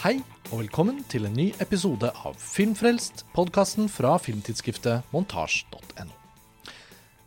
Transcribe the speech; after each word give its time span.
Hei 0.00 0.22
og 0.48 0.62
velkommen 0.62 1.02
til 1.12 1.26
en 1.28 1.34
ny 1.36 1.50
episode 1.60 2.08
av 2.24 2.36
Filmfrelst, 2.40 3.26
podkasten 3.34 3.84
fra 3.92 4.14
filmtidsskriftet 4.16 5.10
montasj.no. 5.12 6.14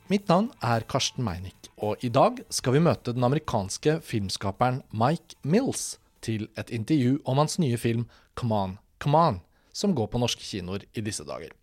Mitt 0.09 0.25
navn 0.25 0.47
er 0.57 0.81
Karsten 0.89 1.21
Meinick, 1.21 1.69
og 1.77 2.01
i 2.01 2.09
dag 2.09 2.39
skal 2.49 2.73
vi 2.73 2.81
møte 2.81 3.13
den 3.13 3.27
amerikanske 3.27 3.99
filmskaperen 4.01 4.79
Mike 4.89 5.37
Mills 5.45 5.99
til 6.25 6.47
et 6.57 6.73
intervju 6.73 7.19
om 7.29 7.43
hans 7.43 7.59
nye 7.61 7.77
film 7.77 8.07
Come 8.33 8.57
On, 8.57 8.75
Come 8.97 9.21
On, 9.21 9.39
som 9.69 9.93
går 9.93 10.09
på 10.09 10.23
norske 10.25 10.41
kinoer 10.41 10.87
i 10.97 11.05
disse 11.05 11.27
dager. 11.29 11.53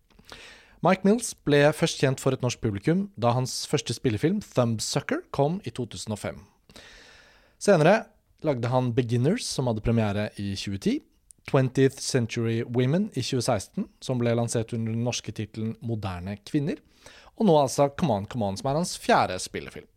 Mike 0.79 1.03
Mills 1.03 1.33
ble 1.43 1.65
først 1.75 1.99
kjent 1.99 2.23
for 2.23 2.31
et 2.31 2.47
norsk 2.47 2.63
publikum 2.63 3.09
da 3.19 3.35
hans 3.35 3.65
første 3.67 3.99
spillefilm, 3.99 4.39
Thumbsucker, 4.55 5.25
kom 5.35 5.59
i 5.67 5.75
2005. 5.75 6.39
Senere 7.59 7.99
lagde 8.45 8.71
han 8.71 8.91
Beginners, 8.95 9.45
som 9.45 9.69
hadde 9.69 9.83
premiere 9.85 10.29
i 10.41 10.53
2010. 10.57 10.99
20th 11.49 11.99
Century 11.99 12.61
Women 12.63 13.09
i 13.13 13.23
2016, 13.23 13.87
som 13.99 14.21
ble 14.21 14.35
lansert 14.37 14.73
under 14.77 14.93
den 14.93 15.05
norske 15.07 15.33
tittelen 15.35 15.73
Moderne 15.81 16.37
kvinner. 16.45 16.77
Og 17.39 17.47
nå 17.47 17.55
altså 17.57 17.89
Come 17.97 18.19
On, 18.21 18.27
Come 18.29 18.51
On, 18.51 18.59
som 18.59 18.69
er 18.69 18.77
hans 18.81 18.93
fjerde 19.01 19.39
spillefilm. 19.41 19.87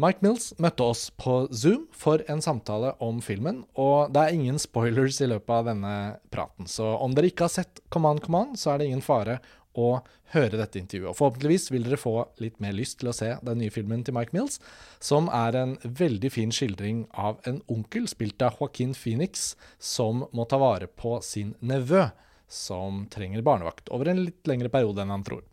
Mike 0.00 0.24
Mills 0.24 0.48
møtte 0.62 0.86
oss 0.88 1.02
på 1.20 1.34
Zoom 1.52 1.84
for 1.94 2.22
en 2.32 2.40
samtale 2.42 2.94
om 3.04 3.20
filmen, 3.22 3.60
og 3.78 4.14
det 4.14 4.22
er 4.22 4.36
ingen 4.38 4.58
spoilers 4.58 5.20
i 5.20 5.28
løpet 5.28 5.52
av 5.52 5.68
denne 5.68 5.96
praten, 6.32 6.66
så 6.66 6.94
om 6.96 7.12
dere 7.14 7.28
ikke 7.30 7.46
har 7.46 7.52
sett 7.52 7.82
Come 7.92 8.08
On, 8.08 8.22
Come 8.22 8.40
On, 8.40 8.56
så 8.56 8.72
er 8.72 8.80
det 8.80 8.88
ingen 8.88 9.04
fare 9.04 9.36
å 9.78 10.02
høre 10.34 10.58
dette 10.58 10.80
intervjuet. 10.80 11.10
Og 11.12 11.18
Forhåpentligvis 11.18 11.70
vil 11.72 11.86
dere 11.86 12.00
få 12.00 12.14
litt 12.42 12.58
mer 12.62 12.74
lyst 12.76 12.98
til 13.00 13.10
å 13.10 13.16
se 13.16 13.30
den 13.44 13.60
nye 13.62 13.72
filmen 13.72 14.04
til 14.04 14.16
Mike 14.16 14.36
Mills, 14.36 14.58
som 15.00 15.30
er 15.32 15.58
en 15.58 15.76
veldig 15.84 16.32
fin 16.32 16.52
skildring 16.54 17.06
av 17.12 17.40
en 17.48 17.62
onkel 17.72 18.08
spilt 18.10 18.42
av 18.44 18.58
Joaquin 18.60 18.96
Phoenix, 18.96 19.54
som 19.78 20.26
må 20.32 20.46
ta 20.48 20.60
vare 20.62 20.88
på 20.88 21.18
sin 21.24 21.54
nevø, 21.60 22.08
som 22.52 23.06
trenger 23.12 23.44
barnevakt 23.44 23.88
over 23.96 24.12
en 24.12 24.26
litt 24.26 24.48
lengre 24.48 24.72
periode 24.72 25.04
enn 25.04 25.14
han 25.14 25.24
tror. 25.24 25.44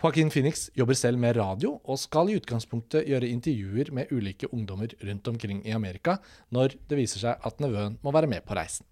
Joaquin 0.00 0.30
Phoenix 0.32 0.70
jobber 0.74 0.96
selv 0.96 1.20
med 1.20 1.36
radio, 1.36 1.74
og 1.84 1.98
skal 2.00 2.30
i 2.30 2.38
utgangspunktet 2.40 3.04
gjøre 3.10 3.28
intervjuer 3.28 3.90
med 3.92 4.08
ulike 4.14 4.48
ungdommer 4.48 4.94
rundt 5.04 5.28
omkring 5.28 5.60
i 5.68 5.74
Amerika 5.76 6.16
når 6.56 6.78
det 6.88 6.96
viser 7.02 7.20
seg 7.26 7.44
at 7.44 7.60
nevøen 7.60 7.98
må 8.00 8.14
være 8.16 8.30
med 8.30 8.46
på 8.48 8.56
reisen. 8.56 8.88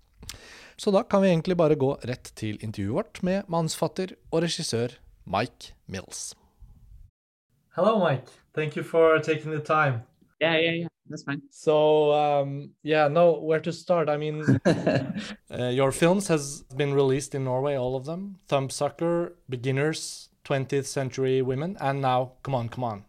Så 0.76 0.90
da 0.94 1.02
kan 1.02 1.22
vi 1.22 1.28
egentlig 1.28 1.56
bare 1.58 1.74
gå 1.74 1.94
rett 2.06 2.30
til 2.38 2.58
intervjuet 2.62 2.94
vårt 3.00 3.22
med 3.26 3.48
manusfatter 3.50 4.14
og 4.30 4.44
regissør 4.44 4.94
Mike 5.26 5.74
Mills. 5.86 6.36
Hello, 7.74 7.98
Mike. 7.98 8.30
Thank 8.54 8.76
you 8.76 8.84
for 8.84 9.18
taking 9.18 9.52
the 9.52 9.60
time. 9.60 10.02
Yeah, 10.40 10.54
yeah, 10.54 10.74
yeah. 10.74 10.88
That's 11.08 11.22
fine. 11.22 11.42
So, 11.50 12.12
um, 12.12 12.70
yeah, 12.82 13.08
no, 13.08 13.32
where 13.32 13.60
to 13.60 13.72
start? 13.72 14.08
I 14.08 14.16
mean, 14.16 14.60
uh, 15.50 15.68
your 15.68 15.90
films 15.90 16.28
has 16.28 16.62
been 16.76 16.94
released 16.94 17.34
in 17.34 17.44
Norway, 17.44 17.76
all 17.76 17.96
of 17.96 18.04
them. 18.04 18.36
Thumbsucker, 18.48 19.32
Beginners, 19.48 20.28
20th 20.44 20.86
Century 20.86 21.42
Women, 21.42 21.76
and 21.80 22.02
now 22.02 22.32
Come 22.42 22.54
On, 22.54 22.68
Come 22.68 22.84
On. 22.84 23.04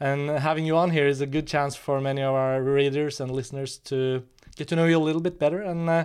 And 0.00 0.30
having 0.30 0.64
you 0.64 0.76
on 0.76 0.90
here 0.90 1.06
is 1.06 1.20
a 1.20 1.26
good 1.26 1.46
chance 1.46 1.74
for 1.76 2.00
many 2.00 2.22
of 2.22 2.34
our 2.34 2.62
readers 2.62 3.20
and 3.20 3.30
listeners 3.30 3.78
to 3.78 4.22
get 4.58 4.68
to 4.68 4.76
know 4.76 4.84
you 4.86 4.98
a 4.98 5.06
little 5.08 5.22
bit 5.22 5.38
better. 5.38 5.62
And 5.62 5.88
uh, 5.88 6.04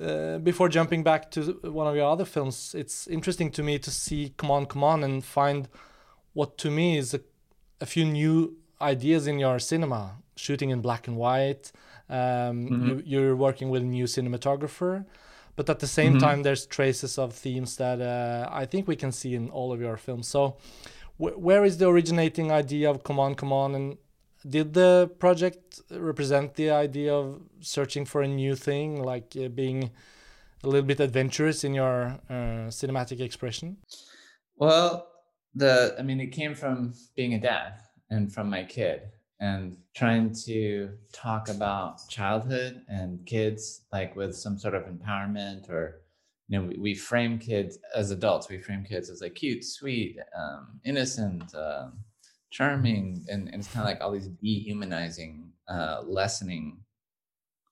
uh, 0.00 0.38
before 0.38 0.68
jumping 0.68 1.02
back 1.04 1.30
to 1.32 1.40
one 1.62 1.86
of 1.86 1.94
your 1.94 2.10
other 2.10 2.24
films, 2.24 2.74
it's 2.74 3.06
interesting 3.06 3.50
to 3.52 3.62
me 3.62 3.78
to 3.78 3.90
see 3.90 4.32
Come 4.36 4.50
On, 4.50 4.66
Come 4.66 4.82
On 4.84 5.04
and 5.04 5.22
find 5.24 5.68
what 6.32 6.56
to 6.58 6.70
me 6.70 6.96
is 6.98 7.14
a, 7.14 7.20
a 7.80 7.86
few 7.86 8.04
new 8.04 8.56
ideas 8.80 9.26
in 9.26 9.38
your 9.38 9.58
cinema, 9.58 10.16
shooting 10.36 10.70
in 10.70 10.80
black 10.80 11.06
and 11.08 11.16
white. 11.16 11.70
Um, 12.08 12.16
Mhm. 12.68 12.86
you, 12.86 13.02
you're 13.04 13.36
working 13.36 13.70
with 13.70 13.82
a 13.82 13.86
new 13.98 14.06
cinematographer, 14.06 15.04
but 15.56 15.68
at 15.70 15.78
the 15.80 15.86
same 15.86 16.14
Mhm. 16.14 16.20
time, 16.20 16.42
there's 16.42 16.66
traces 16.66 17.18
of 17.18 17.32
themes 17.34 17.76
that 17.76 18.00
uh, 18.00 18.48
I 18.62 18.64
think 18.66 18.88
we 18.88 18.96
can 18.96 19.12
see 19.12 19.34
in 19.34 19.50
all 19.50 19.70
of 19.72 19.80
your 19.80 19.96
films. 19.96 20.26
So, 20.28 20.56
wh- 21.18 21.38
where 21.46 21.64
is 21.64 21.76
the 21.76 21.86
originating 21.88 22.50
idea 22.50 22.90
of 22.90 23.02
Come 23.04 23.20
On, 23.20 23.34
Come 23.34 23.52
On? 23.52 23.74
And 23.74 23.96
did 24.48 24.74
the 24.74 25.10
project 25.18 25.80
represent 25.90 26.54
the 26.54 26.70
idea 26.70 27.14
of 27.14 27.42
searching 27.60 28.04
for 28.04 28.22
a 28.22 28.28
new 28.28 28.54
thing, 28.54 29.02
like 29.02 29.36
uh, 29.36 29.48
being 29.48 29.90
a 30.62 30.68
little 30.68 30.86
bit 30.86 31.00
adventurous 31.00 31.64
in 31.64 31.74
your 31.74 32.18
uh, 32.28 32.68
cinematic 32.68 33.20
expression? 33.20 33.76
Well, 34.56 35.06
the 35.54 35.94
I 35.98 36.02
mean, 36.02 36.20
it 36.20 36.32
came 36.32 36.54
from 36.54 36.94
being 37.16 37.34
a 37.34 37.40
dad 37.40 37.80
and 38.10 38.32
from 38.32 38.50
my 38.50 38.64
kid 38.64 39.02
and 39.40 39.76
trying 39.94 40.32
to 40.32 40.90
talk 41.12 41.48
about 41.48 42.06
childhood 42.08 42.82
and 42.88 43.24
kids 43.26 43.82
like 43.92 44.14
with 44.14 44.36
some 44.36 44.58
sort 44.58 44.74
of 44.74 44.84
empowerment 44.84 45.68
or 45.70 46.02
you 46.48 46.58
know 46.58 46.66
we, 46.66 46.76
we 46.76 46.94
frame 46.94 47.38
kids 47.38 47.78
as 47.94 48.10
adults 48.10 48.48
we 48.48 48.58
frame 48.58 48.84
kids 48.84 49.08
as 49.08 49.22
like 49.22 49.34
cute 49.34 49.64
sweet 49.64 50.18
um, 50.36 50.78
innocent 50.84 51.42
um, 51.54 51.92
charming 52.50 53.24
and, 53.28 53.48
and 53.48 53.60
it's 53.60 53.72
kind 53.72 53.86
of 53.86 53.92
like 53.92 54.00
all 54.02 54.12
these 54.12 54.28
dehumanizing 54.28 55.52
uh, 55.68 56.02
lessening 56.06 56.78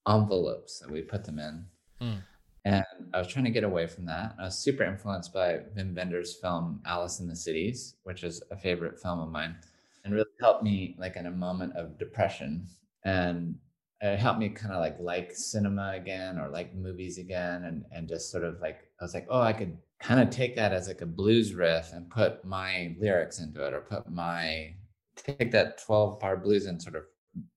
envelopes 0.09 0.79
that 0.79 0.91
we 0.91 1.03
put 1.03 1.25
them 1.25 1.39
in 1.39 1.67
Mm. 2.01 2.23
and 2.65 2.85
I 3.13 3.19
was 3.19 3.27
trying 3.27 3.47
to 3.47 3.51
get 3.51 3.65
away 3.65 3.89
from 3.89 4.07
that. 4.07 4.37
I 4.39 4.45
was 4.45 4.57
super 4.57 4.85
influenced 4.85 5.33
by 5.33 5.63
Wenders' 5.77 6.37
film 6.41 6.81
Alice 6.87 7.19
in 7.19 7.27
the 7.27 7.35
Cities, 7.35 7.97
which 8.05 8.23
is 8.23 8.41
a 8.53 8.57
favorite 8.57 9.01
film 9.01 9.19
of 9.19 9.31
mine, 9.31 9.57
and 10.05 10.15
really 10.15 10.31
helped 10.41 10.63
me 10.63 10.95
like 10.97 11.17
in 11.17 11.27
a 11.27 11.31
moment 11.33 11.75
of 11.77 11.99
depression. 11.99 12.69
And 13.05 13.57
it 14.01 14.19
helped 14.19 14.39
me 14.39 14.49
kind 14.51 14.73
of 14.73 14.81
like 14.81 14.97
like 15.01 15.35
cinema 15.35 15.95
again 15.97 16.39
or 16.39 16.49
like 16.51 16.73
movies 16.75 17.19
again, 17.19 17.65
and 17.65 17.85
and 17.91 18.09
just 18.09 18.31
sort 18.31 18.45
of 18.45 18.61
like 18.61 18.79
I 19.01 19.05
was 19.05 19.15
like, 19.15 19.27
oh, 19.29 19.41
I 19.41 19.53
could 19.53 19.77
kind 20.01 20.21
of 20.21 20.31
take 20.31 20.57
that 20.57 20.73
as 20.73 20.89
like 20.89 21.01
a 21.01 21.07
blues 21.07 21.55
riff 21.55 21.93
and 21.93 22.09
put 22.11 22.45
my 22.45 22.97
lyrics 23.01 23.41
into 23.41 23.65
it, 23.65 23.75
or 23.75 23.81
put 23.81 24.11
my 24.11 24.75
take 25.17 25.51
that 25.51 25.83
twelve 25.85 26.21
bar 26.21 26.37
blues 26.37 26.67
and 26.67 26.81
sort 26.81 26.97
of 26.97 27.05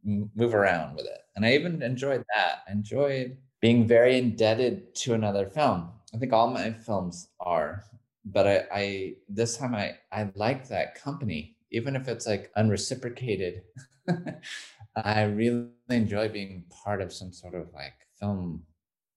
move 0.03 0.55
around 0.55 0.95
with 0.95 1.05
it. 1.05 1.19
And 1.35 1.45
I 1.45 1.53
even 1.53 1.81
enjoyed 1.81 2.23
that. 2.35 2.63
I 2.67 2.71
enjoyed 2.71 3.37
being 3.61 3.87
very 3.87 4.17
indebted 4.17 4.93
to 4.95 5.13
another 5.13 5.47
film. 5.47 5.89
I 6.13 6.17
think 6.17 6.33
all 6.33 6.49
my 6.49 6.71
films 6.73 7.29
are, 7.39 7.83
but 8.25 8.47
I, 8.47 8.65
I 8.73 9.13
this 9.29 9.57
time 9.57 9.75
I 9.75 9.97
I 10.11 10.31
like 10.35 10.67
that 10.69 10.95
company, 10.95 11.57
even 11.71 11.95
if 11.95 12.07
it's 12.07 12.27
like 12.27 12.51
unreciprocated. 12.57 13.61
I 14.95 15.23
really 15.23 15.69
enjoy 15.89 16.27
being 16.27 16.65
part 16.83 17.01
of 17.01 17.13
some 17.13 17.31
sort 17.31 17.55
of 17.55 17.71
like 17.73 17.93
film 18.19 18.63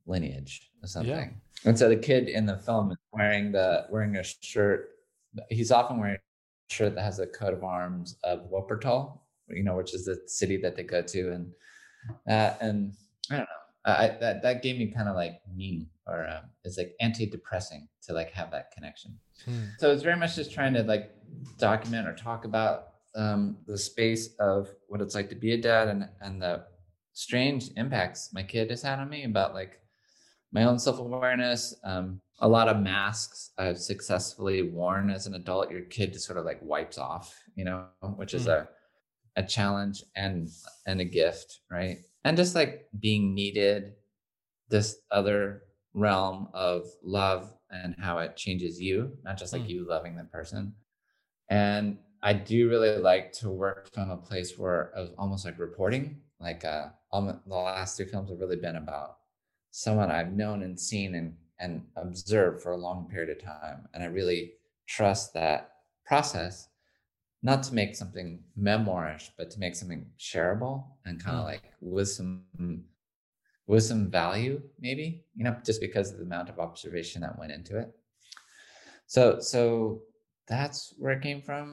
lineage 0.07 0.71
or 0.83 0.87
something. 0.87 1.41
And 1.65 1.79
so 1.79 1.89
the 1.89 1.97
kid 1.97 2.29
in 2.29 2.47
the 2.47 2.59
film 2.59 2.91
is 2.93 2.99
wearing 3.13 3.53
the 3.53 3.87
wearing 3.91 4.17
a 4.17 4.25
shirt. 4.25 4.91
He's 5.49 5.71
often 5.71 5.99
wearing 5.99 6.17
a 6.17 6.75
shirt 6.75 6.95
that 6.95 7.03
has 7.03 7.19
a 7.19 7.27
coat 7.27 7.55
of 7.55 7.65
arms 7.65 8.17
of 8.23 8.51
Wuppertal, 8.51 9.19
you 9.49 9.65
know, 9.65 9.77
which 9.77 9.95
is 9.95 10.05
the 10.05 10.21
city 10.27 10.57
that 10.59 10.77
they 10.77 10.83
go 10.83 11.03
to, 11.03 11.33
and 11.33 11.53
uh, 12.29 12.55
and 12.61 12.93
I 13.31 13.37
don't 13.37 13.45
know. 13.45 13.47
I, 13.87 14.17
that 14.21 14.43
that 14.43 14.63
gave 14.63 14.79
me 14.79 14.87
kind 14.87 15.09
of 15.09 15.17
like 15.17 15.41
meaning, 15.55 15.89
or 16.07 16.27
um, 16.27 16.45
it's 16.65 16.79
like 16.79 16.95
anti-depressing 17.01 17.89
to 18.05 18.13
like 18.13 18.31
have 18.33 18.51
that 18.51 18.71
connection. 18.73 19.19
So 19.79 19.91
it's 19.91 20.03
very 20.03 20.17
much 20.17 20.37
just 20.37 20.53
trying 20.53 20.73
to 20.75 20.83
like 20.83 21.11
document 21.59 22.09
or 22.09 22.15
talk 22.15 22.45
about 22.47 22.89
um, 23.15 23.59
the 23.67 23.77
space 23.77 24.35
of 24.39 24.69
what 24.89 25.01
it's 25.01 25.15
like 25.15 25.29
to 25.31 25.35
be 25.35 25.53
a 25.53 25.59
dad 25.59 25.89
and 25.89 26.09
and 26.21 26.41
the 26.41 26.65
strange 27.13 27.71
impacts 27.77 28.33
my 28.33 28.43
kid 28.43 28.71
has 28.71 28.83
had 28.83 28.99
on 28.99 29.09
me 29.09 29.25
about 29.25 29.55
like 29.55 29.81
my 30.55 30.63
own 30.65 30.79
self-awareness 30.79 31.75
um, 31.85 32.21
a 32.41 32.49
lot 32.49 32.69
of 32.69 32.79
masks 32.81 33.51
i've 33.59 33.79
successfully 33.79 34.63
worn 34.63 35.11
as 35.11 35.27
an 35.27 35.35
adult. 35.35 35.71
Your 35.71 35.83
kid 35.97 36.13
just 36.15 36.27
sort 36.27 36.39
of 36.39 36.45
like 36.51 36.61
wipes 36.63 36.99
off 36.99 37.27
you 37.57 37.65
know 37.67 37.87
which 38.17 38.35
is 38.35 38.47
a 38.47 38.69
a 39.37 39.43
challenge 39.43 39.99
and 40.17 40.49
and 40.87 41.01
a 41.01 41.05
gift 41.05 41.61
right? 41.71 41.99
And 42.27 42.37
just 42.37 42.55
like 42.55 42.87
being 43.01 43.35
needed 43.35 43.95
this 44.71 44.89
other 45.11 45.63
realm 45.93 46.49
of 46.55 46.87
love 47.03 47.53
and 47.71 47.95
how 47.99 48.19
it 48.19 48.37
changes 48.37 48.81
you 48.81 48.97
not 49.25 49.37
just 49.37 49.53
like 49.53 49.63
Mm. 49.63 49.69
you 49.73 49.87
loving 49.95 50.15
the 50.17 50.25
person. 50.25 50.63
And 51.51 51.99
i 52.23 52.33
do 52.33 52.71
really 52.71 52.97
like 53.13 53.27
to 53.41 53.51
work 53.51 53.83
from 53.95 54.09
a 54.11 54.17
place 54.17 54.51
where 54.59 54.81
i 54.97 55.01
was 55.01 55.11
almost 55.19 55.45
like 55.45 55.59
reporting. 55.59 56.05
Like 56.41 56.65
uh 56.65 56.87
almo- 57.13 57.41
the 57.47 57.55
last 57.55 57.97
two 57.97 58.07
films 58.07 58.31
have 58.31 58.41
really 58.41 58.57
been 58.67 58.77
about 58.77 59.11
someone 59.83 60.09
i've 60.11 60.33
known 60.33 60.63
and 60.63 60.79
seen 60.79 61.17
and 61.17 61.35
and 61.59 61.83
observed 61.97 62.63
for 62.63 62.73
a 62.73 62.77
long 62.87 63.09
period 63.11 63.29
of 63.35 63.43
time 63.43 63.79
and 63.93 64.03
i 64.05 64.07
really 64.07 64.53
trust 64.87 65.35
that 65.35 65.61
process 66.07 66.69
not 67.43 67.61
to 67.65 67.75
make 67.75 67.97
something 67.97 68.39
memoirish 68.69 69.31
but 69.37 69.51
to 69.51 69.59
make 69.59 69.75
something 69.75 70.07
shareable 70.19 70.85
and 71.07 71.23
kind 71.25 71.37
of 71.39 71.43
Mm. 71.45 71.53
like 71.53 71.67
with 71.81 72.09
some 72.09 72.85
with 73.67 73.83
some 73.83 74.11
value 74.11 74.63
maybe 74.79 75.25
you 75.35 75.43
know 75.45 75.57
just 75.69 75.81
because 75.81 76.13
of 76.13 76.19
the 76.19 76.25
amount 76.31 76.49
of 76.51 76.61
observation 76.61 77.23
that 77.23 77.37
went 77.39 77.51
into 77.59 77.77
it. 77.83 77.89
So 79.07 79.41
so 79.41 79.59
that's 80.47 80.95
where 80.99 81.15
it 81.17 81.23
came 81.23 81.43
from 81.43 81.65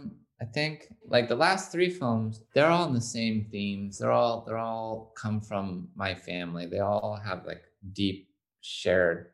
i 0.41 0.45
think. 0.57 0.75
Like 1.15 1.27
the 1.29 1.35
last 1.47 1.71
three 1.71 1.89
films 2.01 2.33
they're 2.53 2.73
all 2.75 2.87
in 2.87 2.93
the 2.95 3.09
same 3.17 3.37
themes. 3.53 3.99
They're 3.99 4.17
all 4.21 4.43
they're 4.45 4.65
all 4.71 5.13
come 5.23 5.39
from 5.49 5.89
my 6.03 6.13
family. 6.29 6.65
They 6.65 6.79
all 6.79 7.15
have 7.29 7.45
like 7.51 7.63
deep 7.93 8.29
shared 8.61 9.27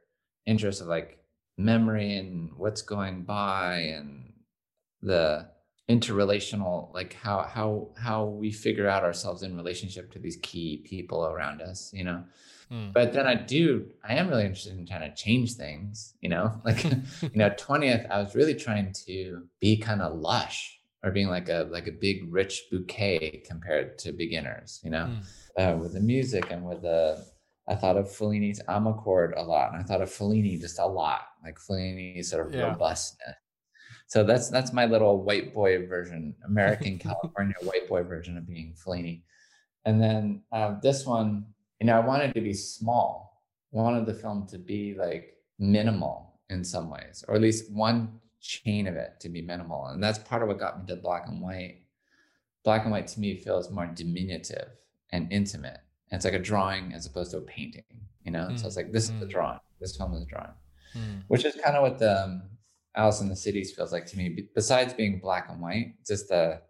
interest 0.45 0.81
of 0.81 0.87
like 0.87 1.19
memory 1.57 2.15
and 2.17 2.51
what's 2.57 2.81
going 2.81 3.23
by 3.23 3.77
and 3.79 4.33
the 5.01 5.47
interrelational 5.89 6.93
like 6.93 7.13
how 7.13 7.41
how 7.43 7.87
how 7.97 8.25
we 8.25 8.51
figure 8.51 8.89
out 8.89 9.03
ourselves 9.03 9.41
in 9.41 9.55
relationship 9.55 10.11
to 10.11 10.19
these 10.19 10.37
key 10.41 10.83
people 10.85 11.25
around 11.25 11.61
us 11.61 11.91
you 11.93 12.03
know 12.03 12.23
mm. 12.69 12.91
but 12.91 13.13
then 13.13 13.25
i 13.25 13.33
do 13.33 13.85
i 14.03 14.13
am 14.15 14.27
really 14.27 14.43
interested 14.43 14.77
in 14.77 14.85
trying 14.85 15.09
to 15.09 15.15
change 15.15 15.53
things 15.53 16.13
you 16.19 16.27
know 16.27 16.51
like 16.65 16.83
you 17.21 17.31
know 17.35 17.49
20th 17.51 18.09
i 18.11 18.21
was 18.21 18.35
really 18.35 18.53
trying 18.53 18.91
to 18.91 19.43
be 19.61 19.77
kind 19.77 20.01
of 20.01 20.13
lush 20.19 20.77
or 21.03 21.11
being 21.11 21.29
like 21.29 21.47
a 21.47 21.67
like 21.71 21.87
a 21.87 21.91
big 21.91 22.31
rich 22.33 22.63
bouquet 22.69 23.41
compared 23.47 23.97
to 23.97 24.11
beginners 24.11 24.81
you 24.83 24.91
know 24.91 25.09
mm. 25.09 25.23
uh, 25.57 25.77
with 25.77 25.93
the 25.93 26.01
music 26.01 26.51
and 26.51 26.65
with 26.65 26.81
the 26.81 27.25
I 27.67 27.75
thought 27.75 27.97
of 27.97 28.07
Fellini's 28.07 28.61
Amarcord 28.69 29.33
a 29.35 29.43
lot, 29.43 29.73
and 29.73 29.81
I 29.81 29.83
thought 29.83 30.01
of 30.01 30.09
Fellini 30.09 30.59
just 30.59 30.79
a 30.79 30.85
lot, 30.85 31.21
like 31.43 31.57
Fellini's 31.59 32.29
sort 32.29 32.47
of 32.47 32.53
yeah. 32.53 32.67
robustness. 32.67 33.35
So 34.07 34.23
that's 34.23 34.49
that's 34.49 34.71
my 34.71 34.85
little 34.85 35.21
white 35.21 35.53
boy 35.53 35.85
version, 35.85 36.33
American 36.45 36.97
California 36.99 37.55
white 37.61 37.89
boy 37.89 38.03
version 38.03 38.37
of 38.37 38.47
being 38.47 38.73
Fellini. 38.73 39.23
And 39.83 40.01
then 40.01 40.43
uh, 40.51 40.75
this 40.81 41.05
one, 41.05 41.45
you 41.81 41.87
know, 41.87 41.97
I 41.97 42.05
wanted 42.05 42.33
to 42.33 42.41
be 42.41 42.53
small. 42.53 43.43
I 43.73 43.77
wanted 43.77 44.05
the 44.05 44.13
film 44.13 44.47
to 44.47 44.57
be 44.57 44.95
like 44.97 45.33
minimal 45.59 46.39
in 46.49 46.63
some 46.63 46.89
ways, 46.89 47.25
or 47.27 47.35
at 47.35 47.41
least 47.41 47.71
one 47.71 48.19
chain 48.39 48.87
of 48.87 48.95
it 48.95 49.19
to 49.19 49.29
be 49.29 49.41
minimal. 49.41 49.87
And 49.87 50.01
that's 50.01 50.19
part 50.19 50.41
of 50.41 50.47
what 50.47 50.59
got 50.59 50.79
me 50.79 50.85
to 50.87 50.95
black 50.95 51.27
and 51.27 51.41
white. 51.41 51.81
Black 52.63 52.83
and 52.83 52.91
white 52.91 53.07
to 53.07 53.19
me 53.19 53.35
feels 53.35 53.69
more 53.69 53.87
diminutive 53.87 54.69
and 55.11 55.31
intimate 55.31 55.79
and 56.11 56.17
it's 56.17 56.25
like 56.25 56.33
a 56.33 56.39
drawing 56.39 56.93
as 56.93 57.05
opposed 57.05 57.31
to 57.31 57.37
a 57.37 57.41
painting, 57.41 57.83
you 58.23 58.31
know? 58.31 58.47
Mm. 58.49 58.59
So 58.59 58.67
it's 58.67 58.75
like, 58.75 58.91
this 58.91 59.09
mm. 59.09 59.17
is 59.17 59.23
a 59.23 59.27
drawing. 59.27 59.59
This 59.79 59.95
film 59.95 60.13
is 60.13 60.23
a 60.23 60.25
drawing, 60.25 60.53
mm. 60.95 61.23
which 61.27 61.45
is 61.45 61.55
kind 61.55 61.75
of 61.75 61.83
what 61.83 61.99
the 61.99 62.23
um, 62.23 62.43
Alice 62.95 63.21
in 63.21 63.29
the 63.29 63.35
Cities 63.35 63.73
feels 63.73 63.91
like 63.91 64.05
to 64.07 64.17
me. 64.17 64.47
Besides 64.55 64.93
being 64.93 65.19
black 65.19 65.49
and 65.49 65.61
white, 65.61 65.95
just 66.05 66.29
the 66.29 66.61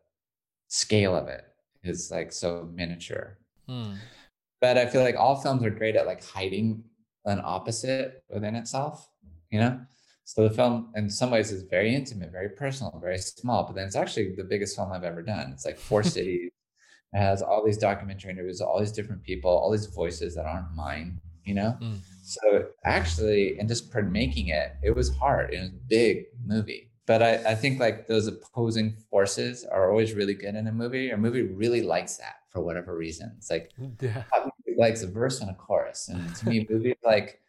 scale 0.67 1.15
of 1.15 1.27
it 1.27 1.45
is 1.83 2.11
like 2.11 2.31
so 2.31 2.69
miniature. 2.73 3.37
Mm. 3.69 3.97
But 4.59 4.77
I 4.77 4.87
feel 4.87 5.03
like 5.03 5.15
all 5.15 5.35
films 5.35 5.63
are 5.63 5.69
great 5.69 5.95
at 5.95 6.07
like 6.07 6.23
hiding 6.23 6.83
an 7.25 7.41
opposite 7.43 8.23
within 8.29 8.55
itself, 8.55 9.09
you 9.51 9.59
know? 9.59 9.79
So 10.23 10.45
the 10.45 10.53
film, 10.53 10.91
in 10.95 11.09
some 11.09 11.31
ways, 11.31 11.53
is 11.53 11.63
very 11.63 11.95
intimate, 11.95 12.33
very 12.33 12.49
personal, 12.49 12.99
very 13.01 13.17
small. 13.17 13.63
But 13.63 13.75
then 13.75 13.87
it's 13.87 13.95
actually 13.95 14.35
the 14.35 14.43
biggest 14.43 14.75
film 14.75 14.91
I've 14.91 15.05
ever 15.05 15.21
done. 15.21 15.51
It's 15.53 15.65
like 15.65 15.77
four 15.77 16.03
cities, 16.15 16.51
it 17.13 17.17
has 17.17 17.41
all 17.41 17.65
these 17.65 17.77
documentary 17.77 18.31
interviews, 18.31 18.61
all 18.61 18.79
these 18.79 18.91
different 18.91 19.23
people, 19.23 19.49
all 19.49 19.71
these 19.71 19.85
voices 19.85 20.35
that 20.35 20.45
aren't 20.45 20.73
mine, 20.75 21.19
you 21.45 21.53
know? 21.53 21.77
Mm. 21.81 21.99
So 22.23 22.67
actually, 22.83 23.57
and 23.57 23.69
just 23.69 23.93
making 23.95 24.49
it, 24.49 24.73
it 24.83 24.95
was 24.95 25.15
hard. 25.15 25.53
It 25.53 25.59
was 25.59 25.69
a 25.69 25.87
big 25.87 26.25
movie. 26.45 26.91
But 27.05 27.23
I, 27.23 27.51
I 27.51 27.55
think 27.55 27.79
like 27.79 28.07
those 28.07 28.27
opposing 28.27 28.97
forces 29.09 29.63
are 29.63 29.89
always 29.89 30.13
really 30.13 30.33
good 30.33 30.55
in 30.55 30.67
a 30.67 30.71
movie. 30.73 31.09
A 31.09 31.17
movie 31.17 31.43
really 31.43 31.81
likes 31.81 32.17
that 32.17 32.35
for 32.49 32.61
whatever 32.61 32.97
reason. 32.97 33.33
It's 33.37 33.49
like 33.49 33.71
yeah. 34.01 34.23
likes 34.77 35.03
a 35.03 35.07
verse 35.07 35.39
and 35.39 35.49
a 35.49 35.53
chorus. 35.53 36.09
And 36.09 36.35
to 36.35 36.49
me, 36.49 36.67
movies 36.69 36.97
like 37.03 37.39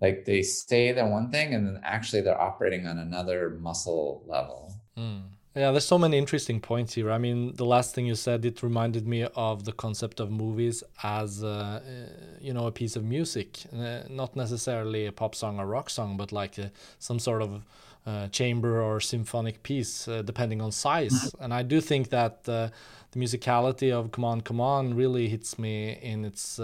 like 0.00 0.24
they 0.24 0.42
say 0.42 0.90
they're 0.90 1.06
one 1.06 1.30
thing 1.30 1.54
and 1.54 1.64
then 1.64 1.80
actually 1.84 2.22
they're 2.22 2.40
operating 2.40 2.88
on 2.88 2.98
another 2.98 3.50
muscle 3.60 4.24
level. 4.26 4.74
Mm. 4.98 5.28
Yeah, 5.56 5.70
there's 5.70 5.86
so 5.86 5.98
many 5.98 6.18
interesting 6.18 6.60
points 6.60 6.94
here. 6.94 7.12
I 7.12 7.18
mean, 7.18 7.54
the 7.54 7.64
last 7.64 7.94
thing 7.94 8.06
you 8.06 8.16
said, 8.16 8.44
it 8.44 8.60
reminded 8.64 9.06
me 9.06 9.22
of 9.36 9.64
the 9.64 9.70
concept 9.70 10.18
of 10.18 10.28
movies 10.32 10.82
as, 11.04 11.44
uh, 11.44 11.80
you 12.40 12.52
know, 12.52 12.66
a 12.66 12.72
piece 12.72 12.96
of 12.96 13.04
music, 13.04 13.60
uh, 13.72 14.00
not 14.10 14.34
necessarily 14.34 15.06
a 15.06 15.12
pop 15.12 15.36
song 15.36 15.60
or 15.60 15.66
rock 15.66 15.90
song, 15.90 16.16
but 16.16 16.32
like 16.32 16.58
a, 16.58 16.64
uh, 16.64 16.68
some 16.98 17.20
sort 17.20 17.40
of 17.40 17.62
uh, 18.04 18.26
chamber 18.28 18.82
or 18.82 19.00
symphonic 19.00 19.62
piece, 19.62 20.08
uh, 20.08 20.22
depending 20.22 20.60
on 20.60 20.72
size. 20.72 21.12
Mm-hmm. 21.12 21.44
And 21.44 21.54
I 21.54 21.62
do 21.62 21.80
think 21.80 22.10
that 22.10 22.40
uh, 22.48 22.70
the 23.12 23.20
musicality 23.20 23.92
of 23.92 24.10
"Come 24.10 24.24
On, 24.24 24.40
Come 24.40 24.60
On" 24.60 24.94
really 24.94 25.28
hits 25.28 25.56
me 25.56 25.96
in 26.02 26.24
its 26.24 26.56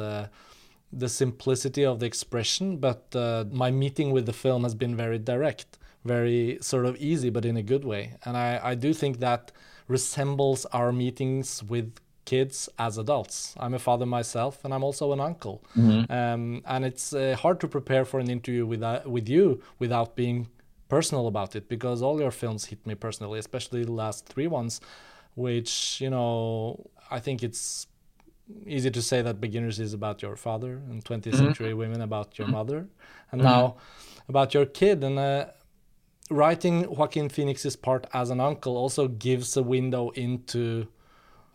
the 0.93 1.09
simplicity 1.09 1.85
of 1.85 2.01
the 2.01 2.07
expression. 2.07 2.79
But 2.79 3.15
my 3.53 3.71
meeting 3.71 4.11
with 4.11 4.27
the 4.27 4.33
film 4.33 4.65
has 4.65 4.75
been 4.75 4.97
very 4.97 5.21
direct 5.21 5.79
very 6.05 6.59
sort 6.61 6.87
of 6.87 6.97
easy, 6.97 7.31
but 7.31 7.45
in 7.45 7.57
a 7.57 7.63
good 7.63 7.85
way. 7.85 8.15
And 8.25 8.37
I, 8.37 8.61
I 8.63 8.75
do 8.75 8.93
think 8.93 9.21
that 9.21 9.53
resembles 9.89 10.65
our 10.67 10.93
meetings 10.93 11.63
with 11.63 11.95
kids 12.25 12.69
as 12.79 12.97
adults. 12.97 13.55
I'm 13.59 13.75
a 13.75 13.79
father 13.79 14.07
myself, 14.07 14.65
and 14.65 14.73
I'm 14.73 14.85
also 14.85 15.13
an 15.13 15.21
uncle. 15.21 15.63
Mm-hmm. 15.77 16.13
Um, 16.13 16.63
and 16.67 16.85
it's 16.85 17.13
uh, 17.13 17.37
hard 17.39 17.61
to 17.61 17.69
prepare 17.69 18.05
for 18.05 18.21
an 18.21 18.31
interview 18.31 18.65
with 18.67 18.83
uh, 18.83 19.01
with 19.05 19.29
you 19.29 19.63
without 19.79 20.17
being 20.17 20.49
personal 20.89 21.27
about 21.27 21.57
it, 21.57 21.69
because 21.69 22.03
all 22.03 22.21
your 22.21 22.31
films 22.31 22.67
hit 22.67 22.87
me 22.87 22.95
personally, 22.95 23.39
especially 23.39 23.85
the 23.85 23.93
last 23.93 24.27
three 24.27 24.47
ones, 24.47 24.81
which 25.35 26.01
you 26.01 26.11
know 26.11 26.87
I 27.11 27.19
think 27.21 27.43
it's 27.43 27.87
easy 28.67 28.91
to 28.91 29.03
say 29.03 29.23
that 29.23 29.41
beginners 29.41 29.79
is 29.79 29.93
about 29.95 30.23
your 30.23 30.37
father 30.37 30.73
and 30.89 31.05
20th 31.05 31.23
mm-hmm. 31.23 31.37
century 31.37 31.75
women 31.75 32.01
about 32.01 32.39
your 32.39 32.49
mother 32.49 32.89
and 33.31 33.41
mm-hmm. 33.41 33.51
now 33.51 33.77
about 34.29 34.55
your 34.55 34.67
kid 34.67 35.05
and 35.05 35.19
uh, 35.19 35.47
writing 36.31 36.89
Joaquin 36.91 37.29
Phoenix's 37.29 37.77
part 37.77 38.07
as 38.13 38.31
an 38.31 38.41
uncle 38.41 38.77
also 38.77 39.09
gives 39.09 39.57
a 39.57 39.63
window 39.63 40.11
into, 40.11 40.87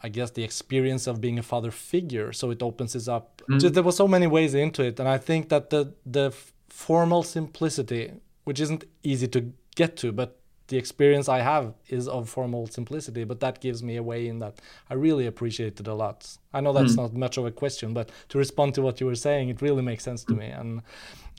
I 0.04 0.10
guess, 0.10 0.32
the 0.32 0.44
experience 0.44 1.08
of 1.08 1.22
being 1.22 1.40
a 1.40 1.44
father 1.44 1.72
figure. 1.72 2.34
So 2.34 2.52
it 2.52 2.62
opens 2.62 2.96
it 2.96 3.08
up. 3.08 3.42
Mm. 3.50 3.62
So 3.62 3.70
there 3.70 3.84
were 3.84 3.92
so 3.92 4.08
many 4.08 4.28
ways 4.28 4.54
into 4.54 4.84
it, 4.84 5.00
and 5.00 5.10
I 5.10 5.18
think 5.18 5.50
that 5.50 5.70
the 5.70 5.94
the 6.06 6.34
formal 6.70 7.24
simplicity, 7.24 8.12
which 8.44 8.60
isn't 8.60 8.84
easy 9.02 9.28
to 9.30 9.54
get 9.76 9.96
to, 9.98 10.12
but 10.12 10.38
the 10.68 10.78
experience 10.78 11.30
I 11.30 11.40
have 11.40 11.74
is 11.88 12.08
of 12.08 12.28
formal 12.28 12.68
simplicity, 12.68 13.24
but 13.24 13.40
that 13.40 13.62
gives 13.62 13.84
me 13.84 13.98
a 13.98 14.04
way 14.04 14.28
in 14.28 14.40
that 14.40 14.60
I 14.90 14.96
really 14.96 15.28
appreciate 15.28 15.80
it 15.80 15.88
a 15.88 15.94
lot. 15.94 16.38
I 16.54 16.62
know 16.62 16.74
that's 16.74 16.94
mm. 16.94 16.98
not 16.98 17.14
much 17.14 17.38
of 17.38 17.46
a 17.46 17.52
question, 17.52 17.94
but 17.94 18.10
to 18.30 18.38
respond 18.38 18.74
to 18.76 18.82
what 18.82 19.00
you 19.00 19.06
were 19.06 19.16
saying, 19.16 19.50
it 19.50 19.62
really 19.62 19.84
makes 19.84 20.04
sense 20.04 20.24
to 20.26 20.34
me. 20.34 20.48
And 20.48 20.82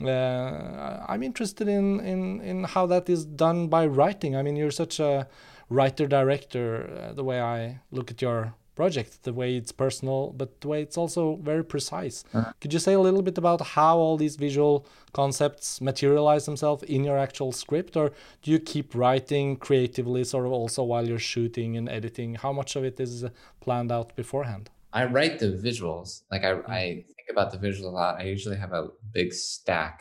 uh, 0.01 1.05
I'm 1.07 1.23
interested 1.23 1.67
in, 1.67 1.99
in, 1.99 2.41
in 2.41 2.63
how 2.63 2.85
that 2.87 3.09
is 3.09 3.25
done 3.25 3.67
by 3.67 3.85
writing. 3.85 4.35
I 4.35 4.43
mean, 4.43 4.55
you're 4.55 4.71
such 4.71 4.99
a 4.99 5.27
writer 5.69 6.07
director, 6.07 7.09
uh, 7.09 7.13
the 7.13 7.23
way 7.23 7.41
I 7.41 7.79
look 7.91 8.11
at 8.11 8.21
your 8.21 8.53
project, 8.81 9.11
the 9.23 9.33
way 9.41 9.49
it's 9.59 9.73
personal, 9.85 10.19
but 10.39 10.49
the 10.61 10.67
way 10.71 10.79
it's 10.85 10.97
also 11.01 11.21
very 11.51 11.65
precise. 11.73 12.17
Uh-huh. 12.33 12.51
Could 12.61 12.73
you 12.75 12.81
say 12.87 12.93
a 12.93 13.03
little 13.07 13.23
bit 13.29 13.37
about 13.43 13.59
how 13.75 13.95
all 14.03 14.17
these 14.17 14.37
visual 14.47 14.85
concepts 15.21 15.81
materialize 15.89 16.43
themselves 16.49 16.83
in 16.95 17.01
your 17.07 17.17
actual 17.27 17.51
script, 17.63 17.93
or 18.01 18.07
do 18.41 18.47
you 18.53 18.59
keep 18.73 18.87
writing 19.01 19.45
creatively, 19.67 20.23
sort 20.23 20.45
of 20.47 20.51
also 20.51 20.81
while 20.91 21.05
you're 21.09 21.27
shooting 21.35 21.69
and 21.79 21.87
editing? 21.99 22.29
How 22.45 22.53
much 22.59 22.71
of 22.77 22.83
it 22.89 22.99
is 23.05 23.25
planned 23.65 23.91
out 23.97 24.15
beforehand? 24.21 24.69
I 24.93 25.03
write 25.15 25.39
the 25.39 25.51
visuals. 25.67 26.09
Like 26.31 26.43
I, 26.49 26.51
I 26.81 26.83
think 27.15 27.27
about 27.35 27.49
the 27.51 27.61
visuals 27.65 27.89
a 27.91 27.97
lot. 28.01 28.19
I 28.21 28.23
usually 28.35 28.59
have 28.63 28.73
a 28.81 28.89
big 29.17 29.33
stack 29.33 29.95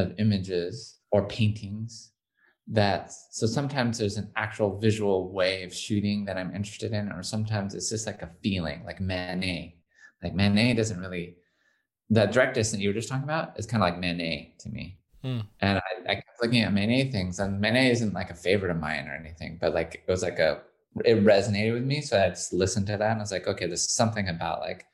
of 0.00 0.04
images 0.24 0.74
or 1.12 1.20
paintings 1.26 2.12
that 2.70 3.12
so 3.30 3.46
sometimes 3.46 3.98
there's 3.98 4.16
an 4.16 4.30
actual 4.36 4.78
visual 4.78 5.32
way 5.32 5.64
of 5.64 5.74
shooting 5.74 6.24
that 6.24 6.38
I'm 6.38 6.54
interested 6.54 6.92
in, 6.92 7.10
or 7.10 7.22
sometimes 7.22 7.74
it's 7.74 7.90
just 7.90 8.06
like 8.06 8.22
a 8.22 8.30
feeling, 8.42 8.84
like 8.84 9.00
Manet. 9.00 9.76
Like 10.22 10.34
Manet 10.34 10.74
doesn't 10.74 11.00
really 11.00 11.36
that 12.10 12.32
direct 12.32 12.54
distance 12.54 12.82
you 12.82 12.88
were 12.88 12.94
just 12.94 13.08
talking 13.08 13.24
about 13.24 13.58
is 13.58 13.66
kind 13.66 13.82
of 13.82 13.88
like 13.88 13.98
Manet 13.98 14.54
to 14.60 14.68
me. 14.68 14.98
Mm. 15.24 15.46
And 15.60 15.78
I, 15.78 16.10
I, 16.10 16.14
kept 16.14 16.42
looking 16.42 16.62
at 16.62 16.72
Manet 16.72 17.12
things, 17.12 17.38
and 17.38 17.60
Manet 17.60 17.90
isn't 17.90 18.14
like 18.14 18.30
a 18.30 18.34
favorite 18.34 18.70
of 18.70 18.78
mine 18.78 19.06
or 19.06 19.14
anything, 19.14 19.58
but 19.60 19.74
like 19.74 20.02
it 20.06 20.10
was 20.10 20.22
like 20.22 20.38
a 20.38 20.62
it 21.04 21.24
resonated 21.24 21.74
with 21.74 21.84
me. 21.84 22.00
So 22.00 22.20
I 22.20 22.30
just 22.30 22.52
listened 22.52 22.86
to 22.86 22.96
that 22.96 23.10
and 23.10 23.20
I 23.20 23.22
was 23.22 23.32
like, 23.32 23.46
okay, 23.46 23.66
there's 23.66 23.88
something 23.88 24.28
about 24.28 24.60
like 24.60 24.86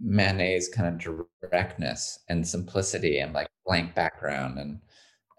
Manet's 0.00 0.68
kind 0.68 0.88
of 0.88 1.22
directness 1.40 2.20
and 2.28 2.46
simplicity 2.46 3.18
and 3.18 3.32
like 3.32 3.48
blank 3.66 3.94
background 3.94 4.58
and 4.58 4.80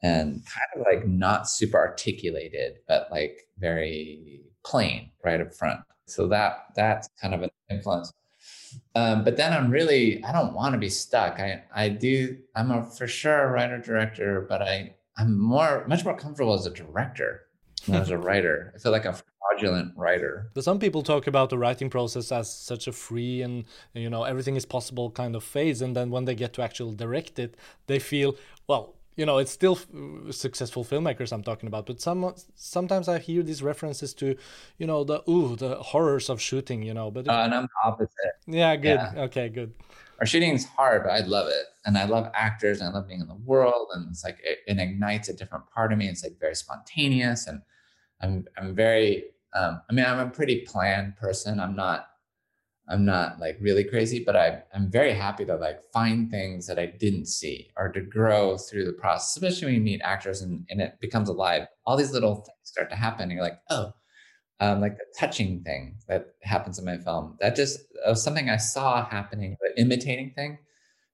and 0.05 0.43
kind 0.45 0.69
of 0.75 0.85
like 0.85 1.07
not 1.07 1.50
super 1.50 1.77
articulated, 1.77 2.77
but 2.88 3.07
like 3.12 3.47
very 3.57 4.41
plain 4.63 5.09
right 5.24 5.41
up 5.41 5.53
front. 5.53 5.79
So 6.05 6.27
that 6.27 6.65
that's 6.75 7.09
kind 7.21 7.33
of 7.33 7.41
an 7.41 7.50
influence. 7.71 8.13
Um, 8.93 9.24
but 9.24 9.38
then 9.38 9.51
I'm 9.51 9.71
really 9.71 10.24
I 10.24 10.31
don't 10.31 10.53
want 10.53 10.74
to 10.74 10.79
be 10.79 10.89
stuck. 10.89 11.39
I 11.39 11.63
I 11.74 11.89
do 11.89 12.38
I'm 12.55 12.69
a 12.71 12.83
for 12.83 13.07
sure 13.07 13.39
a 13.47 13.51
writer 13.51 13.79
director, 13.79 14.45
but 14.47 14.62
I 14.62 14.95
I'm 15.17 15.39
more 15.39 15.85
much 15.88 16.05
more 16.05 16.15
comfortable 16.15 16.53
as 16.53 16.67
a 16.67 16.71
director 16.71 17.47
than 17.85 17.95
as 17.95 18.12
a 18.12 18.17
writer. 18.25 18.74
I 18.75 18.77
feel 18.77 18.91
like 18.91 19.05
a 19.05 19.15
fraudulent 19.39 19.93
writer. 19.97 20.51
Some 20.59 20.77
people 20.77 21.01
talk 21.01 21.25
about 21.25 21.50
the 21.50 21.57
writing 21.57 21.89
process 21.89 22.31
as 22.31 22.53
such 22.53 22.88
a 22.88 22.91
free 22.91 23.41
and 23.41 23.65
you 23.95 24.09
know 24.12 24.24
everything 24.24 24.55
is 24.55 24.65
possible 24.65 25.09
kind 25.09 25.35
of 25.35 25.43
phase, 25.43 25.81
and 25.81 25.95
then 25.95 26.12
when 26.12 26.25
they 26.25 26.35
get 26.35 26.53
to 26.53 26.62
actually 26.62 26.95
direct 26.95 27.39
it, 27.39 27.55
they 27.88 27.97
feel 27.97 28.35
well 28.67 28.95
you 29.15 29.25
know 29.25 29.38
it's 29.38 29.51
still 29.51 29.79
successful 30.31 30.84
filmmakers 30.84 31.31
i'm 31.31 31.43
talking 31.43 31.67
about 31.67 31.86
but 31.86 32.01
some 32.01 32.34
sometimes 32.55 33.07
i 33.07 33.17
hear 33.17 33.41
these 33.43 33.63
references 33.63 34.13
to 34.13 34.36
you 34.77 34.88
know 34.88 35.03
the 35.03 35.22
ooh 35.29 35.55
the 35.55 35.75
horrors 35.75 36.29
of 36.29 36.41
shooting 36.41 36.81
you 36.84 36.93
know 36.93 37.10
but 37.10 37.27
uh, 37.27 37.31
and 37.31 37.53
i'm 37.53 37.63
the 37.63 37.89
opposite 37.89 38.34
yeah 38.48 38.75
good 38.75 39.00
yeah. 39.00 39.13
okay 39.15 39.50
good 39.50 39.74
our 40.19 40.25
shooting 40.25 40.53
is 40.53 40.65
hard, 40.65 41.03
but 41.03 41.12
I 41.12 41.19
love 41.19 41.48
it. 41.48 41.65
And 41.86 41.98
I 41.98 42.05
love 42.05 42.31
actors 42.34 42.79
and 42.79 42.89
I 42.89 42.93
love 42.93 43.07
being 43.07 43.22
in 43.22 43.27
the 43.27 43.36
world. 43.36 43.89
And 43.93 44.07
it's 44.10 44.24
like 44.24 44.39
it, 44.43 44.60
it 44.67 44.79
ignites 44.79 45.29
a 45.29 45.34
different 45.34 45.69
part 45.69 45.91
of 45.91 45.98
me. 45.98 46.07
It's 46.07 46.24
like 46.24 46.39
very 46.39 46.55
spontaneous. 46.55 47.48
And 47.48 47.62
I'm 48.22 48.45
I'm 48.57 48.74
very 48.74 49.25
um, 49.53 49.81
I 49.89 49.93
mean, 49.93 50.05
I'm 50.05 50.19
a 50.19 50.29
pretty 50.29 50.62
planned 50.62 51.15
person. 51.15 51.60
I'm 51.60 51.75
not 51.75 52.10
I'm 52.88 53.04
not 53.04 53.39
like 53.39 53.58
really 53.60 53.84
crazy, 53.84 54.24
but 54.24 54.36
I, 54.36 54.62
I'm 54.74 54.92
very 54.92 55.13
happy 55.13 55.44
to 55.46 55.56
like 55.56 55.80
find 55.92 56.30
things 56.30 56.68
that 56.68 56.77
I 56.77 56.86
didn't 56.86 57.25
see 57.25 57.72
or 57.77 57.89
to 57.89 58.01
grow 58.01 58.58
through 58.58 58.86
the 58.86 58.94
process, 58.94 59.36
especially 59.36 59.68
when 59.68 59.75
you 59.75 59.82
meet 59.82 60.01
actors 60.04 60.42
and, 60.42 60.65
and 60.70 60.82
it 60.82 61.00
becomes 61.00 61.30
alive. 61.30 61.68
All 61.86 61.98
these 61.98 62.12
little 62.12 62.36
things 62.36 62.58
start 62.63 62.89
to 62.92 62.96
happen. 62.96 63.24
And 63.24 63.32
you're 63.32 63.42
like, 63.42 63.60
oh, 63.70 63.94
um, 64.60 64.82
like 64.82 64.98
the 64.98 65.06
touching 65.20 65.63
thing 65.63 65.98
that 66.08 66.27
happens 66.44 66.80
in 66.80 66.86
my 66.86 66.98
film. 66.98 67.38
That 67.42 67.56
just 67.56 67.80
was 68.06 68.24
something 68.24 68.50
I 68.50 68.58
saw 68.58 69.06
happening, 69.06 69.58
the 69.60 69.80
imitating 69.82 70.32
thing. 70.36 70.60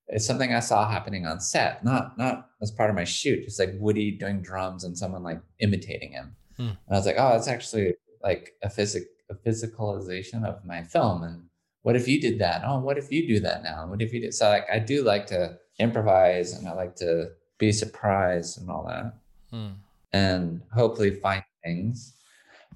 It's 0.07 0.25
something 0.25 0.53
I 0.53 0.59
saw 0.59 0.89
happening 0.89 1.25
on 1.25 1.39
set, 1.39 1.83
not 1.85 2.17
not 2.17 2.49
as 2.61 2.69
part 2.69 2.89
of 2.89 2.97
my 2.97 3.05
shoot. 3.05 3.45
Just 3.45 3.59
like 3.59 3.71
Woody 3.79 4.11
doing 4.11 4.41
drums 4.41 4.83
and 4.83 4.97
someone 4.97 5.23
like 5.23 5.41
imitating 5.59 6.11
him. 6.11 6.35
Hmm. 6.57 6.63
And 6.63 6.77
I 6.91 6.95
was 6.95 7.05
like, 7.05 7.15
oh, 7.17 7.29
that's 7.29 7.47
actually 7.47 7.95
like 8.21 8.51
a 8.61 8.69
physic 8.69 9.03
a 9.29 9.35
physicalization 9.35 10.43
of 10.45 10.65
my 10.65 10.83
film. 10.83 11.23
And 11.23 11.43
what 11.83 11.95
if 11.95 12.07
you 12.07 12.21
did 12.21 12.39
that? 12.39 12.63
Oh, 12.65 12.79
what 12.79 12.97
if 12.97 13.11
you 13.11 13.27
do 13.27 13.39
that 13.41 13.63
now? 13.63 13.87
What 13.87 14.01
if 14.01 14.13
you 14.13 14.21
did? 14.21 14.33
So 14.33 14.49
like 14.49 14.65
I 14.71 14.79
do 14.79 15.03
like 15.03 15.27
to 15.27 15.57
improvise 15.79 16.53
and 16.53 16.67
I 16.67 16.73
like 16.73 16.95
to 16.97 17.29
be 17.57 17.71
surprised 17.71 18.59
and 18.59 18.69
all 18.69 18.85
that. 18.87 19.13
Hmm. 19.49 19.73
And 20.13 20.61
hopefully 20.73 21.11
find 21.11 21.43
things 21.63 22.13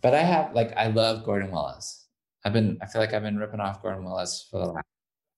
but 0.06 0.14
I 0.14 0.22
have 0.22 0.54
like 0.54 0.72
I 0.78 0.88
love 0.88 1.24
Gordon 1.24 1.50
Willis. 1.50 2.06
I've 2.44 2.54
been 2.54 2.78
I 2.80 2.86
feel 2.86 3.02
like 3.02 3.14
I've 3.14 3.24
been 3.24 3.40
ripping 3.40 3.60
off 3.60 3.82
Gordon 3.82 4.06
Willis 4.06 4.48
for 4.50 4.60
the 4.60 4.68
last 4.68 4.86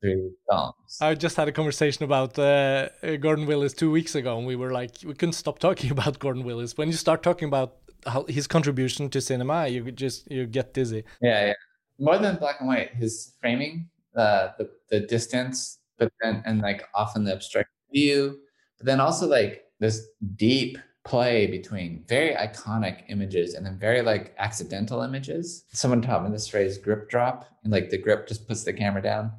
three 0.01 0.29
films. 0.49 0.97
I 0.99 1.13
just 1.13 1.37
had 1.37 1.47
a 1.47 1.53
conversation 1.53 2.03
about 2.03 2.37
uh, 2.37 2.89
Gordon 3.21 3.45
Willis 3.45 3.73
two 3.73 3.89
weeks 3.89 4.13
ago, 4.15 4.37
and 4.37 4.45
we 4.45 4.57
were 4.57 4.71
like, 4.71 4.91
we 5.05 5.13
couldn't 5.13 5.33
stop 5.33 5.59
talking 5.59 5.89
about 5.97 6.19
Gordon 6.19 6.43
Willis. 6.43 6.77
When 6.77 6.89
you 6.89 6.95
start 6.95 7.23
talking 7.23 7.47
about 7.47 7.77
how 8.05 8.25
his 8.27 8.45
contribution 8.45 9.09
to 9.09 9.21
cinema, 9.21 9.67
you 9.67 9.89
just 9.91 10.29
you 10.29 10.45
get 10.45 10.73
dizzy. 10.73 11.05
Yeah, 11.21 11.47
yeah. 11.47 11.53
More 11.99 12.17
than 12.17 12.37
black 12.37 12.57
and 12.59 12.67
white, 12.67 12.93
his 12.93 13.33
framing, 13.41 13.89
uh, 14.15 14.49
the 14.57 14.69
the 14.89 15.01
distance, 15.01 15.79
but 15.97 16.11
then 16.21 16.43
and 16.45 16.61
like 16.61 16.83
often 16.93 17.23
the 17.23 17.33
abstract 17.33 17.69
view, 17.91 18.39
but 18.77 18.85
then 18.85 18.99
also 18.99 19.27
like 19.27 19.63
this 19.79 20.07
deep 20.35 20.77
play 21.05 21.47
between 21.47 22.03
very 22.07 22.35
iconic 22.35 23.03
images 23.07 23.53
and 23.53 23.65
then 23.65 23.79
very 23.79 24.01
like 24.01 24.35
accidental 24.37 25.01
images. 25.01 25.65
Someone 25.71 26.01
taught 26.01 26.23
me 26.23 26.31
this 26.31 26.47
phrase 26.47 26.77
grip 26.77 27.09
drop, 27.09 27.47
and 27.63 27.71
like 27.71 27.89
the 27.89 27.97
grip 27.97 28.27
just 28.27 28.47
puts 28.47 28.63
the 28.63 28.73
camera 28.73 29.01
down 29.01 29.31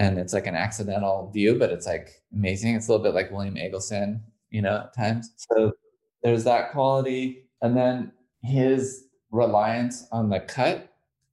and 0.00 0.18
it's 0.18 0.32
like 0.32 0.46
an 0.46 0.54
accidental 0.54 1.30
view, 1.30 1.58
but 1.58 1.70
it's 1.70 1.86
like 1.86 2.22
amazing. 2.32 2.74
It's 2.74 2.88
a 2.88 2.90
little 2.90 3.04
bit 3.04 3.14
like 3.14 3.30
William 3.30 3.58
Eggleston, 3.58 4.22
you 4.48 4.62
know, 4.62 4.84
at 4.84 4.94
times. 4.94 5.30
So 5.36 5.72
there's 6.22 6.42
that 6.44 6.72
quality. 6.72 7.50
And 7.60 7.76
then 7.76 8.12
his 8.42 9.08
reliance 9.30 10.08
on 10.10 10.30
the 10.30 10.40
cut, 10.40 10.90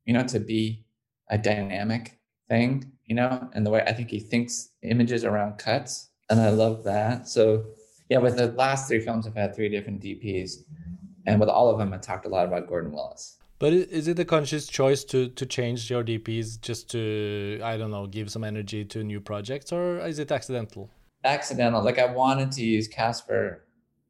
you 0.07 0.13
know, 0.13 0.23
to 0.23 0.39
be 0.39 0.85
a 1.29 1.37
dynamic 1.37 2.17
thing, 2.47 2.91
you 3.05 3.13
know, 3.13 3.49
and 3.53 3.65
the 3.65 3.69
way 3.69 3.83
I 3.85 3.93
think 3.93 4.09
he 4.09 4.19
thinks 4.19 4.69
images 4.81 5.23
around 5.23 5.59
cuts. 5.59 6.09
And 6.29 6.39
I 6.39 6.49
love 6.49 6.83
that. 6.85 7.27
So 7.27 7.65
yeah, 8.09 8.17
with 8.19 8.37
the 8.37 8.47
last 8.53 8.87
three 8.87 9.01
films, 9.01 9.27
I've 9.27 9.35
had 9.35 9.53
three 9.53 9.69
different 9.69 10.01
DPs, 10.01 10.63
and 11.25 11.39
with 11.39 11.49
all 11.49 11.69
of 11.69 11.77
them, 11.77 11.93
I 11.93 11.97
talked 11.97 12.25
a 12.25 12.29
lot 12.29 12.45
about 12.45 12.67
Gordon 12.67 12.93
Willis. 12.93 13.37
But 13.59 13.73
is 13.73 14.07
it 14.07 14.19
a 14.19 14.25
conscious 14.25 14.67
choice 14.67 15.03
to 15.05 15.29
to 15.29 15.45
change 15.45 15.89
your 15.89 16.03
DPs 16.03 16.61
just 16.61 16.89
to 16.91 17.59
I 17.63 17.75
don't 17.77 17.91
know 17.91 18.07
give 18.07 18.31
some 18.31 18.45
energy 18.45 18.85
to 18.85 19.03
new 19.03 19.19
projects, 19.19 19.71
or 19.73 19.99
is 19.99 20.19
it 20.19 20.31
accidental? 20.31 20.89
Accidental. 21.25 21.83
Like 21.83 21.99
I 21.99 22.05
wanted 22.05 22.51
to 22.53 22.63
use 22.63 22.87
Kasper 22.87 23.65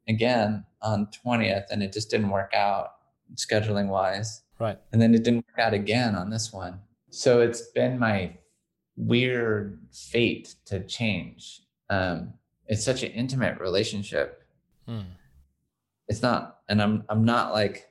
again 0.06 0.64
on 0.80 1.08
twentieth, 1.10 1.64
and 1.72 1.82
it 1.82 1.92
just 1.92 2.10
didn't 2.10 2.30
work 2.30 2.54
out 2.54 2.92
scheduling 3.34 3.88
wise. 3.88 4.42
Right. 4.58 4.78
And 4.92 5.00
then 5.00 5.14
it 5.14 5.24
didn't 5.24 5.46
work 5.48 5.58
out 5.58 5.74
again 5.74 6.14
on 6.14 6.30
this 6.30 6.52
one. 6.52 6.80
So 7.10 7.40
it's 7.40 7.62
been 7.70 7.98
my 7.98 8.36
weird 8.96 9.78
fate 9.92 10.56
to 10.66 10.80
change. 10.80 11.62
Um, 11.88 12.34
it's 12.66 12.84
such 12.84 13.02
an 13.02 13.12
intimate 13.12 13.60
relationship. 13.60 14.42
Hmm. 14.86 15.00
It's 16.08 16.22
not, 16.22 16.58
and 16.68 16.82
I'm 16.82 17.04
I'm 17.08 17.24
not 17.24 17.52
like 17.52 17.88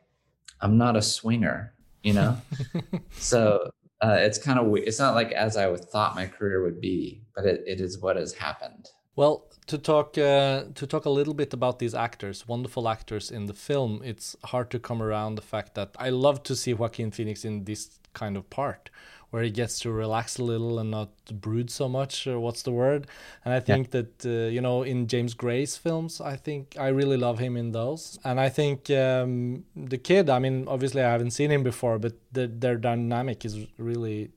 I'm 0.62 0.78
not 0.78 0.96
a 0.96 1.02
swinger, 1.02 1.74
you 2.04 2.14
know. 2.14 2.38
so 3.12 3.72
uh, 4.02 4.18
it's 4.20 4.38
kind 4.38 4.60
of 4.60 4.76
it's 4.76 5.00
not 5.00 5.16
like 5.16 5.32
as 5.32 5.58
I 5.58 5.74
thought 5.76 6.16
my 6.16 6.26
career 6.28 6.64
would 6.64 6.82
be, 6.82 7.24
but 7.36 7.46
it, 7.46 7.64
it 7.66 7.80
is 7.80 8.00
what 8.00 8.16
has 8.16 8.34
happened. 8.34 8.90
Well, 9.18 9.48
to 9.66 9.80
talk 9.80 10.16
uh, 10.18 10.66
to 10.76 10.86
talk 10.86 11.06
a 11.06 11.10
little 11.10 11.34
bit 11.34 11.52
about 11.52 11.80
these 11.80 11.96
actors, 11.96 12.48
wonderful 12.48 12.88
actors 12.88 13.32
in 13.32 13.48
the 13.48 13.54
film, 13.54 14.02
it's 14.04 14.36
hard 14.46 14.70
to 14.70 14.80
come 14.80 15.02
around 15.02 15.36
the 15.36 15.42
fact 15.42 15.74
that 15.74 15.90
I 15.98 16.10
love 16.10 16.44
to 16.44 16.56
see 16.56 16.76
Joaquin 16.76 17.10
Phoenix 17.10 17.44
in 17.44 17.64
this 17.64 18.00
kind 18.14 18.38
of 18.38 18.48
part 18.52 18.92
where 19.32 19.44
he 19.44 19.50
gets 19.50 19.80
to 19.80 19.92
relax 19.92 20.38
a 20.38 20.44
little 20.44 20.80
and 20.80 20.92
not 20.92 21.10
brood 21.32 21.70
so 21.70 21.90
much 21.90 22.28
or 22.28 22.40
what's 22.40 22.62
the 22.62 22.72
word 22.72 23.06
and 23.44 23.54
i 23.54 23.60
think 23.60 23.88
yeah. 23.88 24.02
that 24.02 24.26
uh, 24.26 24.48
you 24.50 24.62
know 24.62 24.84
in 24.84 25.06
james 25.06 25.34
gray's 25.34 25.76
films 25.76 26.22
i 26.22 26.36
think 26.36 26.76
i 26.80 26.88
really 26.88 27.18
love 27.18 27.38
him 27.38 27.58
in 27.58 27.74
those 27.74 28.18
and 28.24 28.40
i 28.40 28.48
think 28.48 28.90
um, 28.90 29.66
the 29.76 29.98
kid 29.98 30.30
i 30.30 30.40
mean 30.40 30.66
obviously 30.68 31.02
i 31.02 31.12
haven't 31.12 31.32
seen 31.32 31.52
him 31.52 31.62
before 31.62 32.00
but 32.00 32.14
the, 32.32 32.48
their 32.48 32.78
dynamic 32.78 33.44
is 33.44 33.68
really 33.78 34.32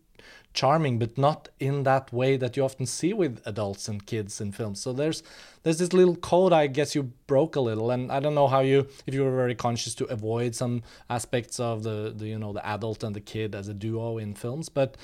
charming, 0.52 0.98
but 0.98 1.16
not 1.16 1.48
in 1.58 1.84
that 1.84 2.12
way 2.12 2.36
that 2.36 2.56
you 2.56 2.64
often 2.64 2.86
see 2.86 3.12
with 3.12 3.40
adults 3.46 3.88
and 3.88 4.04
kids 4.04 4.40
in 4.40 4.52
films. 4.52 4.80
So 4.80 4.92
there's 4.92 5.22
there's 5.62 5.78
this 5.78 5.92
little 5.92 6.16
code 6.16 6.52
I 6.52 6.66
guess 6.66 6.94
you 6.94 7.04
broke 7.26 7.56
a 7.56 7.60
little, 7.60 7.90
and 7.90 8.10
I 8.10 8.20
don't 8.20 8.34
know 8.34 8.48
how 8.48 8.60
you 8.60 8.88
if 9.06 9.14
you 9.14 9.22
were 9.22 9.34
very 9.34 9.54
conscious 9.54 9.94
to 9.96 10.04
avoid 10.06 10.54
some 10.54 10.82
aspects 11.08 11.60
of 11.60 11.82
the, 11.82 12.12
the 12.16 12.26
you 12.26 12.38
know 12.38 12.52
the 12.52 12.66
adult 12.66 13.04
and 13.04 13.14
the 13.14 13.20
kid 13.20 13.54
as 13.54 13.68
a 13.68 13.74
duo 13.74 14.18
in 14.18 14.34
films, 14.34 14.68
but 14.68 14.96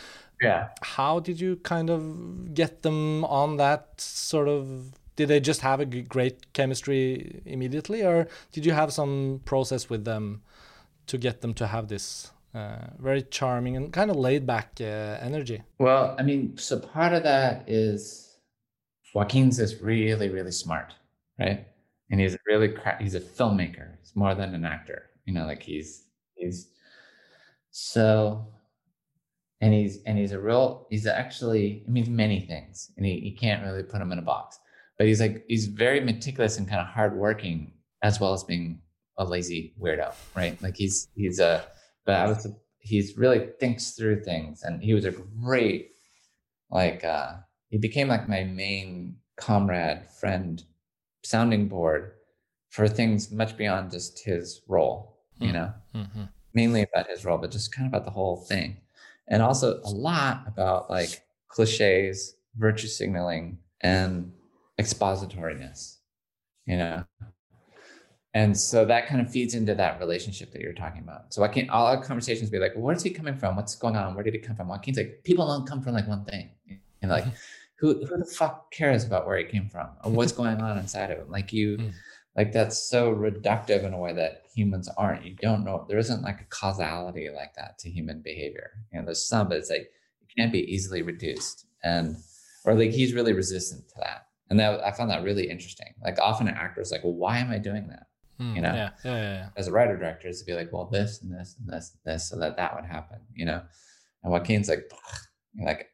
yeah, 0.43 0.69
how 0.83 1.21
did 1.21 1.41
you 1.41 1.57
kind 1.57 1.89
of 1.91 2.53
get 2.55 2.83
them 2.83 3.25
on 3.25 3.57
that 3.57 4.01
sort 4.01 4.49
of? 4.49 4.93
Did 5.15 5.29
they 5.29 5.41
just 5.41 5.63
have 5.63 5.81
a 5.81 5.87
great 5.87 6.53
chemistry 6.53 7.41
immediately, 7.47 8.03
or 8.03 8.29
did 8.53 8.67
you 8.67 8.73
have 8.73 8.93
some 8.93 9.41
process 9.47 9.89
with 9.89 10.05
them 10.05 10.43
to 11.07 11.17
get 11.17 11.41
them 11.41 11.55
to 11.55 11.69
have 11.69 11.89
this 11.89 12.33
uh, 12.57 12.87
very 12.99 13.23
charming 13.23 13.77
and 13.77 13.93
kind 13.93 14.11
of 14.11 14.17
laid 14.17 14.47
back 14.47 14.73
uh, 14.81 15.19
energy. 15.21 15.63
Well, 15.79 16.17
I 16.19 16.23
mean, 16.23 16.57
so 16.57 16.81
part 16.81 17.13
of 17.13 17.23
that 17.25 17.69
is 17.69 18.39
Joaquin's 19.15 19.59
is 19.59 19.81
really, 19.81 20.29
really 20.29 20.53
smart, 20.53 20.95
right? 21.39 21.67
And 22.11 22.21
he's 22.21 22.37
really 22.47 22.69
cra- 22.69 22.99
he's 23.01 23.15
a 23.15 23.21
filmmaker. 23.21 23.97
He's 24.01 24.15
more 24.15 24.35
than 24.35 24.55
an 24.55 24.65
actor, 24.65 25.05
you 25.25 25.35
know. 25.35 25.45
Like 25.45 25.63
he's 25.63 26.05
he's 26.35 26.71
so, 27.71 28.47
and 29.61 29.75
he's 29.75 30.03
and 30.05 30.17
he's 30.17 30.33
a 30.33 30.39
real. 30.39 30.87
He's 30.91 31.07
actually 31.07 31.85
I 31.87 31.91
mean 31.91 32.15
many 32.15 32.41
things, 32.41 32.91
and 32.97 33.05
he, 33.05 33.21
he 33.21 33.33
can't 33.33 33.65
really 33.65 33.83
put 33.83 34.01
him 34.01 34.13
in 34.13 34.19
a 34.19 34.23
box. 34.23 34.59
But 34.99 35.09
he's 35.09 35.21
like 35.21 35.45
he's 35.49 35.67
very 35.67 36.01
meticulous 36.01 36.59
and 36.59 36.69
kind 36.69 36.81
of 36.81 36.87
hardworking, 36.87 37.73
as 38.03 38.21
well 38.21 38.33
as 38.33 38.45
being 38.45 38.81
a 39.19 39.25
lazy 39.25 39.75
weirdo, 39.81 40.15
right? 40.35 40.61
Like 40.63 40.77
he's 40.77 41.09
he's 41.17 41.41
a 41.41 41.65
but 42.07 42.15
I 42.15 42.27
was 42.29 42.47
he's 42.79 43.19
really 43.19 43.49
thinks 43.59 43.91
through 43.91 44.23
things 44.23 44.63
and 44.63 44.83
he 44.83 44.95
was 44.95 45.05
a 45.05 45.11
great 45.11 45.91
like 46.71 47.05
uh 47.05 47.35
he 47.69 47.79
became 47.79 48.09
like 48.09 48.29
my 48.29 48.45
main 48.45 49.17
comrade 49.37 50.07
friend 50.21 50.63
sounding 51.25 51.69
board 51.69 52.13
for 52.71 52.89
things 52.89 53.33
much 53.33 53.57
beyond 53.57 53.91
just 53.91 54.25
his 54.25 54.63
role 54.69 55.19
you 55.39 55.49
mm-hmm. 55.49 55.57
know 55.57 55.73
mm-hmm. 55.95 56.23
mainly 56.55 56.83
about 56.83 57.11
his 57.11 57.25
role 57.25 57.39
but 57.39 57.51
just 57.51 57.75
kind 57.75 57.87
of 57.87 57.93
about 57.93 58.05
the 58.05 58.11
whole 58.11 58.37
thing 58.37 58.77
and 59.29 59.43
also 59.43 59.81
a 59.85 59.91
lot 59.91 60.45
about 60.47 60.89
like 60.89 61.23
cliches 61.49 62.37
virtue 62.57 62.87
signaling 62.87 63.59
and 63.81 64.33
expositoriness 64.79 65.99
you 66.67 66.77
know 66.77 67.05
and 68.37 68.55
so 68.55 68.85
that 68.85 69.07
kind 69.07 69.23
of 69.23 69.31
feeds 69.31 69.55
into 69.55 69.75
that 69.75 69.99
relationship 69.99 70.53
that 70.53 70.61
you're 70.61 70.75
talking 70.75 71.01
about. 71.01 71.33
So 71.33 71.43
I 71.43 71.49
can't 71.49 71.71
all 71.71 71.87
our 71.87 72.03
conversations 72.03 72.51
be 72.51 72.59
like, 72.59 72.75
well, 72.75 72.85
where's 72.85 73.03
he 73.03 73.09
coming 73.09 73.35
from? 73.35 73.57
What's 73.57 73.75
going 73.75 73.97
on? 73.97 74.15
Where 74.15 74.23
did 74.23 74.35
he 74.35 74.41
come 74.41 74.55
from? 74.55 74.69
Joaquin's 74.69 74.99
like, 74.99 75.23
people 75.25 75.47
don't 75.47 75.67
come 75.67 75.81
from 75.81 75.95
like 75.95 76.07
one 76.07 76.23
thing. 76.27 76.51
And 77.01 77.11
like, 77.11 77.25
who 77.79 78.05
who 78.05 78.19
the 78.19 78.27
fuck 78.27 78.71
cares 78.71 79.05
about 79.05 79.27
where 79.27 79.39
he 79.39 79.45
came 79.45 79.71
from 79.71 79.89
or 80.05 80.13
what's 80.13 80.33
going 80.33 80.61
on 80.61 80.77
inside 80.77 81.11
of 81.11 81.17
him? 81.17 81.31
Like 81.31 81.51
you 81.51 81.79
mm. 81.79 81.93
like 82.37 82.53
that's 82.53 82.91
so 82.91 83.11
reductive 83.11 83.85
in 83.85 83.95
a 83.95 83.99
way 83.99 84.13
that 84.13 84.43
humans 84.55 84.91
aren't. 84.99 85.25
You 85.25 85.35
don't 85.37 85.65
know 85.65 85.87
there 85.89 85.97
isn't 85.97 86.21
like 86.21 86.43
a 86.43 86.51
causality 86.51 87.31
like 87.35 87.55
that 87.55 87.79
to 87.79 87.91
human 87.91 88.21
behavior. 88.21 88.73
You 88.93 88.99
know, 88.99 89.07
there's 89.07 89.27
some, 89.27 89.49
but 89.49 89.57
it's 89.57 89.71
like 89.71 89.91
it 90.21 90.29
can't 90.37 90.53
be 90.53 90.71
easily 90.71 91.01
reduced. 91.01 91.65
And 91.83 92.17
or 92.67 92.75
like 92.75 92.91
he's 92.91 93.15
really 93.15 93.33
resistant 93.33 93.89
to 93.89 93.95
that. 94.01 94.27
And 94.51 94.61
that 94.61 94.85
I 94.85 94.93
found 94.93 95.11
that 95.11 95.25
really 95.25 95.49
interesting. 95.49 95.95
Like 96.05 96.19
often 96.19 96.49
an 96.49 96.55
actor 96.55 96.83
is 96.83 96.93
like, 96.93 97.03
well, 97.03 97.15
why 97.15 97.39
am 97.39 97.51
I 97.51 97.57
doing 97.57 97.89
that? 97.89 98.09
Mm, 98.41 98.57
you 98.57 98.63
know, 98.63 98.75
yeah, 98.75 98.91
yeah, 99.05 99.13
yeah, 99.13 99.49
as 99.57 99.69
a 99.69 99.73
writer 99.73 99.97
director, 99.97 100.29
is 100.29 100.41
to 100.41 100.47
be 100.47 100.55
like, 100.55 100.73
well, 100.73 100.89
this 100.91 101.23
and 101.23 101.33
this 101.33 101.57
and 101.59 101.69
this 101.69 101.93
and 101.95 102.15
this, 102.15 102.29
so 102.29 102.39
that 102.39 102.57
that 102.57 102.75
would 102.75 102.85
happen, 102.85 103.19
you 103.35 103.47
know. 103.47 103.63
And 104.23 104.33
Joaquin's 104.33 104.69
like, 104.69 104.91
like, 105.65 105.89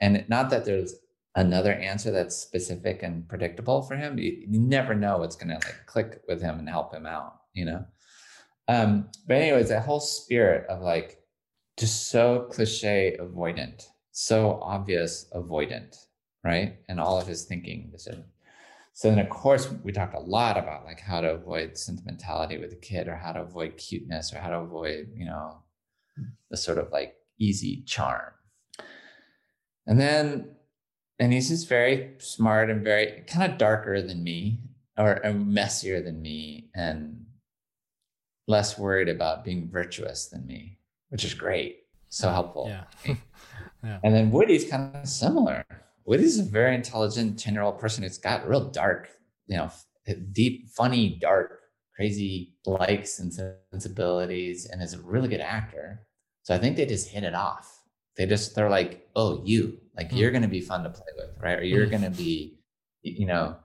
and 0.00 0.24
not 0.28 0.50
that 0.50 0.64
there's 0.64 0.94
another 1.36 1.72
answer 1.72 2.10
that's 2.10 2.36
specific 2.36 3.02
and 3.02 3.28
predictable 3.28 3.82
for 3.82 3.96
him. 3.96 4.18
You, 4.18 4.44
you 4.48 4.60
never 4.60 4.94
know 4.94 5.18
what's 5.18 5.36
going 5.36 5.48
to 5.48 5.54
like 5.54 5.86
click 5.86 6.20
with 6.28 6.40
him 6.40 6.58
and 6.58 6.68
help 6.68 6.94
him 6.94 7.06
out, 7.06 7.34
you 7.52 7.64
know? 7.64 7.84
Um, 8.68 9.08
but 9.26 9.36
anyways, 9.36 9.68
that 9.68 9.84
whole 9.84 10.00
spirit 10.00 10.66
of 10.68 10.80
like 10.80 11.18
just 11.78 12.08
so 12.08 12.46
cliche 12.50 13.16
avoidant, 13.20 13.84
so 14.12 14.60
obvious 14.62 15.26
avoidant, 15.34 15.96
right? 16.44 16.76
And 16.88 17.00
all 17.00 17.20
of 17.20 17.26
his 17.26 17.44
thinking 17.44 17.90
decision. 17.90 18.24
So 18.94 19.10
then 19.10 19.18
of 19.18 19.28
course 19.28 19.68
we 19.82 19.90
talked 19.90 20.14
a 20.14 20.20
lot 20.20 20.56
about 20.56 20.84
like 20.84 21.00
how 21.00 21.20
to 21.20 21.34
avoid 21.34 21.76
sentimentality 21.76 22.58
with 22.58 22.72
a 22.72 22.76
kid 22.76 23.08
or 23.08 23.16
how 23.16 23.32
to 23.32 23.42
avoid 23.42 23.76
cuteness 23.76 24.32
or 24.32 24.38
how 24.38 24.50
to 24.50 24.60
avoid, 24.60 25.08
you 25.16 25.26
know, 25.26 25.58
the 26.48 26.56
sort 26.56 26.78
of 26.78 26.92
like 26.92 27.16
easy 27.38 27.82
charm. 27.82 28.32
And 29.86 30.00
then 30.00 30.54
and 31.18 31.32
he's 31.32 31.48
just 31.48 31.68
very 31.68 32.14
smart 32.18 32.70
and 32.70 32.84
very 32.84 33.24
kind 33.26 33.50
of 33.50 33.58
darker 33.58 34.00
than 34.00 34.22
me 34.22 34.60
or, 34.96 35.24
or 35.26 35.32
messier 35.32 36.00
than 36.00 36.22
me 36.22 36.70
and 36.74 37.26
less 38.46 38.78
worried 38.78 39.08
about 39.08 39.44
being 39.44 39.68
virtuous 39.68 40.26
than 40.26 40.46
me, 40.46 40.78
which 41.08 41.24
is 41.24 41.34
great. 41.34 41.78
So 42.10 42.30
helpful. 42.30 42.66
Yeah. 42.68 43.14
yeah. 43.82 43.98
And 44.04 44.14
then 44.14 44.30
Woody's 44.30 44.70
kind 44.70 44.94
of 44.94 45.08
similar. 45.08 45.64
Woody's 46.06 46.38
a 46.38 46.44
very 46.44 46.74
intelligent 46.74 47.38
10 47.38 47.54
year 47.54 47.62
old 47.62 47.78
person 47.78 48.02
who's 48.02 48.18
got 48.18 48.46
real 48.48 48.70
dark, 48.70 49.08
you 49.46 49.56
know, 49.56 49.70
deep, 50.32 50.68
funny, 50.68 51.18
dark, 51.20 51.60
crazy 51.96 52.54
likes 52.66 53.20
and 53.20 53.32
sensibilities 53.72 54.66
and 54.66 54.82
is 54.82 54.94
a 54.94 55.00
really 55.00 55.28
good 55.28 55.40
actor. 55.40 56.06
So 56.42 56.54
I 56.54 56.58
think 56.58 56.76
they 56.76 56.86
just 56.86 57.08
hit 57.08 57.24
it 57.24 57.34
off. 57.34 57.80
They 58.16 58.26
just, 58.26 58.54
they're 58.54 58.70
like, 58.70 59.08
oh, 59.16 59.42
you, 59.44 59.78
like 59.96 60.10
mm. 60.10 60.18
you're 60.18 60.30
going 60.30 60.42
to 60.42 60.48
be 60.48 60.60
fun 60.60 60.84
to 60.84 60.90
play 60.90 61.06
with, 61.16 61.30
right? 61.40 61.58
Or 61.58 61.64
you're 61.64 61.86
mm. 61.86 61.90
going 61.90 62.02
to 62.02 62.10
be, 62.10 62.58
you 63.02 63.26
know, 63.26 63.56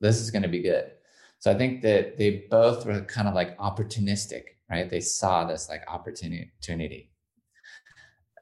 this 0.00 0.18
is 0.18 0.30
going 0.30 0.42
to 0.42 0.48
be 0.48 0.62
good. 0.62 0.92
So 1.38 1.50
I 1.50 1.54
think 1.54 1.82
that 1.82 2.18
they 2.18 2.44
both 2.50 2.86
were 2.86 3.00
kind 3.02 3.26
of 3.26 3.34
like 3.34 3.58
opportunistic, 3.58 4.42
right? 4.70 4.88
They 4.88 5.00
saw 5.00 5.44
this 5.44 5.68
like 5.68 5.82
opportunity. 5.88 7.10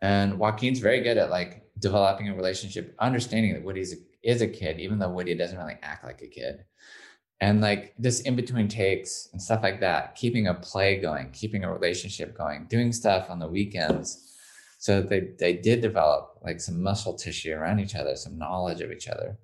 And 0.02 0.38
Joaquin's 0.38 0.80
very 0.80 1.00
good 1.00 1.16
at 1.16 1.30
like 1.30 1.62
developing 1.80 2.28
a 2.28 2.34
relationship, 2.34 2.94
understanding 2.98 3.54
that 3.54 3.64
Woody's 3.64 3.94
a, 3.94 3.96
is 4.22 4.42
a 4.42 4.48
kid, 4.48 4.78
even 4.80 4.98
though 4.98 5.10
Woody 5.10 5.34
doesn't 5.34 5.58
really 5.58 5.78
act 5.82 6.04
like 6.04 6.22
a 6.22 6.28
kid. 6.28 6.64
And 7.40 7.60
like 7.60 7.94
this 7.98 8.20
in 8.20 8.36
between 8.36 8.68
takes 8.68 9.28
and 9.32 9.40
stuff 9.40 9.62
like 9.62 9.80
that, 9.80 10.14
keeping 10.14 10.46
a 10.46 10.54
play 10.54 11.00
going, 11.00 11.30
keeping 11.32 11.64
a 11.64 11.72
relationship 11.72 12.36
going, 12.36 12.66
doing 12.68 12.92
stuff 12.92 13.30
on 13.30 13.38
the 13.38 13.48
weekends. 13.48 14.26
So 14.78 15.02
they, 15.02 15.32
they 15.38 15.54
did 15.54 15.80
develop 15.80 16.38
like 16.42 16.60
some 16.60 16.82
muscle 16.82 17.14
tissue 17.14 17.52
around 17.52 17.80
each 17.80 17.94
other, 17.94 18.14
some 18.16 18.38
knowledge 18.38 18.80
of 18.80 18.92
each 18.92 19.08
other 19.08 19.38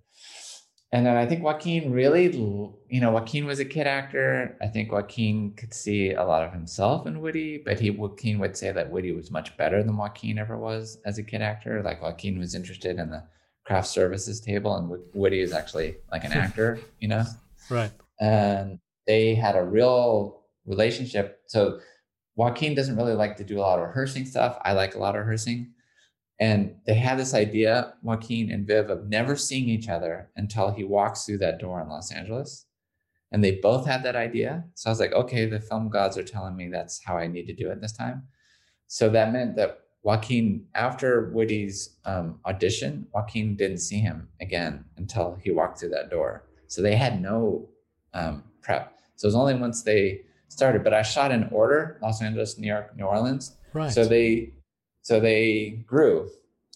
and 0.97 1.05
then 1.05 1.15
I 1.15 1.27
think 1.27 1.43
Joaquin 1.43 1.93
really, 1.93 2.35
you 2.35 3.01
know, 3.03 3.11
Joaquin 3.11 3.45
was 3.45 3.61
a 3.61 3.67
kid 3.67 3.87
actor. 3.87 4.57
I 4.63 4.67
think 4.67 4.91
Joaquin 4.91 5.53
could 5.53 5.75
see 5.75 6.13
a 6.13 6.25
lot 6.25 6.43
of 6.43 6.55
himself 6.55 7.07
in 7.07 7.21
Woody, 7.21 7.59
but 7.59 7.79
he 7.79 7.91
Joaquin 7.91 8.39
would 8.39 8.57
say 8.57 8.73
that 8.73 8.91
Woody 8.91 9.13
was 9.13 9.31
much 9.31 9.55
better 9.59 9.83
than 9.83 9.99
Joaquin 9.99 10.39
ever 10.39 10.57
was 10.57 10.97
as 11.05 11.19
a 11.19 11.23
kid 11.23 11.43
actor. 11.43 11.83
Like 11.83 12.01
Joaquin 12.01 12.39
was 12.39 12.55
interested 12.55 12.99
in 12.99 13.11
the 13.11 13.23
craft 13.67 13.89
services 13.89 14.41
table, 14.41 14.75
and 14.75 14.99
Woody 15.13 15.41
is 15.41 15.53
actually 15.53 15.97
like 16.11 16.25
an 16.25 16.33
actor, 16.45 16.81
you 16.99 17.09
know. 17.09 17.25
Right. 17.69 17.93
And 18.19 18.79
they 19.07 19.35
had 19.35 19.55
a 19.55 19.63
real 19.63 20.45
relationship. 20.65 21.43
So 21.49 21.79
Joaquin 22.37 22.75
doesn't 22.75 22.97
really 22.97 23.13
like 23.13 23.37
to 23.37 23.45
do 23.45 23.59
a 23.59 23.61
lot 23.61 23.79
of 23.79 23.89
rehearsing 23.89 24.25
stuff. 24.25 24.59
I 24.65 24.73
like 24.73 24.95
a 24.95 24.99
lot 24.99 25.15
of 25.15 25.27
rehearsing. 25.27 25.75
And 26.39 26.75
they 26.87 26.95
had 26.95 27.19
this 27.19 27.35
idea, 27.35 27.95
Joaquin 28.03 28.51
and 28.51 28.67
Viv, 28.67 28.91
of 28.91 29.09
never 29.09 29.37
seeing 29.37 29.69
each 29.69 29.89
other 29.89 30.31
until 30.37 30.71
he 30.71 30.85
walks 30.85 31.25
through 31.25 31.39
that 31.39 31.59
door 31.59 31.81
in 31.81 31.89
Los 31.89 32.13
Angeles. 32.13 32.67
And 33.33 33.43
they 33.43 33.53
both 33.53 33.87
had 33.87 34.03
that 34.03 34.17
idea. 34.17 34.65
So 34.75 34.91
I 34.91 34.93
was 34.93 35.01
like, 35.01 35.13
okay, 35.13 35.47
the 35.47 35.61
film 35.61 35.89
gods 35.89 36.19
are 36.19 36.23
telling 36.23 36.57
me 36.57 36.69
that's 36.69 37.03
how 37.03 37.17
I 37.17 37.27
need 37.27 37.47
to 37.47 37.55
do 37.55 37.71
it 37.71 37.81
this 37.81 37.93
time. 37.93 38.25
So 38.87 39.09
that 39.11 39.33
meant 39.33 39.57
that 39.57 39.81
Joaquin, 40.03 40.67
after 40.75 41.31
Woody's 41.31 41.97
um, 42.05 42.39
audition, 42.47 43.07
Joaquin 43.13 43.57
didn't 43.57 43.79
see 43.79 43.99
him 43.99 44.29
again 44.41 44.85
until 44.99 45.37
he 45.43 45.51
walked 45.51 45.81
through 45.81 45.89
that 45.91 46.11
door. 46.11 46.45
So 46.69 46.83
they 46.83 46.95
had 46.95 47.21
no 47.21 47.69
um, 48.15 48.45
prep. 48.63 48.99
So 49.17 49.27
it 49.27 49.29
was 49.29 49.35
only 49.35 49.55
once 49.55 49.83
they 49.83 50.21
started. 50.49 50.85
But 50.85 50.95
I 50.95 51.03
shot 51.03 51.33
in 51.33 51.49
order: 51.51 51.99
Los 52.03 52.23
Angeles, 52.23 52.59
New 52.59 52.69
York, 52.69 52.97
New 52.97 53.05
Orleans. 53.05 53.57
Right. 53.73 53.91
So 53.91 54.05
they 54.05 54.53
so 55.07 55.21
they 55.21 55.85
grew, 55.87 56.29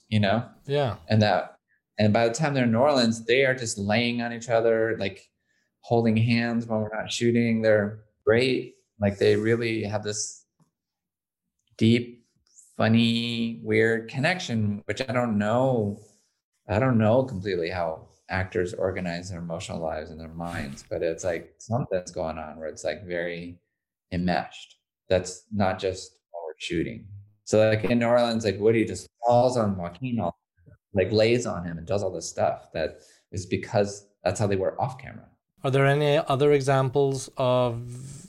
you 0.08 0.20
know? 0.20 0.44
Yeah. 0.64 0.98
And 1.08 1.20
that, 1.20 1.56
and 1.98 2.12
by 2.12 2.28
the 2.28 2.32
time 2.32 2.54
they're 2.54 2.62
in 2.62 2.70
New 2.70 2.78
Orleans, 2.78 3.24
they 3.24 3.44
are 3.44 3.56
just 3.56 3.76
laying 3.76 4.22
on 4.22 4.32
each 4.32 4.48
other, 4.48 4.96
like 5.00 5.28
holding 5.80 6.16
hands 6.16 6.64
when 6.64 6.78
we're 6.78 6.96
not 6.96 7.10
shooting. 7.10 7.60
They're 7.60 8.04
great. 8.24 8.76
Like 9.00 9.18
they 9.18 9.34
really 9.34 9.82
have 9.82 10.04
this 10.04 10.44
deep, 11.76 12.24
funny, 12.76 13.62
weird 13.64 14.08
connection, 14.08 14.80
which 14.84 15.02
I 15.08 15.12
don't 15.12 15.36
know. 15.36 15.98
I 16.68 16.78
don't 16.78 16.98
know 16.98 17.24
completely 17.24 17.68
how 17.68 18.10
actors 18.28 18.74
organize 18.74 19.30
their 19.30 19.40
emotional 19.40 19.80
lives 19.80 20.12
and 20.12 20.20
their 20.20 20.28
minds, 20.28 20.84
but 20.88 21.02
it's 21.02 21.24
like 21.24 21.56
something's 21.58 22.12
going 22.12 22.38
on 22.38 22.60
where 22.60 22.68
it's 22.68 22.84
like 22.84 23.04
very 23.04 23.58
enmeshed. 24.12 24.76
That's 25.08 25.46
not 25.50 25.80
just 25.80 26.12
while 26.30 26.44
we're 26.46 26.54
shooting. 26.58 27.08
So 27.50 27.68
like 27.68 27.82
in 27.82 27.98
New 27.98 28.06
Orleans, 28.06 28.44
like 28.44 28.60
Woody 28.60 28.84
just 28.84 29.08
falls 29.26 29.56
on 29.56 29.76
Joaquin, 29.76 30.20
all, 30.20 30.38
like 30.94 31.10
lays 31.10 31.46
on 31.46 31.64
him 31.64 31.78
and 31.78 31.84
does 31.84 32.04
all 32.04 32.12
this 32.12 32.28
stuff. 32.28 32.70
That 32.72 33.00
is 33.32 33.44
because 33.44 34.06
that's 34.22 34.38
how 34.38 34.46
they 34.46 34.54
were 34.54 34.80
off 34.80 34.98
camera. 34.98 35.26
Are 35.64 35.70
there 35.72 35.84
any 35.84 36.18
other 36.18 36.52
examples 36.52 37.28
of 37.36 37.72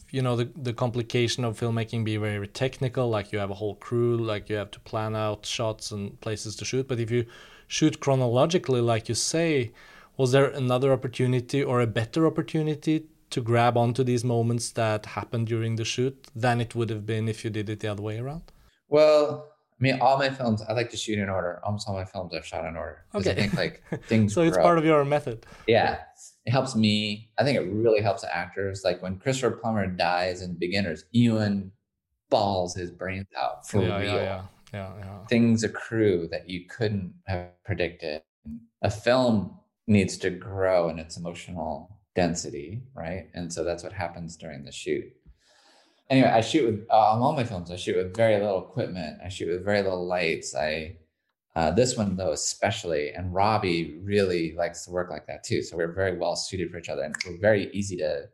you 0.10 0.24
know 0.24 0.36
the 0.36 0.50
the 0.56 0.74
complication 0.74 1.46
of 1.46 1.60
filmmaking 1.60 2.04
be 2.04 2.18
very 2.18 2.48
technical? 2.48 3.10
Like 3.10 3.32
you 3.32 3.38
have 3.38 3.52
a 3.52 3.60
whole 3.62 3.76
crew, 3.76 4.18
like 4.18 4.50
you 4.50 4.56
have 4.56 4.72
to 4.72 4.80
plan 4.80 5.16
out 5.16 5.46
shots 5.46 5.92
and 5.92 6.20
places 6.22 6.56
to 6.56 6.66
shoot. 6.66 6.88
But 6.88 7.00
if 7.00 7.12
you 7.12 7.28
shoot 7.68 8.00
chronologically, 8.00 8.82
like 8.82 9.08
you 9.08 9.14
say, 9.14 9.72
was 10.18 10.32
there 10.32 10.48
another 10.48 10.92
opportunity 10.92 11.64
or 11.64 11.80
a 11.80 11.94
better 12.00 12.26
opportunity 12.26 13.06
to 13.30 13.40
grab 13.40 13.78
onto 13.78 14.04
these 14.04 14.24
moments 14.24 14.72
that 14.72 15.06
happened 15.18 15.46
during 15.46 15.76
the 15.76 15.86
shoot 15.86 16.16
than 16.36 16.60
it 16.60 16.74
would 16.74 16.90
have 16.90 17.06
been 17.06 17.28
if 17.28 17.44
you 17.44 17.52
did 17.52 17.70
it 17.70 17.82
the 17.82 17.88
other 17.88 18.02
way 18.02 18.18
around? 18.18 18.52
Well, 18.92 19.48
I 19.80 19.84
mean, 19.84 20.00
all 20.00 20.20
my 20.20 20.30
films, 20.30 20.62
I 20.62 20.74
like 20.74 20.92
to 20.92 20.98
shoot 20.98 21.18
in 21.18 21.28
order. 21.28 21.60
Almost 21.64 21.88
all 21.88 21.96
my 21.96 22.06
films 22.06 22.34
I've 22.36 22.46
shot 22.46 22.66
in 22.66 22.76
order. 22.76 23.04
Okay. 23.16 23.32
I 23.32 23.34
think 23.34 23.54
like 23.56 23.84
things. 24.06 24.34
so 24.36 24.44
it's 24.44 24.58
part 24.58 24.78
of 24.78 24.86
your 24.86 25.04
method. 25.04 25.44
Yeah. 25.66 26.02
It 26.46 26.52
helps 26.52 26.76
me. 26.76 27.32
I 27.40 27.44
think 27.44 27.58
it 27.58 27.62
really 27.62 28.02
helps 28.02 28.24
actors. 28.24 28.84
Like 28.84 29.02
when 29.02 29.18
Christopher 29.18 29.56
Plummer 29.56 29.88
dies 29.88 30.44
in 30.44 30.54
Beginners, 30.54 31.06
Ewan 31.12 31.72
balls 32.30 32.76
his 32.76 32.92
brains 32.92 33.28
out 33.36 33.68
for 33.68 33.82
yeah, 33.82 33.98
real. 33.98 34.16
Yeah, 34.16 34.22
yeah, 34.22 34.44
yeah, 34.74 34.92
yeah. 35.00 35.26
Things 35.28 35.64
accrue 35.64 36.28
that 36.32 36.48
you 36.48 36.66
couldn't 36.68 37.14
have 37.26 37.50
predicted. 37.64 38.22
A 38.84 38.92
film 38.92 39.58
needs 39.88 40.18
to 40.18 40.30
grow 40.30 40.90
in 40.90 41.00
its 41.00 41.18
emotional 41.18 42.00
density, 42.14 42.82
right? 42.94 43.30
And 43.34 43.52
so 43.52 43.64
that's 43.64 43.84
what 43.84 43.94
happens 43.94 44.38
during 44.38 44.64
the 44.64 44.72
shoot 44.72 45.06
anyway, 46.12 46.30
I 46.30 46.42
shoot 46.42 46.66
with 46.66 46.86
uh, 46.92 47.14
on 47.14 47.22
all 47.22 47.34
my 47.34 47.44
films. 47.44 47.72
I 47.72 47.78
shoot 47.78 47.96
with 47.96 48.16
very 48.16 48.40
little 48.40 48.70
equipment. 48.70 49.18
I 49.24 49.30
shoot 49.30 49.50
with 49.50 49.66
very 49.66 49.82
little 49.82 50.06
lights. 50.06 50.54
I 50.56 50.98
uh, 51.56 51.72
this 51.72 51.98
one 51.98 52.16
though 52.16 52.34
especially, 52.34 53.12
and 53.12 53.34
Robbie 53.34 54.00
really 54.04 54.54
likes 54.56 54.86
to 54.86 54.92
work 54.92 55.10
like 55.10 55.26
that 55.28 55.44
too. 55.44 55.64
So 55.64 55.78
we're 55.78 55.94
very 55.94 56.18
well 56.18 56.36
suited 56.36 56.70
for 56.70 56.78
each 56.78 56.90
other, 56.90 57.04
and 57.04 57.16
we're 57.26 57.40
very 57.40 57.72
easy 57.74 57.98
to 57.98 58.26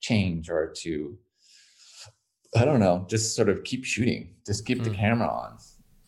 change 0.00 0.50
or 0.50 0.72
to 0.78 1.18
I 2.54 2.66
don't 2.66 2.80
know, 2.80 3.06
just 3.08 3.34
sort 3.34 3.48
of 3.48 3.64
keep 3.64 3.84
shooting, 3.84 4.34
just 4.46 4.66
keep 4.66 4.80
mm. 4.80 4.84
the 4.84 4.90
hmm. 4.90 4.96
camera 4.96 5.28
on. 5.28 5.58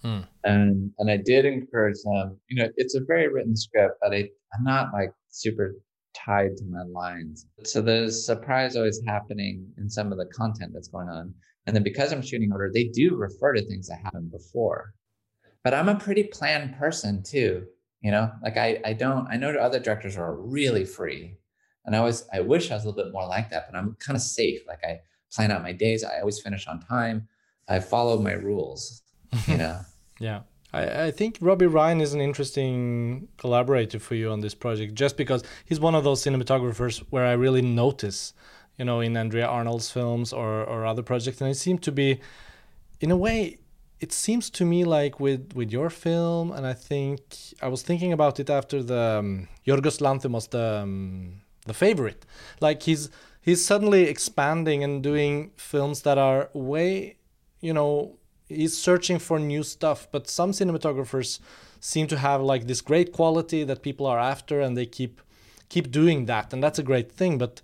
Mm. 0.05 0.29
And 0.45 0.91
and 0.99 1.11
I 1.11 1.17
did 1.17 1.47
encourage 1.47 1.97
them. 2.05 2.39
You 2.49 2.63
know, 2.63 2.69
it's 2.77 2.95
a 2.95 3.01
very 3.01 3.29
written 3.29 3.57
script, 3.57 3.97
but 4.03 4.13
I, 4.13 4.29
I'm 4.55 4.65
not 4.65 4.93
like 4.93 5.11
super 5.31 5.75
tied 6.15 6.57
to 6.57 6.65
my 6.65 6.83
lines. 6.83 7.47
So 7.65 7.81
there's 7.81 8.25
surprise 8.25 8.77
always 8.77 9.01
happening 9.07 9.67
in 9.79 9.89
some 9.89 10.13
of 10.13 10.19
the 10.19 10.27
content 10.27 10.73
that's 10.73 10.89
going 10.89 11.09
on. 11.09 11.35
And 11.67 11.75
then 11.75 11.83
because 11.83 12.13
I'm 12.13 12.23
shooting 12.23 12.53
order, 12.53 12.71
they 12.73 12.85
do 12.85 13.17
refer 13.17 13.55
to 13.55 13.65
things 13.65 13.89
that 13.89 14.01
happened 14.03 14.31
before. 14.31 14.95
But 15.63 15.75
I'm 15.75 15.89
a 15.89 15.95
pretty 15.95 16.25
planned 16.25 16.77
person 16.77 17.23
too. 17.23 17.67
You 18.03 18.11
know, 18.11 18.31
like 18.43 18.59
I, 18.59 18.81
I 18.85 18.93
don't, 18.93 19.27
I 19.29 19.37
know 19.37 19.51
other 19.55 19.81
directors 19.81 20.19
are 20.19 20.37
really 20.37 20.85
free. 20.85 21.39
And 21.87 21.97
I 21.97 21.99
always, 21.99 22.27
I 22.33 22.41
wish 22.41 22.71
I 22.71 22.75
was 22.75 22.85
a 22.85 22.89
little 22.89 23.03
bit 23.03 23.13
more 23.13 23.27
like 23.27 23.51
that, 23.51 23.71
but 23.71 23.77
I'm 23.79 23.97
kind 23.99 24.17
of 24.17 24.23
safe. 24.23 24.61
Like 24.67 24.85
I 24.85 25.01
plan 25.33 25.51
out 25.51 25.63
my 25.63 25.73
days. 25.73 26.05
I 26.05 26.21
always 26.21 26.41
finish 26.41 26.67
on 26.67 26.81
time. 26.81 27.29
I 27.69 27.81
follow 27.81 28.19
my 28.19 28.33
rules, 28.33 29.03
you 29.47 29.57
know? 29.59 29.81
yeah. 30.21 30.41
I, 30.75 31.05
I 31.07 31.11
think 31.11 31.39
Robbie 31.41 31.67
Ryan 31.67 32.01
is 32.01 32.15
an 32.15 32.21
interesting 32.21 33.29
collaborator 33.37 34.01
for 34.01 34.17
you 34.17 34.31
on 34.31 34.41
this 34.41 34.55
project, 34.55 34.95
just 34.95 35.17
because 35.17 35.45
he's 35.65 35.79
one 35.79 35.95
of 35.95 36.05
those 36.05 36.23
cinematographers 36.23 36.99
where 37.11 37.25
I 37.25 37.33
really 37.33 37.63
notice, 37.63 38.35
you 38.77 38.85
know, 38.85 39.01
in 39.01 39.17
Andrea 39.17 39.47
Arnold's 39.47 39.91
films 39.91 40.33
or, 40.33 40.65
or 40.65 40.85
other 40.85 41.03
projects, 41.03 41.41
and 41.41 41.51
it 41.51 41.55
seemed 41.55 41.83
to 41.85 41.93
be, 41.93 42.21
in 43.01 43.11
a 43.11 43.17
way, 43.17 43.59
it 44.01 44.13
seems 44.13 44.51
to 44.51 44.65
me 44.65 44.85
like 44.85 45.21
with 45.21 45.53
with 45.55 45.71
your 45.71 45.89
film, 45.89 46.51
and 46.51 46.67
I 46.67 46.75
think 46.75 47.21
I 47.63 47.69
was 47.69 47.83
thinking 47.83 48.13
about 48.13 48.41
it 48.41 48.51
after 48.51 48.83
the 48.83 49.19
um, 49.21 49.49
Yorgos 49.67 50.01
Lanthimos 50.01 50.51
the 50.51 50.81
um, 50.83 51.41
the 51.65 51.73
favorite. 51.73 52.27
Like 52.61 52.83
he's 52.83 53.09
he's 53.41 53.65
suddenly 53.65 54.03
expanding 54.09 54.83
and 54.85 55.03
doing 55.03 55.53
films 55.57 56.03
that 56.03 56.19
are 56.19 56.51
way, 56.53 57.17
you 57.61 57.73
know, 57.73 58.19
he's 58.49 58.77
searching 58.77 59.19
for 59.19 59.39
new 59.39 59.63
stuff. 59.63 60.09
But 60.11 60.29
some 60.29 60.53
cinematographers 60.53 61.41
seem 61.81 62.07
to 62.09 62.19
have 62.19 62.41
like 62.41 62.67
this 62.67 62.81
great 62.81 63.13
quality 63.13 63.65
that 63.65 63.83
people 63.83 64.07
are 64.07 64.19
after, 64.19 64.61
and 64.61 64.77
they 64.77 64.87
keep 64.87 65.21
keep 65.69 65.91
doing 65.91 66.27
that, 66.27 66.53
and 66.53 66.63
that's 66.63 66.79
a 66.79 66.83
great 66.83 67.11
thing. 67.11 67.39
But 67.39 67.61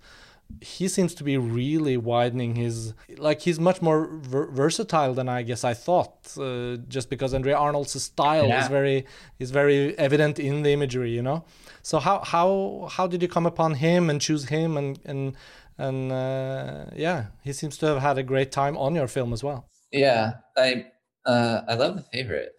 he 0.59 0.87
seems 0.87 1.13
to 1.15 1.23
be 1.23 1.37
really 1.37 1.95
widening 1.95 2.55
his 2.55 2.93
like 3.17 3.41
he's 3.41 3.59
much 3.59 3.81
more 3.81 4.07
ver- 4.07 4.47
versatile 4.47 5.13
than 5.13 5.29
I 5.29 5.43
guess 5.43 5.63
I 5.63 5.73
thought. 5.73 6.37
Uh, 6.37 6.77
just 6.87 7.09
because 7.09 7.33
Andrea 7.33 7.57
Arnold's 7.57 8.01
style 8.01 8.47
yeah. 8.47 8.61
is 8.61 8.67
very 8.67 9.05
is 9.39 9.51
very 9.51 9.97
evident 9.97 10.39
in 10.39 10.63
the 10.63 10.71
imagery, 10.71 11.11
you 11.11 11.21
know. 11.21 11.45
So 11.81 11.99
how 11.99 12.19
how 12.19 12.89
how 12.91 13.07
did 13.07 13.21
you 13.21 13.27
come 13.27 13.45
upon 13.45 13.75
him 13.75 14.09
and 14.09 14.19
choose 14.19 14.45
him 14.45 14.77
and 14.77 14.99
and 15.05 15.35
and 15.77 16.11
uh, 16.11 16.85
yeah, 16.95 17.27
he 17.43 17.53
seems 17.53 17.77
to 17.77 17.87
have 17.87 18.01
had 18.01 18.17
a 18.17 18.23
great 18.23 18.51
time 18.51 18.77
on 18.77 18.93
your 18.95 19.07
film 19.07 19.33
as 19.33 19.43
well. 19.43 19.65
Yeah, 19.91 20.33
I 20.57 20.87
uh, 21.25 21.61
I 21.67 21.75
love 21.75 21.95
the 21.95 22.03
favorite 22.03 22.55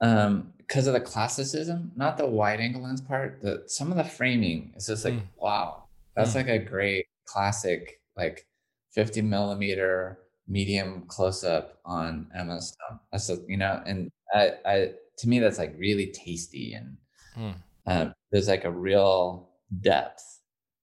um, 0.00 0.52
because 0.58 0.86
of 0.86 0.94
the 0.94 1.00
classicism, 1.00 1.92
not 1.96 2.18
the 2.18 2.26
wide 2.26 2.60
angle 2.60 2.82
lens 2.82 3.00
part. 3.00 3.40
The 3.40 3.64
some 3.66 3.90
of 3.90 3.96
the 3.96 4.04
framing 4.04 4.72
is 4.76 4.86
just 4.86 5.04
like 5.04 5.14
mm. 5.14 5.22
wow, 5.36 5.84
that's 6.16 6.32
mm. 6.32 6.36
like 6.36 6.48
a 6.48 6.58
great 6.58 7.06
classic 7.26 8.00
like 8.16 8.46
50 8.92 9.22
millimeter 9.22 10.18
medium 10.48 11.04
close 11.06 11.44
up 11.44 11.78
on 11.84 12.26
Emma 12.34 12.60
Stone. 12.60 13.00
That's 13.10 13.30
a, 13.30 13.38
you 13.48 13.56
know, 13.56 13.80
and 13.86 14.10
I, 14.34 14.52
I 14.66 14.92
to 15.18 15.28
me 15.28 15.38
that's 15.38 15.58
like 15.58 15.74
really 15.78 16.08
tasty 16.08 16.74
and 16.74 16.96
mm. 17.36 17.54
um, 17.86 18.14
there's 18.30 18.48
like 18.48 18.64
a 18.64 18.70
real 18.70 19.48
depth. 19.80 20.40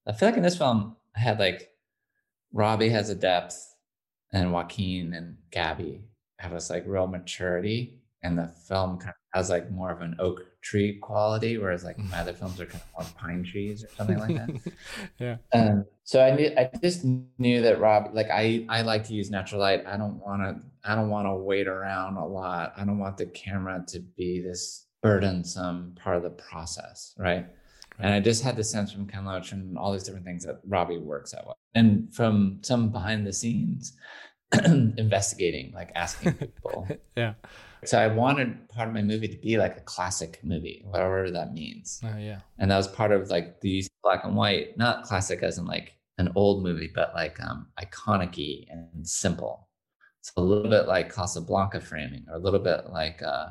I 0.08 0.14
feel 0.14 0.30
like 0.30 0.38
in 0.38 0.44
this 0.44 0.58
film 0.58 0.96
I 1.16 1.20
had 1.20 1.40
like 1.40 1.70
Robbie 2.54 2.90
has 2.90 3.10
a 3.10 3.16
depth 3.16 3.69
and 4.32 4.54
Joaquin 4.54 5.14
and 5.14 5.38
Gaby 5.52 6.02
have 6.38 6.52
this 6.52 6.70
like 6.70 6.84
real 6.88 7.08
maturity 7.08 8.00
and 8.24 8.38
the 8.38 8.48
film 8.68 8.98
kind 8.98 9.10
of 9.10 9.16
has 9.34 9.50
like 9.50 9.72
more 9.72 9.92
of 9.92 10.02
an 10.02 10.16
oak 10.20 10.44
tree 10.62 10.98
quality, 10.98 11.58
whereas 11.58 11.84
like 11.84 11.98
my 11.98 12.20
other 12.20 12.34
films 12.34 12.60
are 12.60 12.66
kind 12.66 12.84
of 12.98 13.06
more 13.06 13.14
pine 13.18 13.44
trees 13.44 13.84
or 13.84 13.88
something 13.96 14.20
like 14.20 14.36
that. 14.36 14.74
yeah. 15.20 15.38
Um, 15.54 15.86
so 16.04 16.22
I 16.22 16.36
knew 16.36 16.52
I 16.58 16.70
just 16.82 17.06
knew 17.38 17.62
that 17.62 17.80
Rob, 17.80 18.10
like 18.14 18.30
I 18.30 18.66
I 18.68 18.82
like 18.82 19.06
to 19.06 19.14
use 19.14 19.30
natural 19.30 19.62
light. 19.62 19.86
I 19.86 19.96
don't 19.96 20.20
want 20.20 20.42
to 20.42 20.62
I 20.90 20.96
don't 20.96 21.10
want 21.10 21.28
to 21.28 21.36
wait 21.36 21.68
around 21.68 22.18
a 22.18 22.26
lot. 22.26 22.74
I 22.76 22.84
don't 22.84 23.00
want 23.00 23.18
the 23.18 23.28
camera 23.28 23.84
to 23.88 24.00
be 24.00 24.42
this 24.42 24.88
burdensome 25.02 25.96
part 26.02 26.18
of 26.18 26.24
the 26.24 26.30
process, 26.30 27.16
right? 27.18 27.48
And 28.00 28.14
I 28.14 28.20
just 28.20 28.44
had 28.44 28.56
the 28.56 28.64
sense 28.64 28.92
from 28.92 29.08
Ken 29.08 29.26
Loach 29.26 29.52
and 29.52 29.78
all 29.78 29.92
these 29.92 30.04
different 30.04 30.26
things 30.26 30.46
that 30.46 30.62
Robbie 30.66 30.98
works 30.98 31.32
that 31.32 31.46
way. 31.46 31.54
And 31.76 32.14
from 32.14 32.60
some 32.62 32.90
behind 32.90 33.28
the 33.28 33.34
scenes 33.34 33.98
investigating, 34.66 35.74
like 35.74 35.92
asking 35.96 36.34
people. 36.40 36.88
yeah. 37.16 37.34
So 37.86 37.98
I 37.98 38.08
wanted 38.08 38.68
part 38.70 38.88
of 38.90 38.94
my 38.94 39.02
movie 39.02 39.28
to 39.28 39.38
be 39.38 39.58
like 39.58 39.78
a 39.78 39.82
classic 39.82 40.40
movie, 40.44 40.82
whatever 40.86 41.32
that 41.32 41.54
means. 41.54 42.02
Oh 42.04 42.18
yeah. 42.18 42.40
And 42.58 42.72
that 42.72 42.78
was 42.78 42.88
part 42.88 43.12
of 43.12 43.30
like 43.30 43.62
the 43.62 43.86
black 44.04 44.24
and 44.26 44.36
white, 44.36 44.78
not 44.78 45.04
classic 45.04 45.44
as 45.44 45.58
in 45.58 45.66
like 45.66 45.94
an 46.18 46.32
old 46.36 46.64
movie, 46.64 46.92
but 46.94 47.14
like 47.14 47.42
um 47.42 47.68
iconic 47.80 48.66
and 48.70 49.08
simple. 49.08 49.70
So 50.22 50.34
a 50.38 50.42
little 50.42 50.70
bit 50.70 50.88
like 50.88 51.14
Casablanca 51.14 51.80
framing, 51.80 52.26
or 52.30 52.36
a 52.36 52.40
little 52.40 52.60
bit 52.60 52.90
like 52.90 53.22
uh 53.22 53.50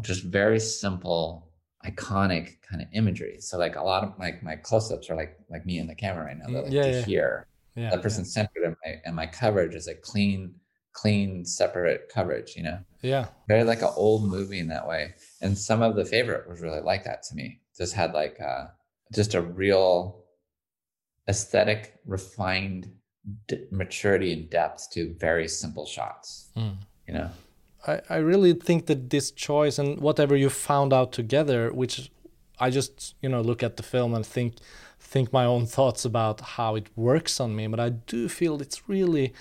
just 0.00 0.24
very 0.24 0.58
simple, 0.58 1.49
iconic 1.86 2.60
kind 2.62 2.82
of 2.82 2.88
imagery. 2.92 3.38
So 3.40 3.58
like 3.58 3.76
a 3.76 3.82
lot 3.82 4.04
of 4.04 4.18
like 4.18 4.42
my 4.42 4.56
close-ups 4.56 5.10
are 5.10 5.16
like 5.16 5.38
like 5.48 5.64
me 5.66 5.78
in 5.78 5.86
the 5.86 5.94
camera 5.94 6.24
right 6.24 6.38
now. 6.38 6.46
They're 6.46 6.62
like 6.62 6.72
yeah, 6.72 6.86
yeah. 6.86 7.02
here. 7.02 7.46
Yeah, 7.76 7.90
that 7.90 8.02
person's 8.02 8.28
yeah. 8.36 8.42
centered 8.42 8.64
and 8.64 8.76
my 8.84 9.00
and 9.04 9.16
my 9.16 9.26
coverage 9.26 9.74
is 9.74 9.88
a 9.88 9.94
clean 9.94 10.54
clean, 10.92 11.44
separate 11.44 12.08
coverage, 12.12 12.56
you 12.56 12.62
know? 12.62 12.78
Yeah. 13.02 13.28
Very 13.48 13.64
like 13.64 13.82
an 13.82 13.90
old 13.96 14.28
movie 14.28 14.58
in 14.58 14.68
that 14.68 14.86
way. 14.86 15.14
And 15.40 15.56
some 15.56 15.82
of 15.82 15.96
the 15.96 16.04
favorite 16.04 16.48
was 16.48 16.60
really 16.60 16.80
like 16.80 17.04
that 17.04 17.22
to 17.24 17.34
me. 17.34 17.60
Just 17.76 17.94
had 17.94 18.12
like 18.12 18.38
uh, 18.40 18.66
just 19.14 19.34
a 19.34 19.40
real 19.40 20.24
aesthetic, 21.28 22.00
refined 22.06 22.90
d- 23.48 23.66
maturity 23.70 24.32
and 24.32 24.50
depth 24.50 24.90
to 24.92 25.14
very 25.18 25.48
simple 25.48 25.86
shots, 25.86 26.50
mm. 26.56 26.76
you 27.06 27.14
know? 27.14 27.30
I, 27.86 28.00
I 28.08 28.16
really 28.16 28.52
think 28.52 28.86
that 28.86 29.10
this 29.10 29.30
choice 29.30 29.78
and 29.78 30.00
whatever 30.00 30.36
you 30.36 30.50
found 30.50 30.92
out 30.92 31.12
together, 31.12 31.72
which 31.72 32.10
I 32.58 32.70
just, 32.70 33.14
you 33.22 33.28
know, 33.28 33.40
look 33.40 33.62
at 33.62 33.76
the 33.76 33.82
film 33.82 34.14
and 34.14 34.24
think 34.24 34.54
think 34.98 35.32
my 35.32 35.44
own 35.44 35.66
thoughts 35.66 36.04
about 36.04 36.40
how 36.40 36.76
it 36.76 36.86
works 36.94 37.40
on 37.40 37.56
me, 37.56 37.66
but 37.66 37.80
I 37.80 37.88
do 37.88 38.28
feel 38.28 38.60
it's 38.60 38.88
really 38.88 39.32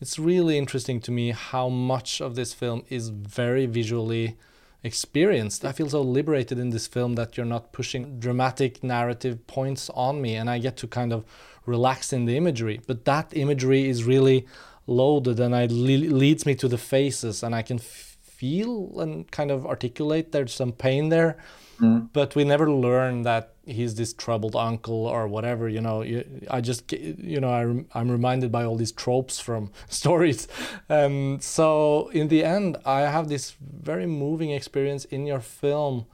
it's 0.00 0.18
really 0.18 0.58
interesting 0.58 1.00
to 1.00 1.10
me 1.10 1.30
how 1.30 1.68
much 1.68 2.20
of 2.20 2.34
this 2.34 2.52
film 2.52 2.84
is 2.88 3.10
very 3.10 3.66
visually 3.66 4.36
experienced. 4.82 5.64
I 5.64 5.72
feel 5.72 5.88
so 5.88 6.02
liberated 6.02 6.58
in 6.58 6.70
this 6.70 6.86
film 6.86 7.14
that 7.14 7.36
you're 7.36 7.46
not 7.46 7.72
pushing 7.72 8.18
dramatic 8.18 8.82
narrative 8.82 9.46
points 9.46 9.88
on 9.94 10.20
me 10.20 10.34
and 10.34 10.50
I 10.50 10.58
get 10.58 10.76
to 10.78 10.86
kind 10.86 11.12
of 11.12 11.24
relax 11.64 12.12
in 12.12 12.26
the 12.26 12.36
imagery. 12.36 12.80
But 12.86 13.04
that 13.06 13.34
imagery 13.34 13.88
is 13.88 14.04
really 14.04 14.46
loaded 14.86 15.40
and 15.40 15.54
it 15.54 15.70
le- 15.70 16.14
leads 16.14 16.46
me 16.46 16.54
to 16.54 16.68
the 16.68 16.78
faces 16.78 17.42
and 17.42 17.54
I 17.54 17.62
can 17.62 17.78
f- 17.78 18.16
feel 18.22 19.00
and 19.00 19.30
kind 19.30 19.50
of 19.50 19.66
articulate 19.66 20.32
there's 20.32 20.52
some 20.52 20.72
pain 20.72 21.08
there. 21.08 21.36
Mm. 21.80 22.08
But 22.12 22.36
we 22.36 22.44
never 22.44 22.70
learn 22.70 23.22
that 23.22 23.54
he's 23.66 23.94
this 23.94 24.12
troubled 24.12 24.54
uncle 24.54 25.06
or 25.06 25.26
whatever 25.26 25.68
you 25.68 25.80
know 25.80 26.04
i 26.50 26.60
just 26.60 26.92
you 26.92 27.40
know 27.40 27.50
I, 27.50 27.98
i'm 27.98 28.10
reminded 28.10 28.52
by 28.52 28.64
all 28.64 28.76
these 28.76 28.92
tropes 28.92 29.40
from 29.40 29.70
stories 29.88 30.48
um, 30.88 31.38
so 31.40 32.08
in 32.08 32.28
the 32.28 32.44
end 32.44 32.76
i 32.84 33.00
have 33.00 33.28
this 33.28 33.54
very 33.60 34.06
moving 34.06 34.50
experience 34.50 35.04
in 35.06 35.26
your 35.26 35.40
film 35.40 36.06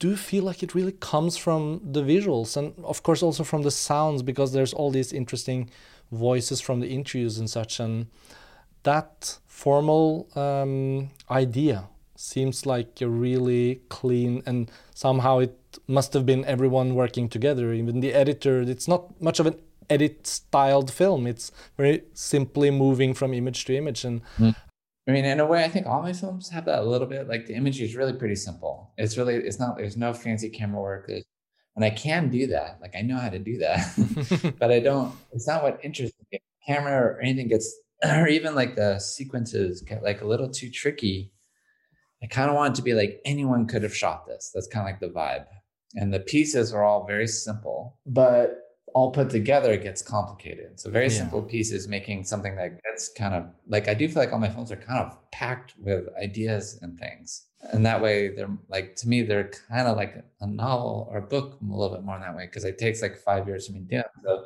do 0.00 0.16
feel 0.16 0.42
like 0.42 0.62
it 0.62 0.74
really 0.74 0.92
comes 0.92 1.36
from 1.36 1.80
the 1.84 2.02
visuals 2.02 2.56
and 2.56 2.74
of 2.84 3.04
course 3.04 3.22
also 3.22 3.44
from 3.44 3.62
the 3.62 3.70
sounds 3.70 4.22
because 4.22 4.52
there's 4.52 4.72
all 4.72 4.90
these 4.90 5.12
interesting 5.12 5.70
voices 6.10 6.60
from 6.60 6.80
the 6.80 6.88
interviews 6.88 7.38
and 7.38 7.48
such 7.48 7.78
and 7.78 8.06
that 8.82 9.38
formal 9.46 10.26
um, 10.34 11.10
idea 11.30 11.84
seems 12.16 12.66
like 12.66 13.00
a 13.00 13.08
really 13.08 13.80
clean 13.90 14.42
and 14.46 14.70
somehow 14.94 15.38
it 15.38 15.56
must 15.86 16.12
have 16.14 16.26
been 16.26 16.44
everyone 16.46 16.94
working 16.94 17.28
together 17.28 17.72
even 17.72 18.00
the 18.00 18.12
editor 18.14 18.62
it's 18.62 18.88
not 18.88 19.20
much 19.20 19.38
of 19.38 19.46
an 19.46 19.54
edit 19.90 20.26
styled 20.26 20.90
film 20.90 21.26
it's 21.26 21.52
very 21.76 22.02
simply 22.14 22.70
moving 22.70 23.12
from 23.12 23.34
image 23.34 23.64
to 23.66 23.76
image 23.76 24.04
and 24.04 24.22
mm. 24.38 24.54
I 25.08 25.12
mean 25.12 25.24
in 25.24 25.40
a 25.40 25.46
way 25.46 25.64
i 25.64 25.68
think 25.68 25.86
all 25.86 26.02
my 26.02 26.12
films 26.12 26.48
have 26.50 26.64
that 26.64 26.80
a 26.80 26.84
little 26.84 27.06
bit 27.06 27.28
like 27.28 27.46
the 27.46 27.54
imagery 27.54 27.86
is 27.86 27.96
really 27.96 28.12
pretty 28.12 28.36
simple. 28.36 28.92
It's 28.96 29.16
really 29.16 29.34
it's 29.34 29.58
not 29.58 29.76
there's 29.76 29.96
no 29.96 30.12
fancy 30.12 30.50
camera 30.50 30.80
work. 30.80 31.10
And 31.76 31.84
i 31.84 31.90
can 31.90 32.30
do 32.30 32.46
that. 32.48 32.78
Like 32.80 32.94
i 32.96 33.02
know 33.02 33.16
how 33.16 33.30
to 33.30 33.38
do 33.38 33.58
that. 33.58 34.54
But 34.60 34.70
i 34.70 34.80
don't 34.80 35.14
it's 35.32 35.46
not 35.46 35.62
what 35.62 35.80
interests 35.82 36.16
me. 36.32 36.40
Camera 36.66 36.92
or 36.92 37.20
anything 37.20 37.48
gets 37.48 37.74
or 38.04 38.28
even 38.28 38.54
like 38.54 38.76
the 38.76 38.98
sequences 38.98 39.82
get 39.82 40.02
like 40.02 40.20
a 40.20 40.26
little 40.26 40.48
too 40.50 40.70
tricky. 40.70 41.32
I 42.22 42.26
kind 42.26 42.50
of 42.50 42.56
want 42.56 42.74
it 42.74 42.76
to 42.76 42.82
be 42.82 42.92
like 42.92 43.20
anyone 43.24 43.66
could 43.66 43.82
have 43.82 43.96
shot 43.96 44.26
this. 44.26 44.50
That's 44.54 44.66
kind 44.66 44.86
of 44.86 44.92
like 44.92 45.00
the 45.00 45.18
vibe. 45.18 45.46
And 45.94 46.12
the 46.12 46.20
pieces 46.20 46.72
are 46.72 46.84
all 46.84 47.06
very 47.06 47.26
simple, 47.26 47.98
but 48.06 48.69
all 48.94 49.10
put 49.10 49.30
together 49.30 49.72
it 49.72 49.82
gets 49.82 50.02
complicated. 50.02 50.78
So 50.80 50.90
very 50.90 51.06
yeah. 51.06 51.18
simple 51.18 51.42
pieces 51.42 51.88
making 51.88 52.24
something 52.24 52.56
that 52.56 52.82
gets 52.82 53.08
kind 53.08 53.34
of 53.34 53.46
like 53.66 53.88
I 53.88 53.94
do 53.94 54.08
feel 54.08 54.22
like 54.22 54.32
all 54.32 54.38
my 54.38 54.48
films 54.48 54.72
are 54.72 54.76
kind 54.76 54.98
of 54.98 55.16
packed 55.30 55.74
with 55.78 56.08
ideas 56.22 56.78
and 56.82 56.98
things. 56.98 57.46
And 57.72 57.84
that 57.84 58.00
way 58.00 58.34
they're 58.34 58.56
like 58.68 58.96
to 58.96 59.08
me 59.08 59.22
they're 59.22 59.50
kind 59.68 59.86
of 59.86 59.96
like 59.96 60.24
a 60.40 60.46
novel 60.46 61.08
or 61.10 61.18
a 61.18 61.22
book 61.22 61.58
a 61.60 61.64
little 61.64 61.94
bit 61.94 62.04
more 62.04 62.16
in 62.16 62.22
that 62.22 62.36
way 62.36 62.46
because 62.46 62.64
it 62.64 62.78
takes 62.78 63.02
like 63.02 63.16
five 63.16 63.46
years 63.46 63.66
to 63.66 63.72
me 63.72 63.80
do 63.80 63.96
them. 63.96 64.04
So 64.24 64.44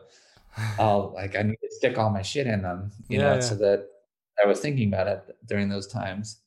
I'll 0.79 1.13
like 1.15 1.37
I 1.37 1.43
need 1.43 1.59
to 1.63 1.71
stick 1.71 1.99
all 1.99 2.11
my 2.11 2.23
shit 2.23 2.47
in 2.47 2.63
them, 2.63 2.91
you 3.09 3.19
yeah, 3.19 3.25
know, 3.25 3.35
yeah. 3.35 3.41
so 3.41 3.55
that 3.57 3.87
I 4.43 4.47
was 4.47 4.61
thinking 4.61 4.89
about 4.89 5.07
it 5.07 5.37
during 5.47 5.69
those 5.69 5.87
times. 5.87 6.41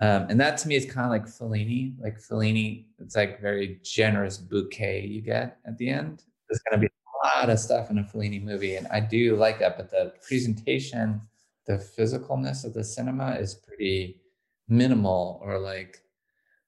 Um, 0.00 0.26
and 0.28 0.38
that 0.40 0.58
to 0.58 0.68
me 0.68 0.74
is 0.74 0.84
kind 0.84 1.06
of 1.06 1.10
like 1.10 1.24
Fellini. 1.24 1.94
Like 1.98 2.18
Fellini, 2.18 2.84
it's 2.98 3.16
like 3.16 3.40
very 3.40 3.80
generous 3.82 4.36
bouquet 4.36 5.06
you 5.06 5.22
get 5.22 5.58
at 5.66 5.78
the 5.78 5.88
end. 5.88 6.22
Going 6.70 6.80
to 6.80 6.86
be 6.86 6.92
lot 7.38 7.50
of 7.50 7.58
stuff 7.58 7.90
in 7.90 7.98
a 7.98 8.02
Fellini 8.04 8.42
movie, 8.42 8.76
and 8.76 8.86
I 8.88 9.00
do 9.00 9.36
like 9.36 9.58
that. 9.60 9.76
But 9.76 9.90
the 9.90 10.12
presentation, 10.26 11.20
the 11.66 11.74
physicalness 11.74 12.64
of 12.64 12.74
the 12.74 12.84
cinema 12.84 13.36
is 13.36 13.54
pretty 13.54 14.20
minimal, 14.68 15.40
or 15.42 15.58
like, 15.58 16.02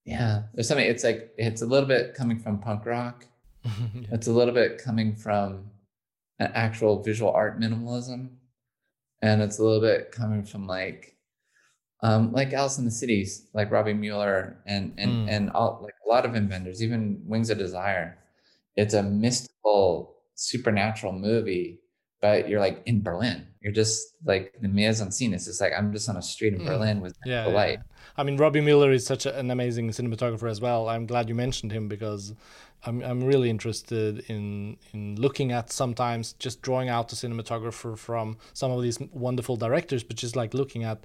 yeah, 0.04 0.42
there's 0.54 0.68
something. 0.68 0.86
It's 0.86 1.04
like 1.04 1.32
it's 1.38 1.62
a 1.62 1.66
little 1.66 1.88
bit 1.88 2.14
coming 2.14 2.38
from 2.38 2.58
punk 2.58 2.86
rock. 2.86 3.26
yeah. 3.64 3.70
It's 4.12 4.26
a 4.26 4.32
little 4.32 4.54
bit 4.54 4.82
coming 4.82 5.14
from 5.14 5.70
an 6.38 6.50
actual 6.54 7.02
visual 7.02 7.30
art 7.32 7.60
minimalism, 7.60 8.30
and 9.22 9.42
it's 9.42 9.58
a 9.58 9.64
little 9.64 9.80
bit 9.80 10.12
coming 10.12 10.44
from 10.44 10.66
like 10.66 11.16
um, 12.02 12.32
like 12.32 12.52
Alice 12.52 12.78
in 12.78 12.84
the 12.84 12.90
Cities, 12.90 13.48
like 13.54 13.70
Robby 13.72 13.92
Müller 13.94 14.54
and 14.66 14.94
and 14.98 15.10
Mm. 15.10 15.30
and 15.30 15.50
all 15.50 15.80
like 15.82 15.94
a 16.06 16.08
lot 16.08 16.24
of 16.24 16.34
inventors, 16.36 16.82
even 16.82 17.20
Wings 17.26 17.50
of 17.50 17.58
Desire. 17.58 18.18
It's 18.76 18.94
a 18.94 19.02
mystical, 19.02 20.14
supernatural 20.38 21.12
movie, 21.12 21.80
but 22.22 22.48
you're 22.48 22.60
like 22.60 22.80
in 22.86 23.02
Berlin. 23.02 23.46
You're 23.60 23.72
just 23.72 24.14
like 24.24 24.54
the 24.62 24.68
mise 24.68 25.00
en 25.00 25.10
scene. 25.10 25.34
It's 25.34 25.46
just 25.46 25.60
like 25.60 25.72
I'm 25.76 25.92
just 25.92 26.08
on 26.08 26.16
a 26.16 26.22
street 26.22 26.54
in 26.54 26.60
Mm. 26.60 26.66
Berlin 26.66 27.00
with 27.00 27.16
Yeah, 27.26 27.44
the 27.44 27.50
light. 27.50 27.78
yeah. 27.80 27.96
I 28.16 28.22
mean, 28.22 28.36
Robby 28.36 28.60
Müller 28.60 28.92
is 28.94 29.04
such 29.04 29.26
an 29.26 29.50
amazing 29.50 29.90
cinematographer 29.90 30.48
as 30.48 30.60
well. 30.60 30.88
I'm 30.88 31.06
glad 31.06 31.28
you 31.28 31.34
mentioned 31.34 31.72
him 31.72 31.88
because 31.88 32.34
I'm 32.84 33.02
I'm 33.02 33.24
really 33.24 33.50
interested 33.50 34.20
in 34.30 34.76
in 34.92 35.16
looking 35.16 35.50
at 35.52 35.72
sometimes 35.72 36.34
just 36.34 36.62
drawing 36.62 36.88
out 36.88 37.08
the 37.08 37.16
cinematographer 37.16 37.98
from 37.98 38.36
some 38.54 38.70
of 38.70 38.80
these 38.82 38.98
wonderful 39.12 39.56
directors, 39.56 40.04
but 40.04 40.16
just 40.16 40.36
like 40.36 40.54
looking 40.54 40.84
at 40.84 40.98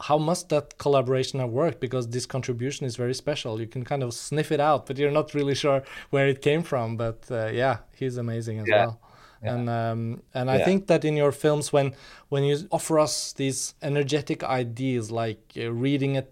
how 0.00 0.18
must 0.18 0.48
that 0.48 0.78
collaboration 0.78 1.40
have 1.40 1.50
worked 1.50 1.80
because 1.80 2.08
this 2.08 2.26
contribution 2.26 2.86
is 2.86 2.96
very 2.96 3.14
special. 3.14 3.60
You 3.60 3.66
can 3.66 3.84
kind 3.84 4.02
of 4.02 4.14
sniff 4.14 4.52
it 4.52 4.60
out, 4.60 4.86
but 4.86 4.96
you're 4.98 5.10
not 5.10 5.34
really 5.34 5.54
sure 5.54 5.82
where 6.10 6.28
it 6.28 6.40
came 6.40 6.62
from. 6.62 6.96
But 6.96 7.24
uh, 7.30 7.46
yeah, 7.52 7.78
he's 7.94 8.16
amazing 8.16 8.60
as 8.60 8.68
Yeah. 8.68 8.76
well. 8.76 9.00
Yeah. 9.42 9.54
And 9.54 9.68
um, 9.68 10.22
and 10.34 10.50
I 10.50 10.58
Yeah. 10.58 10.64
think 10.64 10.86
that 10.86 11.04
in 11.04 11.16
your 11.16 11.32
films, 11.32 11.72
when 11.72 11.94
when 12.28 12.44
you 12.44 12.56
offer 12.70 12.98
us 12.98 13.32
these 13.32 13.74
energetic 13.82 14.44
ideas, 14.44 15.10
like 15.10 15.52
uh, 15.56 15.72
reading 15.72 16.16
a, 16.16 16.24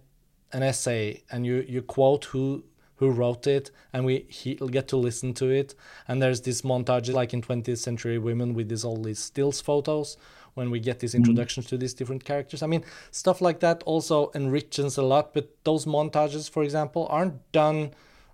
an 0.53 0.63
essay 0.63 1.21
and 1.31 1.45
you 1.45 1.65
you 1.67 1.81
quote 1.81 2.25
who 2.33 2.63
who 2.95 3.09
wrote 3.09 3.47
it, 3.47 3.71
and 3.91 4.05
we 4.05 4.25
he, 4.29 4.55
get 4.55 4.87
to 4.87 4.95
listen 4.97 5.33
to 5.33 5.49
it, 5.49 5.75
and 6.07 6.21
there's 6.21 6.41
this 6.41 6.61
montage 6.61 7.11
like 7.11 7.33
in 7.33 7.41
20th 7.41 7.79
Century 7.79 8.17
Women 8.19 8.53
with 8.53 8.69
these 8.69 8.85
all 8.85 9.01
these 9.03 9.19
stills 9.19 9.59
photos. 9.59 10.17
When 10.53 10.69
we 10.69 10.79
get 10.79 10.99
these 10.99 11.15
introductions 11.15 11.67
to 11.67 11.77
these 11.77 11.93
different 11.93 12.25
characters, 12.25 12.61
I 12.61 12.67
mean, 12.67 12.83
stuff 13.11 13.39
like 13.39 13.61
that 13.61 13.83
also 13.83 14.31
enriches 14.35 14.97
a 14.97 15.01
lot. 15.01 15.33
But 15.33 15.49
those 15.63 15.85
montages, 15.85 16.49
for 16.49 16.63
example, 16.63 17.07
aren't 17.09 17.51
done 17.51 17.91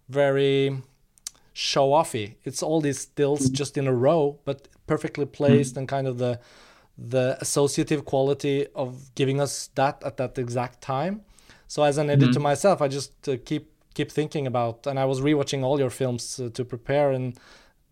very 0.09 0.81
show 1.53 1.89
offy. 1.89 2.35
It's 2.43 2.63
all 2.63 2.81
these 2.81 2.99
stills 2.99 3.49
just 3.49 3.77
in 3.77 3.87
a 3.87 3.93
row, 3.93 4.39
but 4.45 4.67
perfectly 4.87 5.25
placed 5.25 5.77
and 5.77 5.87
kind 5.87 6.07
of 6.07 6.17
the 6.17 6.39
the 6.97 7.37
associative 7.41 8.05
quality 8.05 8.65
of 8.73 9.13
giving 9.13 9.39
us 9.39 9.69
that 9.75 10.01
at 10.03 10.17
that 10.17 10.37
exact 10.39 10.81
time. 10.81 11.21
So 11.67 11.83
as 11.83 11.97
an 11.97 12.09
editor 12.09 12.39
myself, 12.39 12.81
I 12.81 12.87
just 12.87 13.29
uh, 13.29 13.37
keep 13.45 13.71
keep 13.93 14.11
thinking 14.11 14.47
about, 14.47 14.87
and 14.87 14.99
I 14.99 15.05
was 15.05 15.21
rewatching 15.21 15.63
all 15.63 15.79
your 15.79 15.89
films 15.89 16.39
uh, 16.39 16.49
to 16.53 16.63
prepare, 16.63 17.11
and 17.11 17.37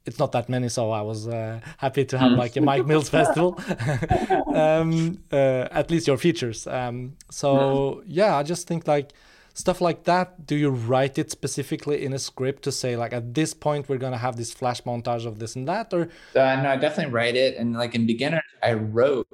it's 0.06 0.20
not 0.20 0.32
that 0.34 0.50
many, 0.50 0.70
so 0.70 0.92
I 0.92 1.02
was 1.02 1.28
uh, 1.28 1.60
happy 1.78 2.06
to 2.06 2.18
have 2.18 2.34
like 2.34 2.56
a 2.56 2.62
Mike 2.62 2.86
Mills 2.86 3.10
festival, 3.18 3.60
um, 4.56 5.20
uh, 5.32 5.68
at 5.72 5.90
least 5.90 6.08
your 6.08 6.18
features. 6.18 6.68
Um, 6.68 7.18
so 7.32 8.04
yeah, 8.06 8.38
I 8.38 8.44
just 8.44 8.68
think 8.68 8.88
like 8.88 9.14
stuff 9.56 9.80
like 9.80 10.04
that 10.04 10.46
do 10.46 10.54
you 10.54 10.70
write 10.70 11.18
it 11.18 11.32
specifically 11.32 12.04
in 12.04 12.12
a 12.12 12.20
script 12.20 12.62
to 12.62 12.74
say 12.74 12.98
like 12.98 13.14
at 13.14 13.34
this 13.34 13.54
point 13.54 13.88
we're 13.88 13.98
gonna 13.98 14.18
have 14.18 14.36
this 14.36 14.52
flash 14.54 14.82
montage 14.82 15.26
of 15.26 15.40
this 15.40 15.56
and 15.56 15.66
that 15.66 15.94
or 15.94 16.10
I 16.36 16.62
know 16.62 16.72
I 16.72 16.76
definitely 16.76 17.14
write 17.14 17.36
it, 17.36 17.58
and 17.58 17.74
like 17.74 17.96
in 17.96 18.06
beginner, 18.06 18.44
I 18.62 18.74
wrote 18.74 19.28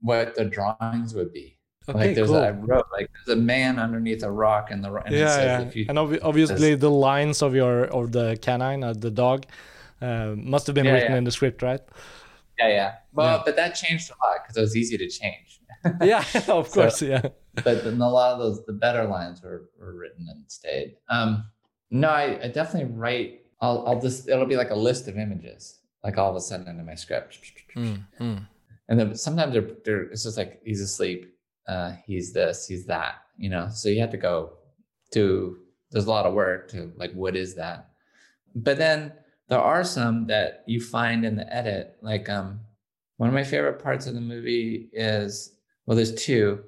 what 0.00 0.34
the 0.36 0.44
drawings 0.44 1.14
would 1.14 1.32
be. 1.32 1.58
okay 1.88 1.98
like 1.98 2.14
there's 2.14 2.28
cool 2.28 2.36
a, 2.36 2.48
I 2.48 2.50
wrote 2.50 2.86
like 2.92 3.10
there's 3.12 3.36
a 3.36 3.40
man 3.40 3.78
underneath 3.78 4.22
a 4.22 4.30
rock, 4.30 4.70
and 4.70 4.82
the 4.82 4.94
and 4.94 5.14
yeah, 5.14 5.36
yeah. 5.44 5.60
if 5.60 5.76
you 5.76 5.86
and 5.88 5.98
obvi- 5.98 6.20
obviously 6.22 6.76
the 6.76 6.90
lines 6.90 7.42
of 7.42 7.54
your 7.54 7.84
of 7.86 8.12
the 8.12 8.38
canine 8.40 8.82
uh, 8.84 8.94
the 8.94 9.10
dog 9.10 9.44
uh, 10.04 10.34
must 10.36 10.66
have 10.68 10.74
been 10.74 10.84
Yeah, 10.86 10.92
written 10.94 11.12
yeah. 11.12 11.18
in 11.18 11.24
the 11.24 11.30
script 11.38 11.62
right 11.62 11.80
yeah 12.58 12.68
yeah. 12.78 12.90
Well, 13.12 13.36
Yeah. 13.38 13.42
but 13.46 13.56
that 13.56 13.70
changed 13.82 14.06
a 14.14 14.16
lot 14.24 14.36
because 14.42 14.56
it 14.56 14.60
was 14.60 14.76
easy 14.76 14.96
to 15.04 15.08
change. 15.20 15.48
yeah 16.12 16.18
of 16.58 16.68
So- 16.68 16.74
course 16.82 17.02
yeah 17.02 17.22
but 17.66 17.76
then 17.84 18.00
a 18.00 18.10
lot 18.20 18.32
of 18.34 18.38
those 18.42 18.58
the 18.66 18.72
better 18.86 19.04
lines 19.16 19.42
were, 19.42 19.60
were 19.78 19.94
written 20.00 20.24
and 20.30 20.40
stayed 20.60 20.90
um 21.16 21.30
no 21.90 22.08
I, 22.08 22.24
I 22.44 22.48
definitely 22.48 22.90
write 23.02 23.30
I'll, 23.60 23.78
I'll 23.86 24.00
just 24.00 24.28
it'll 24.28 24.46
be 24.54 24.56
like 24.62 24.70
a 24.78 24.80
list 24.88 25.08
of 25.10 25.14
images 25.26 25.62
like 26.04 26.16
all 26.18 26.30
of 26.30 26.36
a 26.36 26.40
sudden 26.40 26.68
into 26.68 26.84
my 26.84 26.94
script 27.04 27.38
Mm, 27.76 27.98
mm. 28.20 28.46
and 28.88 28.94
then 29.00 29.14
sometimes 29.26 29.52
they're, 29.54 29.70
they're 29.84 30.02
it's 30.12 30.24
just 30.24 30.38
like 30.38 30.60
he's 30.64 30.80
asleep 30.80 31.20
uh 31.72 31.92
he's 32.06 32.32
this 32.32 32.66
he's 32.70 32.86
that 32.86 33.14
you 33.36 33.50
know 33.50 33.68
so 33.80 33.88
you 33.88 34.00
have 34.00 34.10
to 34.18 34.22
go 34.30 34.36
to. 35.12 35.58
there's 35.90 36.06
a 36.06 36.10
lot 36.16 36.26
of 36.26 36.32
work 36.34 36.68
to 36.70 36.78
like 37.02 37.12
what 37.22 37.34
is 37.36 37.50
that 37.62 37.78
but 38.66 38.76
then 38.84 39.12
there 39.48 39.60
are 39.60 39.84
some 39.84 40.26
that 40.28 40.64
you 40.66 40.80
find 40.80 41.24
in 41.24 41.36
the 41.36 41.54
edit 41.54 41.96
like 42.02 42.28
um 42.28 42.60
one 43.16 43.28
of 43.28 43.34
my 43.34 43.44
favorite 43.44 43.82
parts 43.82 44.06
of 44.06 44.14
the 44.14 44.20
movie 44.20 44.88
is 44.92 45.54
well 45.86 45.96
there's 45.96 46.14
two. 46.14 46.62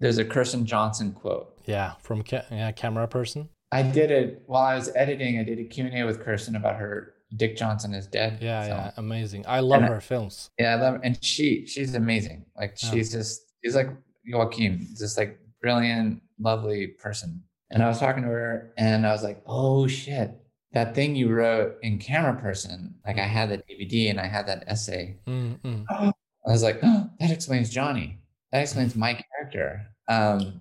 There's 0.00 0.18
a 0.18 0.24
kirsten 0.24 0.66
johnson 0.66 1.12
quote. 1.12 1.56
Yeah 1.66 1.92
from 2.02 2.22
ca- 2.22 2.44
yeah, 2.50 2.72
camera 2.72 3.06
person? 3.06 3.48
I 3.70 3.82
did 3.82 4.10
it 4.10 4.42
while 4.46 4.64
i 4.64 4.74
was 4.74 4.90
editing 4.94 5.38
i 5.38 5.44
did 5.44 5.58
a 5.58 5.64
q&a 5.64 6.02
with 6.04 6.20
kirsten 6.22 6.56
about 6.56 6.76
her 6.76 7.14
dick 7.36 7.56
johnson 7.56 7.94
is 7.94 8.06
dead. 8.06 8.38
Yeah 8.42 8.66
yeah 8.66 8.90
amazing. 8.96 9.44
I 9.46 9.60
love 9.60 9.82
And 9.82 9.90
I- 9.90 9.94
her 9.94 10.00
films. 10.00 10.50
Yeah, 10.58 10.74
I 10.74 10.80
love 10.80 11.00
and 11.04 11.22
she 11.24 11.66
she's 11.66 11.94
amazing. 11.94 12.44
Like 12.56 12.76
Yeah. 12.82 12.90
she's 12.90 13.12
just 13.12 13.42
she's 13.64 13.74
like 13.76 13.88
Joaquin, 14.28 14.86
just 14.98 15.16
like 15.18 15.38
brilliant, 15.60 16.22
lovely 16.38 16.86
person. 16.88 17.42
And 17.70 17.82
I 17.82 17.88
was 17.88 17.98
talking 17.98 18.22
to 18.24 18.28
her 18.28 18.72
and 18.76 19.06
I 19.06 19.12
was 19.12 19.22
like, 19.22 19.42
oh 19.46 19.86
shit, 19.86 20.30
that 20.72 20.94
thing 20.94 21.14
you 21.14 21.28
wrote 21.28 21.76
in 21.82 21.98
camera 21.98 22.40
person, 22.40 22.94
like 23.06 23.18
I 23.18 23.26
had 23.26 23.50
that 23.50 23.64
DVD 23.68 24.10
and 24.10 24.18
I 24.18 24.26
had 24.26 24.46
that 24.46 24.64
essay. 24.66 25.16
Mm, 25.26 25.60
mm. 25.60 25.84
I 25.90 26.50
was 26.50 26.62
like, 26.62 26.80
oh, 26.82 27.10
that 27.20 27.30
explains 27.30 27.70
Johnny. 27.70 28.18
That 28.52 28.62
explains 28.62 28.96
my 28.96 29.14
character. 29.14 29.86
Um, 30.08 30.60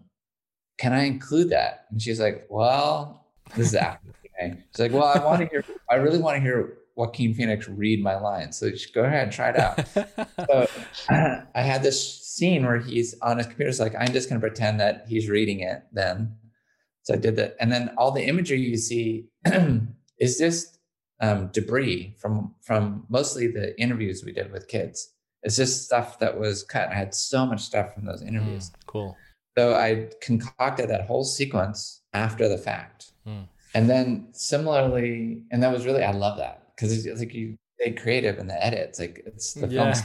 can 0.78 0.94
I 0.94 1.04
include 1.04 1.50
that? 1.50 1.86
And 1.92 2.02
she's 2.02 2.20
like, 2.20 2.46
well, 2.50 3.28
this 3.56 3.68
is 3.68 3.76
after 3.76 4.08
the 4.08 4.58
She's 4.72 4.80
like, 4.80 4.92
well, 4.92 5.06
I 5.06 5.24
want 5.24 5.42
to 5.42 5.48
hear, 5.48 5.64
I 5.90 5.96
really 5.96 6.18
want 6.18 6.36
to 6.36 6.42
hear 6.42 6.78
Joaquin 6.96 7.34
Phoenix 7.34 7.68
read 7.68 8.04
my 8.04 8.16
lines. 8.16 8.58
So 8.58 8.70
just 8.70 8.94
go 8.94 9.04
ahead, 9.04 9.24
and 9.24 9.32
try 9.32 9.50
it 9.50 9.60
out 9.60 9.88
so 10.50 10.68
I 11.56 11.62
had 11.62 11.84
this 11.84 12.26
scene 12.26 12.66
where 12.66 12.80
he's 12.80 13.16
on 13.22 13.38
his 13.38 13.48
computer. 13.48 13.70
It's 13.70 13.80
like, 13.80 13.96
I'm 13.98 14.12
just 14.12 14.30
going 14.30 14.42
to 14.42 14.48
pretend 14.48 14.80
that 14.80 15.06
he's 15.08 15.30
reading 15.30 15.60
it 15.62 15.84
then. 15.92 16.36
So 17.04 17.14
I 17.14 17.18
did 17.18 17.36
that. 17.38 17.56
And 17.60 17.72
then 17.72 17.92
all 17.98 18.12
the 18.12 18.24
imagery 18.24 18.60
you 18.60 18.78
see 18.78 19.28
is 20.22 20.38
just 20.38 20.80
um, 21.20 21.50
debris 21.52 22.16
from, 22.22 22.56
from 22.62 23.06
mostly 23.10 23.48
the 23.48 23.80
interviews 23.82 24.24
we 24.24 24.32
did 24.32 24.52
with 24.52 24.68
kids. 24.68 25.14
It's 25.44 25.58
just 25.58 25.86
stuff 25.86 26.20
that 26.20 26.40
was 26.40 26.64
cut. 26.64 26.90
I 26.90 26.94
had 26.94 27.14
so 27.14 27.46
much 27.46 27.62
stuff 27.62 27.94
from 27.94 28.06
those 28.06 28.22
interviews. 28.22 28.70
Mm, 28.70 28.76
cool 28.86 29.18
So 29.58 29.76
I 29.76 30.10
concocted 30.22 30.90
that 30.90 31.08
whole 31.08 31.24
sequence 31.24 32.04
after 32.14 32.48
the 32.48 32.58
fact. 32.58 33.12
Mm. 33.28 33.48
And 33.74 33.90
then 33.90 34.28
similarly, 34.34 35.44
and 35.52 35.62
that 35.64 35.72
was 35.74 35.86
really, 35.86 36.04
I 36.04 36.12
love 36.12 36.38
that 36.38 36.58
because 36.76 37.06
it's 37.06 37.20
like 37.20 37.34
you 37.34 37.58
stay 37.80 37.92
creative 37.94 38.38
in 38.38 38.48
the 38.48 38.66
edit. 38.66 38.90
It's 38.90 39.00
like 39.00 39.24
it's 39.26 39.54
the 39.54 39.68
Yeah. 39.68 39.94
film's 39.94 40.02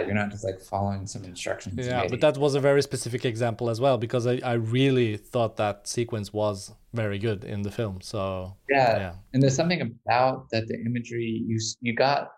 You're 0.00 0.14
not 0.14 0.30
just 0.30 0.44
like 0.44 0.60
following 0.60 1.06
some 1.06 1.24
instructions. 1.24 1.74
Yeah, 1.86 1.98
maybe. 2.02 2.08
but 2.16 2.20
that 2.20 2.40
was 2.40 2.54
a 2.54 2.60
very 2.60 2.82
specific 2.82 3.24
example 3.24 3.70
as 3.70 3.80
well 3.80 3.98
because 3.98 4.26
I, 4.26 4.40
I 4.44 4.54
really 4.54 5.16
thought 5.16 5.56
that 5.56 5.86
sequence 5.86 6.32
was 6.32 6.72
very 6.92 7.18
good 7.18 7.44
in 7.44 7.62
the 7.62 7.70
film. 7.70 8.00
So 8.00 8.56
yeah. 8.68 8.96
yeah, 8.96 9.14
And 9.32 9.42
there's 9.42 9.56
something 9.56 9.80
about 10.06 10.48
that 10.50 10.66
the 10.68 10.78
imagery 10.84 11.42
you 11.46 11.58
you 11.80 11.94
got 11.94 12.28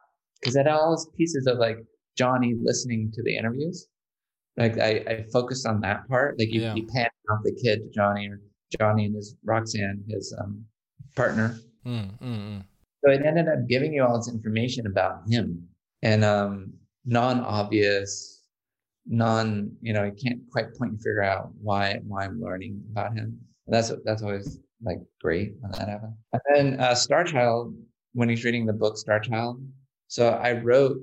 because 0.41 0.55
that 0.55 0.67
all 0.67 0.91
those 0.91 1.09
pieces 1.17 1.47
of 1.47 1.59
like 1.59 1.79
Johnny 2.17 2.55
listening 2.61 3.11
to 3.15 3.23
the 3.23 3.37
interviews. 3.37 3.87
Like 4.57 4.79
I, 4.79 5.05
I 5.09 5.25
focused 5.33 5.67
on 5.67 5.81
that 5.81 6.09
part. 6.09 6.39
Like 6.39 6.53
you, 6.53 6.61
Yeah. 6.61 6.75
you 6.75 6.87
pan 6.87 7.09
off 7.31 7.41
the 7.43 7.53
kid 7.61 7.81
to 7.81 7.91
Johnny 7.91 8.29
or 8.29 8.41
Johnny 8.79 9.07
and 9.07 9.17
his 9.17 9.35
Roxanne, 9.45 10.05
his 10.09 10.35
um, 10.41 10.65
partner. 11.17 11.59
Mm, 11.85 12.19
mm, 12.21 12.23
mm. 12.23 12.65
So 13.05 13.11
it 13.11 13.23
ended 13.27 13.49
up 13.49 13.69
giving 13.69 13.93
you 13.93 14.05
all 14.05 14.17
this 14.17 14.29
information 14.33 14.87
about 14.87 15.29
him 15.29 15.69
and 16.03 16.25
um, 16.25 16.73
non-obvious, 17.05 18.43
non, 19.07 19.71
you 19.81 19.93
know, 19.93 20.05
you 20.05 20.13
can't 20.13 20.41
quite 20.51 20.75
point 20.77 20.93
and 20.93 21.01
figure 21.01 21.23
out 21.23 21.51
why 21.61 21.99
why 22.07 22.25
I'm 22.25 22.41
learning 22.41 22.83
about 22.91 23.15
him. 23.15 23.39
That's 23.67 23.93
that's 24.05 24.23
always 24.23 24.59
like 24.83 24.99
great 25.21 25.55
when 25.61 25.73
that 25.73 25.89
happens. 25.89 26.15
And 26.33 26.43
then 26.55 26.81
uh, 26.81 26.95
Star 26.95 27.25
Child, 27.25 27.75
when 28.13 28.29
he's 28.29 28.45
reading 28.45 28.67
the 28.67 28.73
book 28.73 28.97
Star 28.97 29.21
Child, 29.21 29.63
so 30.09 30.31
I 30.31 30.53
wrote 30.53 30.99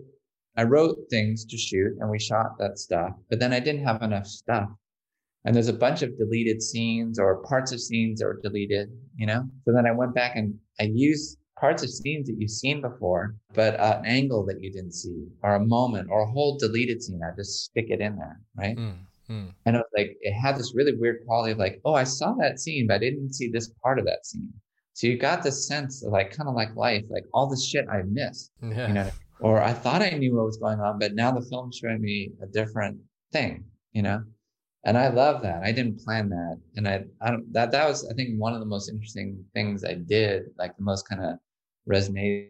I 0.57 0.63
wrote 0.63 0.97
things 1.09 1.45
to 1.45 1.57
shoot 1.57 1.93
and 1.99 2.09
we 2.09 2.19
shot 2.19 2.57
that 2.59 2.77
stuff, 2.77 3.11
but 3.29 3.39
then 3.39 3.53
I 3.53 3.59
didn't 3.59 3.85
have 3.85 4.01
enough 4.01 4.27
stuff. 4.27 4.69
And 5.45 5.55
there's 5.55 5.69
a 5.69 5.73
bunch 5.73 6.03
of 6.03 6.17
deleted 6.17 6.61
scenes 6.61 7.17
or 7.17 7.41
parts 7.43 7.71
of 7.71 7.81
scenes 7.81 8.19
that 8.19 8.27
were 8.27 8.39
deleted, 8.43 8.89
you 9.15 9.25
know? 9.25 9.47
So 9.65 9.73
then 9.73 9.87
I 9.87 9.91
went 9.91 10.13
back 10.13 10.35
and 10.35 10.53
I 10.79 10.91
used 10.93 11.37
parts 11.61 11.83
of 11.83 11.89
scenes 11.91 12.27
that 12.27 12.37
you've 12.39 12.49
seen 12.49 12.81
before, 12.81 13.35
but 13.53 13.79
uh, 13.79 13.99
an 13.99 14.05
angle 14.07 14.43
that 14.47 14.59
you 14.61 14.71
didn't 14.71 14.93
see, 14.93 15.27
or 15.43 15.53
a 15.55 15.65
moment, 15.65 16.09
or 16.11 16.21
a 16.23 16.31
whole 16.31 16.57
deleted 16.57 17.01
scene. 17.03 17.21
I 17.23 17.35
just 17.35 17.65
stick 17.65 17.85
it 17.89 18.01
in 18.01 18.15
there, 18.17 18.41
right? 18.55 18.75
Mm, 18.75 18.95
mm. 19.29 19.53
And 19.65 19.75
it 19.75 19.79
was 19.79 19.91
like 19.95 20.17
it 20.21 20.33
had 20.33 20.57
this 20.57 20.73
really 20.75 20.95
weird 20.97 21.19
quality 21.27 21.51
of 21.51 21.59
like, 21.59 21.79
oh, 21.85 21.93
I 21.93 22.03
saw 22.03 22.33
that 22.39 22.59
scene, 22.59 22.87
but 22.87 22.95
I 22.95 22.97
didn't 22.97 23.33
see 23.33 23.49
this 23.49 23.71
part 23.83 23.99
of 23.99 24.05
that 24.05 24.25
scene. 24.25 24.51
So 24.93 25.05
you 25.07 25.17
got 25.17 25.43
this 25.43 25.67
sense 25.67 26.03
of 26.03 26.11
like 26.11 26.35
kind 26.35 26.49
of 26.49 26.55
like 26.55 26.75
life, 26.75 27.05
like 27.09 27.25
all 27.33 27.47
this 27.47 27.65
shit 27.65 27.85
I 27.87 28.01
missed, 28.07 28.51
yeah. 28.61 28.87
you 28.87 28.93
know, 28.93 29.09
or 29.39 29.61
I 29.61 29.73
thought 29.73 30.01
I 30.01 30.09
knew 30.09 30.35
what 30.35 30.45
was 30.45 30.57
going 30.57 30.79
on, 30.79 30.99
but 30.99 31.13
now 31.13 31.31
the 31.31 31.45
film's 31.49 31.77
showing 31.77 32.01
me 32.01 32.31
a 32.41 32.47
different 32.47 32.97
thing, 33.31 33.63
you 33.93 34.01
know. 34.01 34.23
and 34.83 34.97
I 34.97 35.09
love 35.09 35.43
that. 35.43 35.61
I 35.63 35.71
didn't 35.71 35.99
plan 36.03 36.29
that, 36.29 36.57
and 36.75 36.87
I, 36.87 37.05
I 37.21 37.29
don't, 37.31 37.53
that 37.53 37.71
that 37.71 37.87
was 37.87 38.07
I 38.09 38.13
think 38.15 38.39
one 38.39 38.53
of 38.53 38.59
the 38.59 38.65
most 38.65 38.89
interesting 38.89 39.45
things 39.53 39.83
I 39.83 39.93
did, 39.93 40.43
like 40.57 40.75
the 40.75 40.83
most 40.83 41.07
kind 41.07 41.23
of 41.23 41.37
resonating 41.85 42.49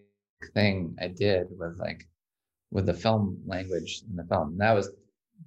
thing 0.54 0.96
I 1.00 1.08
did 1.08 1.48
was 1.58 1.78
like 1.78 2.08
with 2.72 2.86
the 2.86 2.94
film 2.94 3.42
language 3.46 4.02
in 4.10 4.16
the 4.16 4.24
film. 4.24 4.50
And 4.50 4.60
That 4.60 4.74
was 4.74 4.90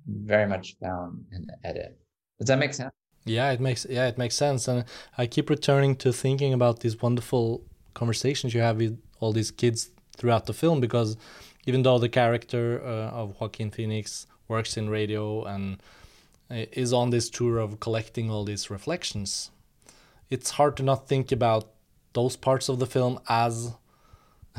very 0.07 0.47
much 0.47 0.77
found 0.81 1.25
in 1.33 1.47
the 1.47 1.57
edit. 1.69 1.99
Does 2.39 2.49
that 2.49 2.59
make 2.59 2.75
sense? 2.75 2.93
Yeah, 3.25 3.53
it 3.53 3.61
makes 3.61 3.87
yeah 3.89 4.07
it 4.07 4.19
makes 4.19 4.35
sense, 4.35 4.69
and 4.69 4.85
I 5.17 5.27
keep 5.27 5.49
returning 5.49 5.97
to 5.97 6.13
thinking 6.13 6.53
about 6.53 6.81
these 6.81 7.01
wonderful 7.01 7.63
conversations 7.95 8.53
you 8.53 8.61
have 8.61 8.77
with 8.77 9.01
all 9.21 9.33
these 9.33 9.51
kids 9.51 9.91
throughout 10.17 10.47
the 10.47 10.53
film 10.53 10.81
because 10.81 11.17
even 11.67 11.83
though 11.83 11.99
the 11.99 12.09
character 12.09 12.83
uh, 12.85 13.21
of 13.21 13.41
Joaquin 13.41 13.71
Phoenix 13.71 14.27
works 14.47 14.77
in 14.77 14.91
radio 14.91 15.45
and 15.45 15.83
is 16.51 16.93
on 16.93 17.11
this 17.11 17.31
tour 17.31 17.59
of 17.59 17.81
collecting 17.81 18.31
all 18.31 18.45
these 18.45 18.69
reflections, 18.69 19.51
it's 20.29 20.51
hard 20.51 20.77
to 20.77 20.83
not 20.83 21.09
think 21.09 21.33
about 21.33 21.71
those 22.15 22.37
parts 22.37 22.69
of 22.69 22.79
the 22.79 22.87
film 22.87 23.21
as 23.29 23.75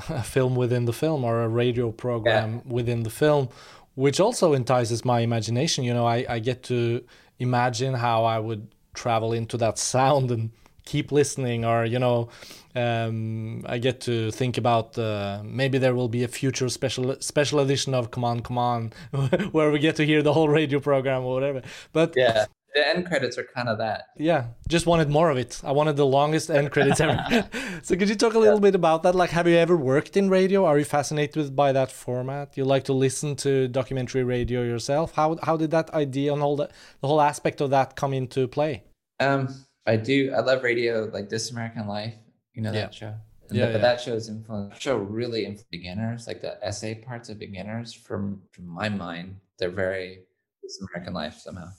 a 0.10 0.24
film 0.24 0.56
within 0.56 0.86
the 0.86 0.94
film 0.94 1.24
or 1.24 1.42
a 1.42 1.48
radio 1.48 1.92
program 1.92 2.56
yeah. 2.56 2.74
within 2.74 3.04
the 3.04 3.10
film, 3.10 3.50
which 3.96 4.20
also 4.20 4.54
entices 4.54 5.04
my 5.04 5.22
imagination. 5.22 5.84
You 5.84 5.94
know, 5.94 6.06
I, 6.06 6.26
I 6.30 6.40
get 6.40 6.64
to 6.64 7.04
imagine 7.40 7.96
how 7.96 8.26
I 8.26 8.40
would 8.40 8.68
travel 8.94 9.34
into 9.34 9.58
that 9.58 9.78
sound 9.94 10.32
and 10.32 10.52
keep 10.86 11.12
listening 11.12 11.66
or 11.66 11.84
you 11.84 11.98
know 11.98 12.30
um, 12.76 13.66
I 13.66 13.80
get 13.80 14.02
to 14.02 14.30
think 14.32 14.58
about 14.58 14.98
uh, 15.00 15.42
maybe 15.44 15.78
there 15.78 15.96
will 15.96 16.10
be 16.10 16.24
a 16.24 16.28
future 16.28 16.70
special 16.70 17.16
special 17.22 17.60
edition 17.60 17.94
of 17.94 18.12
Come 18.12 18.24
On 18.24 18.42
Come 18.42 18.58
On 18.58 18.92
where 19.52 19.72
we 19.72 19.80
get 19.80 19.96
to 19.96 20.06
hear 20.06 20.22
the 20.22 20.34
whole 20.34 20.50
radio 20.50 20.80
program 20.80 21.24
or 21.24 21.34
whatever. 21.34 21.62
But 21.92 22.14
yeah, 22.16 22.46
the 22.76 22.86
end 22.86 23.08
credits 23.08 23.38
are 23.38 23.44
kind 23.44 23.70
of 23.70 23.78
that. 23.78 24.10
Yeah, 24.18 24.48
just 24.68 24.86
wanted 24.86 25.10
more 25.10 25.30
of 25.30 25.38
it. 25.38 25.62
I 25.64 25.72
wanted 25.72 25.96
the 25.96 26.06
longest 26.06 26.52
end 26.52 26.72
credits 26.72 27.00
ever. 27.00 27.18
so 27.82 27.96
could 27.96 28.10
you 28.10 28.16
talk 28.16 28.34
a 28.34 28.40
little 28.40 28.60
yeah. 28.60 28.68
bit 28.68 28.76
about 28.76 29.04
that? 29.04 29.16
Like, 29.16 29.30
have 29.30 29.48
you 29.48 29.56
ever 29.56 29.78
worked 29.78 30.18
in 30.18 30.30
radio? 30.30 30.66
Are 30.66 30.78
you 30.78 30.84
fascinated 30.84 31.56
by 31.56 31.72
that 31.72 31.90
format? 31.90 32.58
You 32.58 32.66
like 32.66 32.84
to 32.86 32.94
listen 32.94 33.38
to 33.38 33.70
documentary 33.70 34.24
radio 34.24 34.62
yourself? 34.62 35.14
How 35.14 35.38
how 35.42 35.56
did 35.56 35.72
that 35.72 35.90
idea 35.94 36.34
and 36.34 36.44
all 36.44 36.58
that 36.58 36.72
the 37.00 37.08
whole 37.08 37.22
aspect 37.22 37.62
of 37.62 37.70
that 37.70 37.96
come 37.96 38.14
into 38.14 38.48
play? 38.48 38.84
Um, 39.22 39.48
I 39.86 39.96
do. 39.96 40.34
I 40.36 40.42
love 40.42 40.62
radio, 40.62 41.10
like 41.14 41.30
This 41.30 41.52
American 41.52 41.88
Life. 41.88 42.16
You 42.54 42.62
know 42.62 42.74
that 42.74 42.94
show. 42.94 43.14
And 43.48 43.58
yeah, 43.58 43.68
the, 43.68 43.72
yeah. 43.72 43.78
But 43.78 43.82
that 43.84 44.02
show's 44.02 44.28
influence. 44.28 44.82
Show 44.82 44.98
really 44.98 45.46
influenced 45.46 45.72
beginners, 45.72 46.28
like 46.28 46.42
the 46.42 46.62
essay 46.66 46.96
parts 46.96 47.30
of 47.30 47.40
beginners. 47.40 47.94
From 47.94 48.42
from 48.52 48.68
my 48.68 48.90
mind, 48.90 49.38
they're 49.60 49.70
very 49.70 50.26
This 50.62 50.82
American 50.82 51.14
Life 51.14 51.38
somehow. 51.38 51.70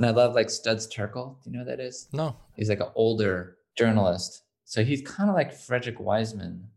And 0.00 0.06
I 0.06 0.12
love 0.12 0.34
like 0.34 0.48
Studs 0.48 0.88
Terkel. 0.88 1.36
Do 1.44 1.50
you 1.50 1.52
know 1.52 1.58
who 1.62 1.70
that 1.70 1.78
is? 1.78 2.08
No. 2.14 2.34
He's 2.56 2.70
like 2.70 2.80
an 2.80 2.88
older 2.94 3.58
journalist. 3.76 4.44
So 4.64 4.82
he's 4.82 5.02
kind 5.02 5.28
of 5.28 5.36
like 5.36 5.52
Frederick 5.52 6.00
Wiseman, 6.00 6.68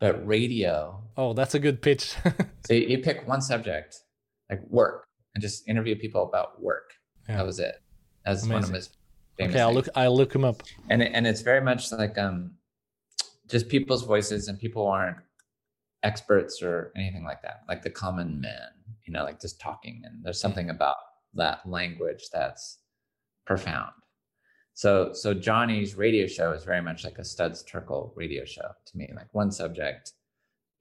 but 0.00 0.26
radio. 0.26 1.02
Oh, 1.18 1.34
that's 1.34 1.54
a 1.54 1.58
good 1.58 1.82
pitch. 1.82 2.14
so 2.66 2.72
you 2.72 2.96
pick 2.96 3.28
one 3.28 3.42
subject, 3.42 3.96
like 4.48 4.62
work, 4.70 5.04
and 5.34 5.42
just 5.42 5.68
interview 5.68 5.96
people 5.96 6.26
about 6.26 6.62
work. 6.62 6.94
Yeah. 7.28 7.36
That 7.36 7.44
was 7.44 7.58
it. 7.58 7.74
That's 8.24 8.46
one 8.46 8.64
of 8.64 8.70
his 8.70 8.88
okay, 9.38 9.60
I'll 9.60 9.74
look. 9.74 9.88
I'll 9.94 10.16
look 10.16 10.34
him 10.34 10.46
up. 10.46 10.62
And 10.88 11.02
and 11.02 11.26
it's 11.26 11.42
very 11.42 11.60
much 11.60 11.92
like 11.92 12.16
um, 12.16 12.52
just 13.50 13.68
people's 13.68 14.02
voices, 14.02 14.48
and 14.48 14.58
people 14.58 14.86
aren't 14.86 15.18
experts 16.02 16.62
or 16.62 16.90
anything 16.96 17.22
like 17.22 17.42
that. 17.42 17.64
Like 17.68 17.82
the 17.82 17.90
common 17.90 18.40
man, 18.40 18.70
you 19.04 19.12
know, 19.12 19.24
like 19.24 19.42
just 19.42 19.60
talking. 19.60 20.00
And 20.06 20.24
there's 20.24 20.40
something 20.40 20.70
about 20.70 20.96
that 21.34 21.68
language 21.68 22.24
that's 22.32 22.78
profound. 23.46 23.92
So 24.74 25.12
so 25.12 25.34
Johnny's 25.34 25.96
radio 25.96 26.26
show 26.26 26.52
is 26.52 26.64
very 26.64 26.80
much 26.80 27.04
like 27.04 27.18
a 27.18 27.24
Studs 27.24 27.62
Terkel 27.62 28.12
radio 28.16 28.44
show 28.44 28.70
to 28.86 28.96
me, 28.96 29.10
like 29.14 29.32
one 29.32 29.50
subject 29.50 30.12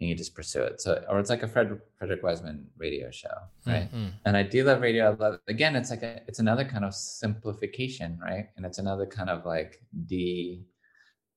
and 0.01 0.09
you 0.09 0.15
just 0.15 0.33
pursue 0.35 0.63
it. 0.63 0.81
So, 0.81 1.03
or 1.07 1.19
it's 1.19 1.29
like 1.29 1.43
a 1.43 1.47
Fred, 1.47 1.79
Frederick 1.97 2.23
Wiseman 2.23 2.67
radio 2.75 3.11
show, 3.11 3.33
right? 3.67 3.87
Mm-hmm. 3.87 4.07
And 4.25 4.35
I 4.35 4.41
do 4.41 4.63
love 4.63 4.81
radio. 4.81 5.11
I 5.11 5.15
love 5.15 5.39
again. 5.47 5.75
It's 5.75 5.91
like 5.91 6.01
a, 6.01 6.21
it's 6.27 6.39
another 6.39 6.65
kind 6.65 6.83
of 6.83 6.95
simplification, 6.95 8.19
right? 8.21 8.47
And 8.57 8.65
it's 8.65 8.79
another 8.79 9.05
kind 9.05 9.29
of 9.29 9.45
like 9.45 9.79
de. 10.07 10.65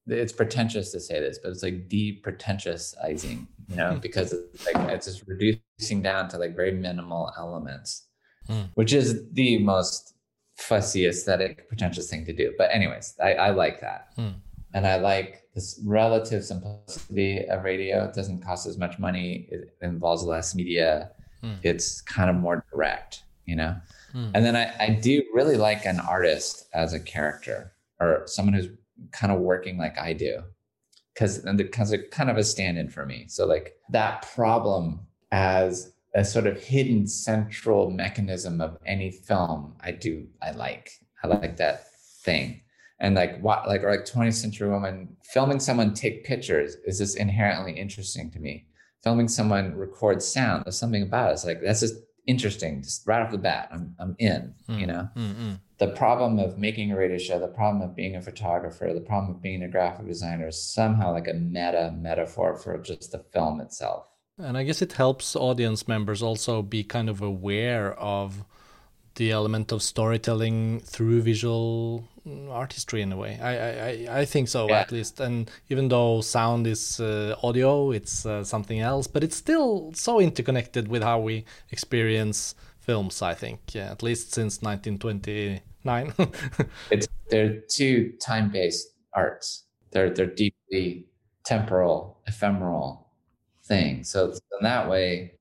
It's 0.07 0.33
pretentious 0.33 0.93
to 0.93 1.01
say 1.01 1.21
this, 1.21 1.39
but 1.43 1.51
it's 1.51 1.63
like 1.63 1.89
de-pretentiousizing, 1.89 3.47
you 3.69 3.77
know, 3.77 3.99
because 4.03 4.33
it's 4.33 4.67
like 4.67 4.77
it's 4.91 5.07
just 5.07 5.25
reducing 5.27 6.03
down 6.03 6.29
to 6.29 6.39
like 6.39 6.57
very 6.57 6.73
minimal 6.73 7.33
elements, 7.39 8.09
mm. 8.49 8.69
which 8.75 8.93
is 8.93 9.29
the 9.33 9.59
most 9.59 10.15
fussy 10.57 11.07
aesthetic 11.07 11.69
pretentious 11.69 12.09
thing 12.09 12.25
to 12.25 12.33
do. 12.33 12.55
But 12.57 12.71
anyways, 12.73 13.15
I, 13.23 13.35
I 13.35 13.51
like 13.51 13.81
that. 13.81 14.17
Mm. 14.17 14.35
And 14.73 14.87
I 14.87 14.97
like 14.97 15.43
this 15.55 15.81
relative 15.85 16.45
simplicity 16.45 17.45
of 17.47 17.63
radio. 17.63 18.05
It 18.05 18.15
doesn't 18.15 18.43
cost 18.43 18.67
as 18.67 18.77
much 18.77 18.99
money. 18.99 19.49
It 19.51 19.77
involves 19.83 20.25
less 20.25 20.55
media. 20.55 21.11
Mm. 21.43 21.59
It's 21.63 22.01
kind 22.01 22.29
of 22.29 22.37
more 22.37 22.65
direct, 22.73 23.23
you 23.47 23.57
know? 23.57 23.77
Mm. 24.15 24.33
And 24.35 24.45
then 24.45 24.57
I, 24.57 24.75
I 24.81 24.91
do 24.91 25.23
really 25.33 25.57
like 25.57 25.85
an 25.87 26.01
artist 26.01 26.67
as 26.75 26.93
a 26.93 27.01
character 27.01 27.73
or 28.01 28.23
someone 28.27 28.55
who's 28.55 28.69
kind 29.13 29.33
of 29.33 29.41
working 29.41 29.79
like 29.79 29.99
I 29.99 30.13
do. 30.13 30.43
Cause 31.17 31.45
and 31.45 31.57
because 31.57 31.93
it's 31.93 32.15
kind 32.15 32.29
of 32.29 32.37
a 32.37 32.43
stand-in 32.43 32.89
for 32.91 33.07
me. 33.07 33.27
So 33.29 33.47
like 33.47 33.77
that 33.91 34.29
problem 34.35 35.01
as 35.31 35.94
a 36.15 36.25
sort 36.25 36.47
of 36.47 36.63
hidden 36.63 37.07
central 37.07 37.91
mechanism 37.91 38.61
of 38.61 38.79
any 38.87 39.11
film, 39.11 39.75
I 39.81 39.91
do 39.91 40.27
I 40.43 40.53
like. 40.53 40.91
I 41.23 41.29
like 41.29 41.57
that 41.57 41.89
thing. 42.23 42.61
And 43.01 43.15
like 43.17 43.41
what 43.41 43.67
like 43.67 43.83
or 43.83 43.91
like 43.91 44.05
20th 44.05 44.35
century 44.35 44.69
woman 44.69 45.17
filming 45.25 45.61
someone 45.61 45.95
take 45.95 46.25
pictures 46.25 46.77
is 46.85 46.99
just 46.99 47.17
inherently 47.17 47.73
interesting 47.73 48.31
to 48.31 48.39
me. 48.39 48.67
Filming 49.03 49.29
someone 49.29 49.77
record 49.77 50.23
sound 50.23 50.65
there's 50.65 50.79
something 50.79 51.03
about 51.03 51.31
it 51.31 51.35
it's 51.35 51.45
like 51.45 51.61
that's 51.63 51.81
just 51.81 51.97
interesting 52.27 52.83
just 52.83 53.07
right 53.07 53.21
off 53.21 53.31
the 53.31 53.39
bat 53.39 53.69
i'm, 53.71 53.95
I'm 53.99 54.17
in 54.19 54.55
mm, 54.69 54.81
you 54.81 54.87
know? 54.87 55.09
mm, 55.15 55.61
the 55.79 55.89
problem 55.89 56.39
of 56.39 56.59
making 56.59 56.91
a 56.91 56.97
radio 56.97 57.19
show 57.19 57.39
the 57.39 57.49
problem 57.49 57.83
of 57.83 57.95
being 57.95 58.17
a 58.17 58.23
photographer 58.23 58.93
the 58.95 59.01
problem 59.01 59.35
of 59.35 59.43
being 59.43 59.63
a 59.63 59.69
graphic 59.69 60.07
designer 60.07 60.49
is 60.49 60.63
somehow 60.63 61.13
like 61.13 61.29
a 61.29 61.35
meta 61.35 61.95
metaphor 61.97 62.57
for 62.57 62.79
just 62.79 63.13
the 63.13 63.19
film 63.19 63.61
itself 63.61 64.07
and 64.39 64.57
i 64.57 64.63
guess 64.63 64.83
it 64.83 64.93
helps 64.93 65.37
audience 65.37 65.87
members 65.87 66.23
also 66.23 66.63
be 66.63 66.83
kind 66.83 67.09
of 67.09 67.21
aware 67.21 67.95
of 67.95 68.45
the 69.17 69.31
element 69.31 69.73
of 69.73 69.83
storytelling 69.83 70.81
through 70.81 71.23
visual 71.23 72.05
artistry 72.51 73.03
in 73.03 73.13
a 73.13 73.17
way. 73.17 73.39
I 73.41 74.17
I, 74.17 74.21
I 74.21 74.25
think 74.25 74.49
so 74.49 74.69
yeah. 74.69 74.81
at 74.81 74.93
least. 74.93 75.21
And 75.21 75.51
even 75.69 75.89
though 75.89 76.21
sound 76.21 76.67
is 76.67 77.01
uh, 77.01 77.37
audio, 77.43 77.91
it's 77.91 78.27
uh, 78.27 78.45
something 78.45 78.81
else, 78.81 79.07
but 79.07 79.23
it's 79.23 79.37
still 79.37 79.93
so 79.95 80.21
interconnected 80.21 80.89
with 80.89 81.03
how 81.03 81.21
we 81.21 81.45
experience 81.71 82.55
films. 82.81 83.23
I 83.23 83.35
think, 83.35 83.75
yeah, 83.75 83.91
at 83.91 84.03
least 84.03 84.33
since 84.33 84.63
1929. 84.63 86.15
it's 86.91 87.09
they're 87.31 87.61
two 87.69 88.13
time-based 88.21 88.89
arts. 89.13 89.65
They're 89.91 90.11
they're 90.11 90.27
deeply 90.27 91.07
temporal, 91.45 92.21
ephemeral 92.27 93.04
things. 93.67 94.11
So 94.11 94.31
in 94.31 94.63
that 94.63 94.89
way, 94.89 95.33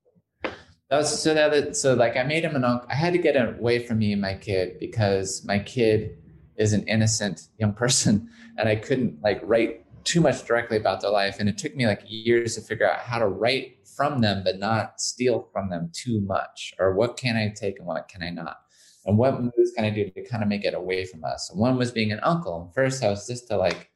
that 0.42 0.98
was 0.98 1.22
so 1.22 1.34
that 1.34 1.76
so 1.76 1.94
like 1.94 2.16
I 2.16 2.22
made 2.22 2.44
him 2.44 2.56
an 2.56 2.64
uncle. 2.64 2.88
I 2.90 2.94
had 2.94 3.12
to 3.14 3.18
get 3.18 3.36
away 3.36 3.78
from 3.80 3.98
me 3.98 4.12
and 4.12 4.20
my 4.20 4.34
kid 4.34 4.78
because 4.78 5.44
my 5.44 5.58
kid 5.58 6.18
is 6.56 6.72
an 6.72 6.86
innocent 6.86 7.48
young 7.58 7.72
person, 7.84 8.28
and 8.58 8.68
I 8.68 8.76
couldn't 8.76 9.22
like 9.22 9.40
write 9.42 9.84
too 10.04 10.20
much 10.20 10.44
directly 10.44 10.76
about 10.76 11.00
their 11.00 11.10
life. 11.10 11.36
And 11.40 11.48
it 11.48 11.58
took 11.58 11.74
me 11.74 11.86
like 11.86 12.02
years 12.06 12.54
to 12.54 12.60
figure 12.60 12.88
out 12.88 13.00
how 13.00 13.18
to 13.18 13.26
write 13.26 13.78
from 13.96 14.20
them, 14.20 14.42
but 14.44 14.58
not 14.58 15.00
steal 15.00 15.48
from 15.52 15.70
them 15.70 15.90
too 15.92 16.20
much. 16.20 16.74
Or 16.78 16.94
what 16.94 17.16
can 17.16 17.36
I 17.36 17.48
take 17.48 17.78
and 17.78 17.86
what 17.86 18.08
can 18.08 18.22
I 18.22 18.30
not? 18.30 18.58
And 19.06 19.18
what 19.18 19.40
moves 19.40 19.72
can 19.74 19.84
I 19.84 19.90
do 19.90 20.08
to 20.10 20.24
kind 20.24 20.42
of 20.42 20.48
make 20.48 20.64
it 20.64 20.74
away 20.74 21.04
from 21.04 21.24
us? 21.24 21.50
And 21.50 21.58
one 21.58 21.76
was 21.76 21.90
being 21.90 22.12
an 22.12 22.20
uncle. 22.22 22.70
First, 22.74 23.02
I 23.02 23.10
was 23.10 23.26
just 23.26 23.48
to 23.48 23.56
like 23.56 23.90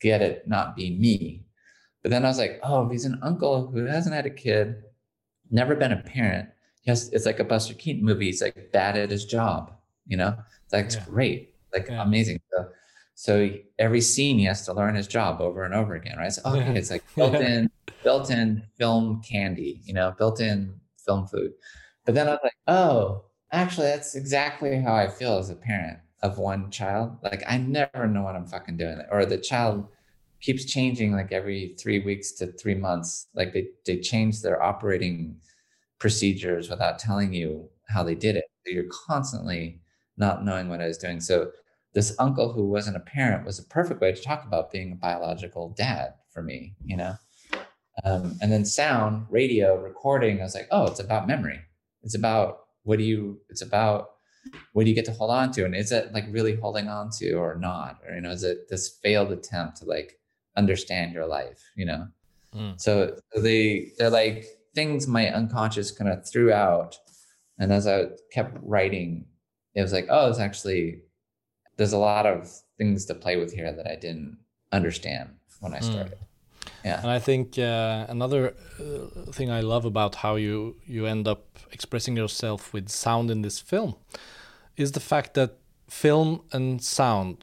get 0.00 0.22
it 0.22 0.46
not 0.46 0.74
be 0.74 0.96
me. 0.96 1.44
But 2.02 2.10
then 2.10 2.24
I 2.24 2.28
was 2.28 2.38
like, 2.38 2.60
oh, 2.62 2.88
he's 2.88 3.04
an 3.04 3.18
uncle 3.22 3.66
who 3.66 3.84
hasn't 3.84 4.14
had 4.14 4.26
a 4.26 4.30
kid 4.30 4.82
never 5.50 5.74
been 5.74 5.92
a 5.92 5.96
parent. 5.96 6.48
Yes, 6.84 7.08
it's 7.10 7.26
like 7.26 7.40
a 7.40 7.44
Buster 7.44 7.74
Keaton 7.74 8.04
movie. 8.04 8.26
He's 8.26 8.40
like 8.40 8.72
bad 8.72 8.96
at 8.96 9.10
his 9.10 9.24
job. 9.24 9.72
You 10.06 10.16
know, 10.16 10.36
like 10.72 10.92
yeah. 10.92 11.04
great, 11.08 11.54
like 11.72 11.88
yeah. 11.88 12.02
amazing. 12.02 12.40
So, 12.52 12.68
so 13.14 13.50
every 13.78 14.00
scene 14.00 14.38
he 14.38 14.44
has 14.46 14.64
to 14.64 14.72
learn 14.72 14.94
his 14.94 15.06
job 15.06 15.40
over 15.40 15.62
and 15.62 15.74
over 15.74 15.94
again, 15.94 16.16
right? 16.16 16.32
So 16.32 16.42
okay, 16.46 16.58
yeah. 16.58 16.72
it's 16.72 16.90
like 16.90 17.04
built 17.14 17.34
in, 17.34 17.70
built 18.02 18.30
in 18.30 18.64
film 18.78 19.22
candy, 19.22 19.82
you 19.84 19.94
know, 19.94 20.14
built 20.16 20.40
in 20.40 20.74
film 21.04 21.26
food. 21.26 21.52
But 22.06 22.14
then 22.14 22.28
I 22.28 22.32
was 22.32 22.40
like, 22.42 22.56
oh, 22.66 23.24
actually, 23.52 23.88
that's 23.88 24.14
exactly 24.14 24.80
how 24.80 24.94
I 24.94 25.08
feel 25.08 25.38
as 25.38 25.50
a 25.50 25.54
parent 25.54 25.98
of 26.22 26.38
one 26.38 26.70
child. 26.70 27.18
Like 27.22 27.44
I 27.46 27.58
never 27.58 28.08
know 28.08 28.22
what 28.22 28.36
I'm 28.36 28.46
fucking 28.46 28.78
doing, 28.78 29.00
or 29.10 29.26
the 29.26 29.38
child 29.38 29.86
keeps 30.40 30.64
changing 30.64 31.12
like 31.12 31.32
every 31.32 31.76
three 31.78 32.00
weeks 32.00 32.32
to 32.32 32.52
three 32.52 32.74
months. 32.74 33.28
Like 33.34 33.52
they 33.52 33.68
they 33.86 33.98
change 33.98 34.42
their 34.42 34.62
operating 34.62 35.36
procedures 35.98 36.70
without 36.70 36.98
telling 36.98 37.32
you 37.32 37.68
how 37.88 38.02
they 38.02 38.14
did 38.14 38.36
it. 38.36 38.44
So 38.64 38.72
you're 38.72 38.84
constantly 39.06 39.80
not 40.16 40.44
knowing 40.44 40.68
what 40.68 40.80
I 40.80 40.86
was 40.86 40.98
doing. 40.98 41.20
So 41.20 41.50
this 41.92 42.14
uncle 42.18 42.52
who 42.52 42.68
wasn't 42.68 42.96
a 42.96 43.00
parent 43.00 43.44
was 43.44 43.58
a 43.58 43.64
perfect 43.64 44.00
way 44.00 44.12
to 44.12 44.22
talk 44.22 44.44
about 44.44 44.70
being 44.70 44.92
a 44.92 44.96
biological 44.96 45.70
dad 45.76 46.14
for 46.30 46.42
me, 46.42 46.74
you 46.84 46.96
know. 46.96 47.14
Um, 48.04 48.38
and 48.40 48.50
then 48.50 48.64
sound, 48.64 49.26
radio, 49.28 49.76
recording. 49.76 50.40
I 50.40 50.44
was 50.44 50.54
like, 50.54 50.68
oh, 50.70 50.86
it's 50.86 51.00
about 51.00 51.26
memory. 51.26 51.60
It's 52.02 52.14
about 52.14 52.60
what 52.84 52.98
do 52.98 53.04
you? 53.04 53.40
It's 53.48 53.62
about 53.62 54.10
what 54.72 54.84
do 54.84 54.88
you 54.88 54.94
get 54.94 55.04
to 55.06 55.12
hold 55.12 55.30
on 55.30 55.52
to, 55.52 55.64
and 55.64 55.74
is 55.74 55.92
it 55.92 56.12
like 56.14 56.24
really 56.30 56.56
holding 56.56 56.88
on 56.88 57.10
to 57.18 57.32
or 57.34 57.56
not, 57.56 57.98
or 58.08 58.14
you 58.14 58.22
know, 58.22 58.30
is 58.30 58.42
it 58.42 58.70
this 58.70 58.88
failed 59.02 59.32
attempt 59.32 59.78
to 59.78 59.84
like 59.84 60.19
understand 60.60 61.12
your 61.12 61.26
life, 61.38 61.60
you 61.80 61.86
know? 61.90 62.02
Mm. 62.54 62.74
So, 62.80 63.16
so 63.32 63.40
they 63.40 63.92
they're 63.96 64.16
like 64.22 64.40
things 64.74 65.06
my 65.06 65.24
unconscious 65.40 65.90
kind 65.98 66.10
of 66.12 66.18
threw 66.30 66.52
out, 66.52 66.92
and 67.58 67.72
as 67.72 67.86
I 67.86 67.96
kept 68.36 68.56
writing, 68.62 69.26
it 69.74 69.82
was 69.82 69.92
like, 69.92 70.08
oh, 70.14 70.28
it's 70.30 70.44
actually 70.48 70.84
there's 71.76 71.96
a 72.00 72.04
lot 72.12 72.26
of 72.26 72.38
things 72.78 73.06
to 73.06 73.14
play 73.14 73.36
with 73.36 73.52
here 73.58 73.72
that 73.72 73.86
I 73.86 73.96
didn't 74.04 74.36
understand 74.72 75.26
when 75.60 75.72
I 75.74 75.78
hmm. 75.78 75.90
started. 75.92 76.18
Mm. 76.18 76.30
Yeah. 76.84 77.00
And 77.02 77.10
I 77.10 77.18
think 77.18 77.58
uh, 77.58 78.06
another 78.08 78.54
uh, 78.78 79.32
thing 79.32 79.50
I 79.50 79.60
love 79.60 79.84
about 79.84 80.12
how 80.16 80.36
you 80.36 80.76
you 80.86 81.06
end 81.06 81.26
up 81.28 81.42
expressing 81.72 82.16
yourself 82.16 82.72
with 82.74 82.88
sound 82.88 83.30
in 83.30 83.42
this 83.42 83.58
film 83.60 83.94
is 84.76 84.92
the 84.92 85.04
fact 85.12 85.34
that 85.34 85.50
film 85.88 86.42
and 86.52 86.82
sound 86.82 87.34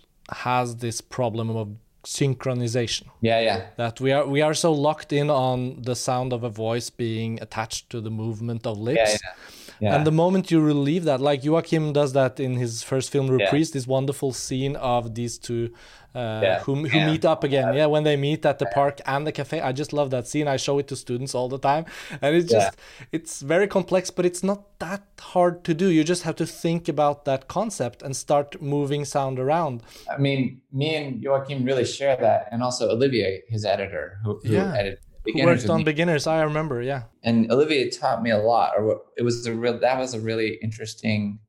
has 0.48 0.78
this 0.78 1.02
problem 1.02 1.50
of 1.50 1.68
synchronization. 2.04 3.04
Yeah, 3.22 3.40
yeah. 3.40 3.68
That 3.78 4.00
we 4.00 4.12
are 4.12 4.26
we 4.26 4.42
are 4.42 4.54
so 4.54 4.72
locked 4.74 5.12
in 5.14 5.30
on 5.30 5.82
the 5.82 5.96
sound 5.96 6.34
of 6.34 6.44
a 6.44 6.50
voice 6.50 6.90
being 6.90 7.40
attached 7.42 7.90
to 7.90 8.02
the 8.02 8.12
movement 8.12 8.66
of 8.66 8.78
lips. 8.78 8.98
Yeah, 8.98 9.18
yeah 9.24 9.57
yeah. 9.80 9.96
And 9.96 10.06
the 10.06 10.12
moment 10.12 10.52
you 10.52 10.60
relieve 10.62 11.04
that, 11.06 11.22
like 11.22 11.44
Joachim 11.44 11.94
does 11.94 12.14
that 12.14 12.40
in 12.40 12.56
his 12.56 12.84
first 12.84 13.12
film, 13.12 13.28
Reprise, 13.30 13.70
yeah. 13.70 13.74
this 13.74 13.88
wonderful 13.88 14.34
scene 14.34 14.76
of 14.76 15.16
these 15.16 15.38
two 15.38 15.72
uh, 16.16 16.40
yeah. 16.42 16.60
who, 16.62 16.88
who 16.88 17.06
meet 17.06 17.26
up 17.26 17.44
again. 17.44 17.76
Yeah, 17.76 17.86
when 17.86 18.04
they 18.04 18.16
meet 18.16 18.44
at 18.46 18.58
the 18.58 18.66
park 18.68 19.02
and 19.06 19.28
the 19.28 19.32
cafe. 19.32 19.62
I 19.62 19.72
just 19.72 19.94
love 19.94 20.10
that 20.10 20.28
scene. 20.28 20.48
I 20.48 20.58
show 20.58 20.80
it 20.80 20.88
to 20.88 20.96
students 20.96 21.36
all 21.36 21.48
the 21.48 21.60
time. 21.60 21.86
And 22.22 22.36
it's 22.36 22.52
just, 22.52 22.76
it's 23.12 23.42
very 23.42 23.68
complex, 23.68 24.10
but 24.10 24.26
it's 24.26 24.44
not 24.44 24.80
that 24.80 25.04
hard 25.20 25.64
to 25.66 25.76
do. 25.76 25.90
You 25.90 26.04
just 26.04 26.24
have 26.24 26.36
to 26.38 26.46
think 26.48 26.88
about 26.88 27.26
that 27.26 27.48
concept 27.48 28.02
and 28.02 28.16
start 28.16 28.60
moving 28.62 29.06
sound 29.06 29.38
around. 29.38 29.84
I 30.12 30.18
mean, 30.18 30.62
me 30.72 30.96
and 30.96 31.22
Joachim 31.22 31.64
really 31.64 31.86
share 31.86 32.18
that. 32.18 32.48
And 32.52 32.64
also 32.64 32.90
Olivier, 32.90 33.44
his 33.48 33.64
editor, 33.64 34.18
who, 34.24 34.40
who 34.44 34.56
edited 34.56 35.00
beginners 35.28 35.64
worked 35.64 35.70
on 35.70 35.84
beginners. 35.84 36.28
I 36.28 36.42
remember, 36.42 36.82
yeah. 36.82 37.04
And 37.24 37.52
Olivier 37.52 37.90
taught 37.90 38.22
me 38.24 38.32
a 38.32 38.38
lot. 38.38 38.74
Or 38.78 39.02
it 39.18 39.24
was 39.24 39.46
a 39.46 39.54
real 39.54 39.80
that 39.80 39.98
was 39.98 40.14
a 40.14 40.20
really 40.20 40.58
interesting, 40.62 41.40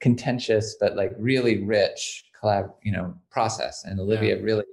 contentious 0.00 0.76
but 0.80 0.96
like 0.96 1.12
really 1.18 1.62
rich 1.62 2.24
collab, 2.40 2.72
you 2.82 2.92
know, 2.92 3.14
process. 3.30 3.84
And 3.84 4.00
Olivier 4.00 4.36
yeah. 4.36 4.42
really 4.42 4.64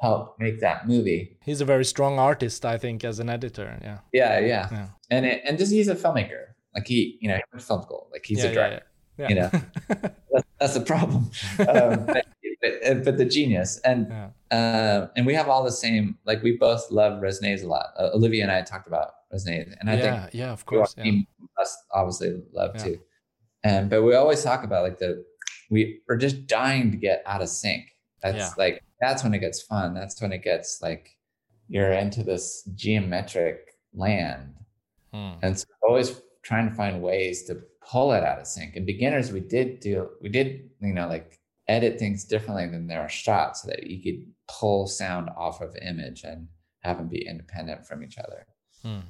helped 0.00 0.40
make 0.40 0.60
that 0.60 0.86
movie. 0.86 1.36
He's 1.42 1.60
a 1.60 1.64
very 1.64 1.84
strong 1.84 2.18
artist, 2.18 2.64
I 2.64 2.78
think, 2.78 3.04
as 3.04 3.18
an 3.18 3.28
editor. 3.28 3.78
Yeah. 3.82 3.98
Yeah, 4.12 4.38
yeah. 4.40 4.68
yeah. 4.70 4.88
And 5.10 5.26
it, 5.26 5.42
and 5.44 5.58
just 5.58 5.72
he's 5.72 5.88
a 5.88 5.94
filmmaker. 5.94 6.46
Like 6.74 6.86
he, 6.86 7.18
you 7.20 7.28
know, 7.28 7.38
film 7.58 7.82
school. 7.82 8.08
Like 8.12 8.24
he's 8.26 8.42
yeah, 8.42 8.50
a 8.50 8.54
director. 8.54 8.82
Yeah, 9.16 9.28
You 9.28 9.34
know, 9.36 9.50
that's, 10.32 10.46
that's 10.58 10.74
the 10.74 10.80
problem. 10.80 11.30
Um, 11.58 12.06
but 12.06 12.26
but, 12.64 12.90
uh, 12.90 12.94
but 12.94 13.18
the 13.18 13.24
genius 13.24 13.78
and 13.84 14.06
yeah. 14.08 14.56
uh, 14.56 15.08
and 15.16 15.26
we 15.26 15.34
have 15.34 15.48
all 15.48 15.62
the 15.62 15.72
same 15.72 16.18
like 16.24 16.42
we 16.42 16.56
both 16.56 16.90
love 16.90 17.20
Resnais 17.20 17.62
a 17.62 17.66
lot. 17.66 17.86
Uh, 17.98 18.10
Olivier 18.14 18.40
and 18.40 18.50
I 18.50 18.62
talked 18.62 18.86
about 18.86 19.12
Resnais, 19.32 19.74
and 19.80 19.90
I 19.90 19.94
yeah, 19.94 20.20
think 20.22 20.34
yeah, 20.34 20.52
of 20.52 20.64
course, 20.64 20.94
yeah. 20.96 21.12
us 21.60 21.76
obviously 21.92 22.42
love 22.52 22.76
too. 22.76 22.98
And 23.64 23.90
but 23.90 24.02
we 24.02 24.14
always 24.14 24.42
talk 24.42 24.64
about 24.64 24.82
like 24.82 24.98
the 24.98 25.24
we 25.70 26.00
are 26.08 26.16
just 26.16 26.46
dying 26.46 26.90
to 26.90 26.96
get 26.96 27.22
out 27.26 27.42
of 27.42 27.48
sync. 27.48 27.84
That's 28.22 28.56
like 28.56 28.82
that's 29.00 29.22
when 29.22 29.34
it 29.34 29.40
gets 29.40 29.62
fun. 29.62 29.94
That's 29.94 30.20
when 30.20 30.32
it 30.32 30.42
gets 30.42 30.80
like 30.80 31.10
you're 31.68 31.92
into 31.92 32.22
this 32.22 32.68
geometric 32.74 33.74
land, 33.92 34.54
hmm. 35.12 35.32
and 35.42 35.58
so 35.58 35.66
always 35.86 36.20
trying 36.42 36.68
to 36.68 36.74
find 36.74 37.02
ways 37.02 37.44
to 37.44 37.62
pull 37.86 38.12
it 38.12 38.22
out 38.22 38.38
of 38.38 38.46
sync. 38.46 38.76
And 38.76 38.86
beginners, 38.86 39.32
we 39.32 39.40
did 39.40 39.80
do 39.80 40.08
we 40.22 40.28
did 40.28 40.70
you 40.80 40.94
know 40.94 41.08
like 41.08 41.38
edit 41.68 41.98
things 41.98 42.24
differently 42.24 42.66
than 42.66 42.86
there 42.86 43.00
are 43.00 43.08
shots 43.08 43.62
so 43.62 43.68
that 43.68 43.86
you 43.86 44.02
could 44.02 44.26
pull 44.48 44.86
sound 44.86 45.30
off 45.36 45.60
of 45.60 45.74
image 45.76 46.24
and 46.24 46.48
have 46.80 46.98
them 46.98 47.08
be 47.08 47.26
independent 47.26 47.86
from 47.86 48.02
each 48.02 48.18
other. 48.18 48.46
Hmm. 48.82 49.00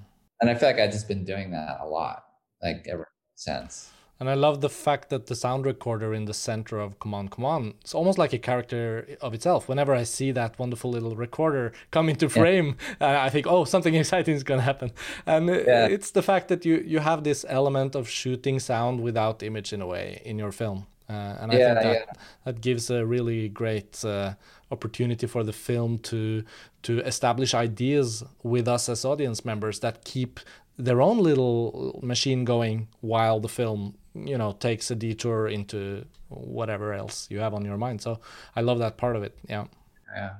And 0.40 0.50
I 0.50 0.54
feel 0.54 0.68
like 0.68 0.78
I've 0.78 0.92
just 0.92 1.08
been 1.08 1.24
doing 1.24 1.50
that 1.52 1.78
a 1.80 1.86
lot, 1.86 2.24
like 2.62 2.86
ever 2.88 3.08
since. 3.34 3.90
And 4.20 4.30
I 4.30 4.34
love 4.34 4.60
the 4.60 4.70
fact 4.70 5.10
that 5.10 5.26
the 5.26 5.34
sound 5.34 5.66
recorder 5.66 6.14
in 6.14 6.24
the 6.24 6.34
center 6.34 6.78
of 6.78 7.00
Come 7.00 7.14
On 7.14 7.28
Come 7.28 7.44
On 7.44 7.74
it's 7.80 7.94
almost 7.94 8.16
like 8.16 8.32
a 8.32 8.38
character 8.38 9.18
of 9.20 9.34
itself. 9.34 9.68
Whenever 9.68 9.92
I 9.92 10.04
see 10.04 10.30
that 10.32 10.56
wonderful 10.58 10.90
little 10.90 11.16
recorder 11.16 11.72
come 11.90 12.08
into 12.08 12.28
frame, 12.28 12.76
yeah. 13.00 13.24
I 13.24 13.28
think, 13.28 13.46
oh, 13.48 13.64
something 13.64 13.94
exciting 14.02 14.34
is 14.36 14.44
going 14.44 14.60
to 14.60 14.64
happen. 14.64 14.92
And 15.26 15.48
yeah. 15.48 15.86
it's 15.86 16.12
the 16.12 16.22
fact 16.22 16.48
that 16.48 16.64
you, 16.64 16.76
you 16.86 17.00
have 17.00 17.24
this 17.24 17.44
element 17.48 17.96
of 17.96 18.08
shooting 18.08 18.60
sound 18.60 19.00
without 19.00 19.42
image 19.42 19.72
in 19.72 19.82
a 19.82 19.86
way 19.86 20.22
in 20.24 20.38
your 20.38 20.52
film. 20.52 20.86
Uh, 21.08 21.36
and 21.40 21.52
I 21.52 21.56
yeah, 21.56 21.74
think 21.74 21.82
that, 21.82 22.06
yeah. 22.08 22.22
that 22.44 22.60
gives 22.60 22.90
a 22.90 23.04
really 23.04 23.48
great 23.48 24.04
uh, 24.04 24.34
opportunity 24.70 25.26
for 25.26 25.44
the 25.44 25.52
film 25.52 25.98
to 25.98 26.44
to 26.82 27.00
establish 27.00 27.54
ideas 27.54 28.24
with 28.42 28.66
us 28.68 28.88
as 28.88 29.04
audience 29.04 29.44
members 29.44 29.80
that 29.80 30.04
keep 30.04 30.40
their 30.78 31.02
own 31.02 31.18
little 31.18 32.00
machine 32.02 32.44
going 32.44 32.88
while 33.00 33.38
the 33.38 33.48
film 33.48 33.94
you 34.14 34.38
know 34.38 34.52
takes 34.52 34.90
a 34.90 34.94
detour 34.94 35.48
into 35.48 36.04
whatever 36.28 36.92
else 36.94 37.28
you 37.30 37.38
have 37.38 37.54
on 37.54 37.64
your 37.64 37.76
mind. 37.76 38.00
So 38.00 38.20
i 38.56 38.60
love 38.60 38.78
that 38.78 38.96
part 38.96 39.16
of 39.16 39.22
it 39.22 39.36
yeah. 39.48 39.66
Yeah. 40.14 40.30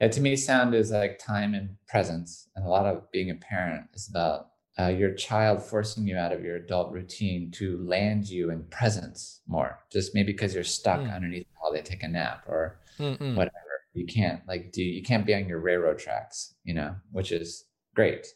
Yeah 0.00 0.08
to 0.08 0.20
me 0.20 0.36
sound 0.36 0.74
is 0.74 0.90
like 0.90 1.18
time 1.18 1.54
and 1.54 1.76
presence. 1.88 2.48
And 2.54 2.64
a 2.64 2.68
lot 2.68 2.86
of 2.86 3.10
being 3.10 3.30
a 3.30 3.34
parent 3.34 3.86
is 3.94 4.08
about 4.08 4.48
uh, 4.78 4.88
your 4.88 5.14
child 5.14 5.62
forcing 5.62 6.06
you 6.06 6.16
out 6.16 6.32
of 6.32 6.44
your 6.44 6.56
adult 6.56 6.92
routine 6.92 7.50
to 7.50 7.78
land 7.78 8.28
you 8.28 8.50
in 8.50 8.62
presence 8.64 9.40
more, 9.46 9.78
just 9.90 10.14
maybe 10.14 10.32
because 10.32 10.54
you're 10.54 10.64
stuck 10.64 11.00
mm. 11.00 11.14
underneath 11.14 11.46
while 11.58 11.72
they 11.72 11.80
take 11.80 12.02
a 12.02 12.08
nap 12.08 12.44
or 12.46 12.78
Mm-mm. 12.98 13.34
whatever. 13.34 13.54
You 13.94 14.04
can't 14.04 14.42
like 14.46 14.72
do 14.72 14.82
you 14.82 15.02
can't 15.02 15.24
be 15.24 15.34
on 15.34 15.48
your 15.48 15.60
railroad 15.60 15.98
tracks, 15.98 16.54
you 16.64 16.74
know, 16.74 16.94
which 17.12 17.32
is 17.32 17.64
great. 17.94 18.26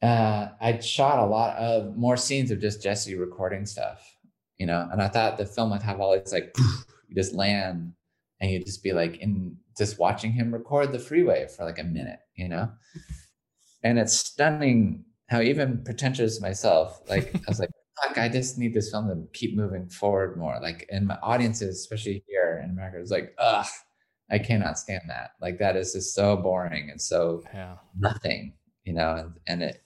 Uh, 0.00 0.48
I 0.60 0.78
shot 0.78 1.18
a 1.18 1.26
lot 1.26 1.56
of 1.56 1.96
more 1.96 2.16
scenes 2.16 2.52
of 2.52 2.60
just 2.60 2.82
Jesse 2.82 3.16
recording 3.16 3.66
stuff, 3.66 4.08
you 4.58 4.66
know, 4.66 4.88
and 4.92 5.02
I 5.02 5.08
thought 5.08 5.38
the 5.38 5.46
film 5.46 5.70
would 5.70 5.82
have 5.82 6.00
all 6.00 6.16
these 6.16 6.32
like 6.32 6.54
you 7.08 7.14
just 7.16 7.34
land 7.34 7.92
and 8.40 8.50
you 8.50 8.62
just 8.62 8.84
be 8.84 8.92
like 8.92 9.16
in 9.16 9.56
just 9.76 9.98
watching 9.98 10.30
him 10.30 10.54
record 10.54 10.92
the 10.92 11.00
freeway 11.00 11.48
for 11.48 11.64
like 11.64 11.80
a 11.80 11.84
minute, 11.84 12.20
you 12.36 12.48
know. 12.48 12.70
And 13.82 13.98
it's 13.98 14.14
stunning 14.14 15.04
how 15.28 15.40
even 15.40 15.82
pretentious 15.84 16.40
myself, 16.40 17.00
like 17.08 17.34
I 17.34 17.40
was 17.48 17.60
like, 17.60 17.70
fuck, 18.04 18.18
I 18.18 18.28
just 18.28 18.58
need 18.58 18.74
this 18.74 18.90
film 18.90 19.08
to 19.08 19.38
keep 19.38 19.56
moving 19.56 19.88
forward 19.88 20.36
more. 20.36 20.58
Like, 20.60 20.86
and 20.90 21.06
my 21.06 21.18
audiences, 21.22 21.80
especially 21.80 22.22
here 22.28 22.60
in 22.62 22.70
America, 22.70 22.98
was 22.98 23.10
like, 23.10 23.34
ugh, 23.38 23.66
I 24.30 24.38
cannot 24.38 24.78
stand 24.78 25.02
that. 25.08 25.30
Like, 25.40 25.58
that 25.58 25.76
is 25.76 25.92
just 25.92 26.14
so 26.14 26.36
boring 26.36 26.90
and 26.90 27.00
so 27.00 27.42
yeah. 27.52 27.76
nothing, 27.98 28.54
you 28.84 28.92
know. 28.92 29.14
And, 29.14 29.32
and 29.46 29.62
it, 29.62 29.82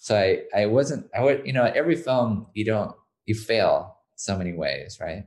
so 0.00 0.16
I, 0.16 0.42
I 0.54 0.66
wasn't, 0.66 1.06
I 1.16 1.22
would, 1.22 1.46
you 1.46 1.52
know, 1.52 1.64
every 1.64 1.96
film 1.96 2.46
you 2.54 2.64
don't, 2.64 2.94
you 3.26 3.34
fail 3.34 3.96
so 4.16 4.36
many 4.36 4.52
ways, 4.52 4.98
right? 5.00 5.24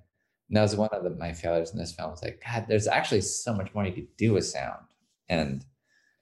And 0.49 0.55
that 0.55 0.61
was 0.61 0.76
one 0.76 0.89
of 0.91 1.03
the, 1.03 1.09
my 1.11 1.34
failures 1.34 1.72
in 1.72 1.80
this 1.80 1.93
film. 1.93 2.11
Was 2.11 2.24
like, 2.24 2.41
God, 2.45 2.65
there's 2.70 2.88
actually 2.88 3.22
so 3.22 3.53
much 3.53 3.74
more 3.74 3.86
you 3.86 3.91
could 3.91 4.15
do 4.18 4.34
with 4.34 4.45
sound, 4.45 4.86
and 5.28 5.65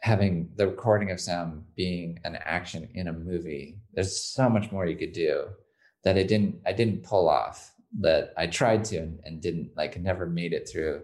having 0.05 0.49
the 0.55 0.67
recording 0.67 1.09
of 1.11 1.19
sound 1.19 1.63
being 1.75 2.19
an 2.23 2.35
action 2.45 2.87
in 2.93 3.07
a 3.07 3.13
movie 3.29 3.79
there's 3.93 4.15
so 4.15 4.47
much 4.47 4.71
more 4.71 4.85
you 4.85 4.95
could 4.95 5.13
do 5.13 5.45
that 6.03 6.17
i 6.17 6.23
didn't 6.23 6.55
i 6.65 6.71
didn't 6.71 7.03
pull 7.03 7.27
off 7.27 7.73
that 7.99 8.33
i 8.37 8.45
tried 8.45 8.83
to 8.83 8.97
and, 8.97 9.19
and 9.25 9.41
didn't 9.41 9.71
like 9.75 9.99
never 9.99 10.25
made 10.25 10.53
it 10.53 10.69
through 10.69 11.01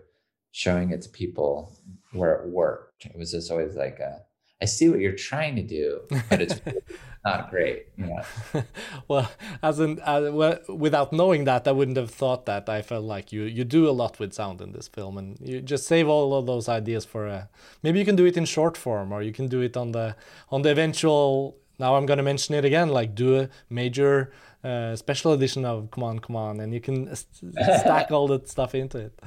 showing 0.52 0.92
it 0.92 1.02
to 1.02 1.10
people 1.10 1.76
where 2.14 2.36
it 2.36 2.50
worked. 2.50 3.06
It 3.06 3.18
was 3.18 3.32
just 3.32 3.52
always 3.52 3.76
like 3.76 4.00
a 4.00 4.22
I 4.62 4.66
see 4.66 4.90
what 4.90 5.00
you're 5.00 5.14
trying 5.16 5.56
to 5.56 5.64
do, 5.64 6.02
but 6.30 6.42
it's 6.42 6.62
not 7.26 7.50
great. 7.50 7.88
You 7.98 8.06
know? 8.54 8.64
well, 9.08 9.32
as 9.64 9.80
in, 9.80 10.00
uh, 10.04 10.30
well, 10.32 10.60
without 10.70 11.12
knowing 11.12 11.46
that, 11.46 11.68
I 11.68 11.72
wouldn't 11.72 11.98
have 11.98 12.12
thought 12.12 12.46
that. 12.46 12.70
I 12.70 12.82
felt 12.82 13.04
like 13.04 13.32
you 13.32 13.44
you 13.44 13.64
do 13.64 13.90
a 13.90 13.92
lot 13.92 14.20
with 14.20 14.34
sound 14.34 14.62
in 14.62 14.72
this 14.72 14.88
film, 14.88 15.18
and 15.18 15.38
you 15.42 15.62
just 15.62 15.88
save 15.88 16.08
all 16.08 16.36
of 16.36 16.46
those 16.46 16.70
ideas 16.70 17.06
for 17.06 17.28
a. 17.28 17.50
Maybe 17.82 18.00
you 18.00 18.06
can 18.06 18.16
do 18.16 18.26
it 18.26 18.38
in 18.38 18.46
short 18.46 18.78
form, 18.78 19.12
or 19.12 19.22
you 19.22 19.34
can 19.34 19.48
do 19.48 19.62
it 19.62 19.76
on 19.76 19.92
the 19.92 20.16
on 20.50 20.62
the 20.62 20.70
eventual. 20.70 21.58
Now 21.80 21.96
I'm 21.96 22.06
going 22.06 22.18
to 22.18 22.24
mention 22.24 22.54
it 22.54 22.64
again. 22.66 22.90
Like 22.90 23.16
do 23.16 23.40
a 23.40 23.50
major 23.70 24.32
uh, 24.64 24.96
special 24.96 25.34
edition 25.34 25.66
of 25.66 25.90
Come 25.90 26.04
On, 26.04 26.20
Come 26.20 26.36
On, 26.36 26.60
and 26.60 26.72
you 26.74 26.80
can 26.80 27.16
stack 27.16 28.12
all 28.12 28.28
that 28.28 28.48
stuff 28.48 28.76
into 28.76 29.00
it. 29.00 29.20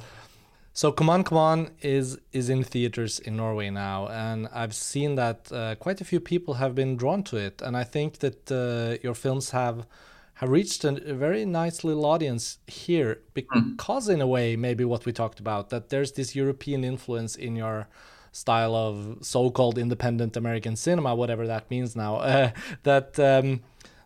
So 0.77 0.91
Come 0.91 1.09
On 1.09 1.23
Come 1.23 1.39
On 1.39 1.71
is 1.83 2.19
is 2.33 2.51
in 2.51 2.65
theaters 2.65 3.21
in 3.21 3.37
Norway 3.37 3.71
now, 3.71 4.09
and 4.09 4.49
I've 4.53 4.75
seen 4.75 5.15
that 5.15 5.53
uh, 5.53 5.77
quite 5.77 6.01
a 6.01 6.05
few 6.05 6.19
people 6.19 6.55
have 6.55 6.75
been 6.75 6.97
drawn 6.97 7.23
to 7.25 7.37
it, 7.37 7.63
and 7.63 7.77
I 7.77 7.85
think 7.85 8.19
that 8.19 8.51
uh, 8.51 8.99
your 9.01 9.15
films 9.15 9.51
have 9.51 9.87
have 10.35 10.51
reached 10.51 10.85
a, 10.85 11.15
very 11.15 11.45
nice 11.45 11.85
little 11.85 12.05
audience 12.05 12.59
here 12.67 13.21
because, 13.35 14.09
in 14.09 14.21
a 14.21 14.27
way, 14.27 14.57
maybe 14.57 14.85
what 14.85 15.07
we 15.07 15.13
talked 15.13 15.39
about 15.39 15.71
that 15.71 15.91
there's 15.91 16.11
this 16.13 16.35
European 16.35 16.83
influence 16.83 17.37
in 17.37 17.55
your 17.55 17.87
style 18.33 18.75
of 18.75 19.19
so-called 19.21 19.79
independent 19.79 20.37
American 20.37 20.75
cinema, 20.75 21.15
whatever 21.15 21.47
that 21.47 21.71
means 21.71 21.95
now. 21.95 22.17
Uh, 22.35 22.51
that 22.83 23.17
um, 23.21 23.61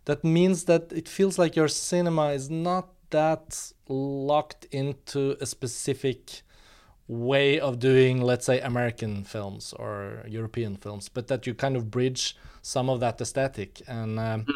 that 0.04 0.22
means 0.22 0.64
that 0.64 0.92
it 0.92 1.08
feels 1.08 1.38
like 1.38 1.56
your 1.56 1.68
cinema 1.68 2.32
is 2.32 2.50
not 2.50 2.88
that 3.08 3.72
locked 3.88 4.66
into 4.70 5.34
a 5.40 5.46
specific 5.46 6.42
way 7.08 7.58
of 7.58 7.78
doing, 7.78 8.20
let's 8.20 8.46
say, 8.46 8.60
American 8.60 9.24
films 9.24 9.72
or 9.72 10.24
European 10.28 10.76
films, 10.76 11.08
but 11.08 11.26
that 11.28 11.46
you 11.46 11.54
kind 11.54 11.76
of 11.76 11.90
bridge 11.90 12.36
some 12.62 12.90
of 12.90 13.00
that 13.00 13.20
aesthetic. 13.20 13.82
And 13.88 14.20
um, 14.20 14.46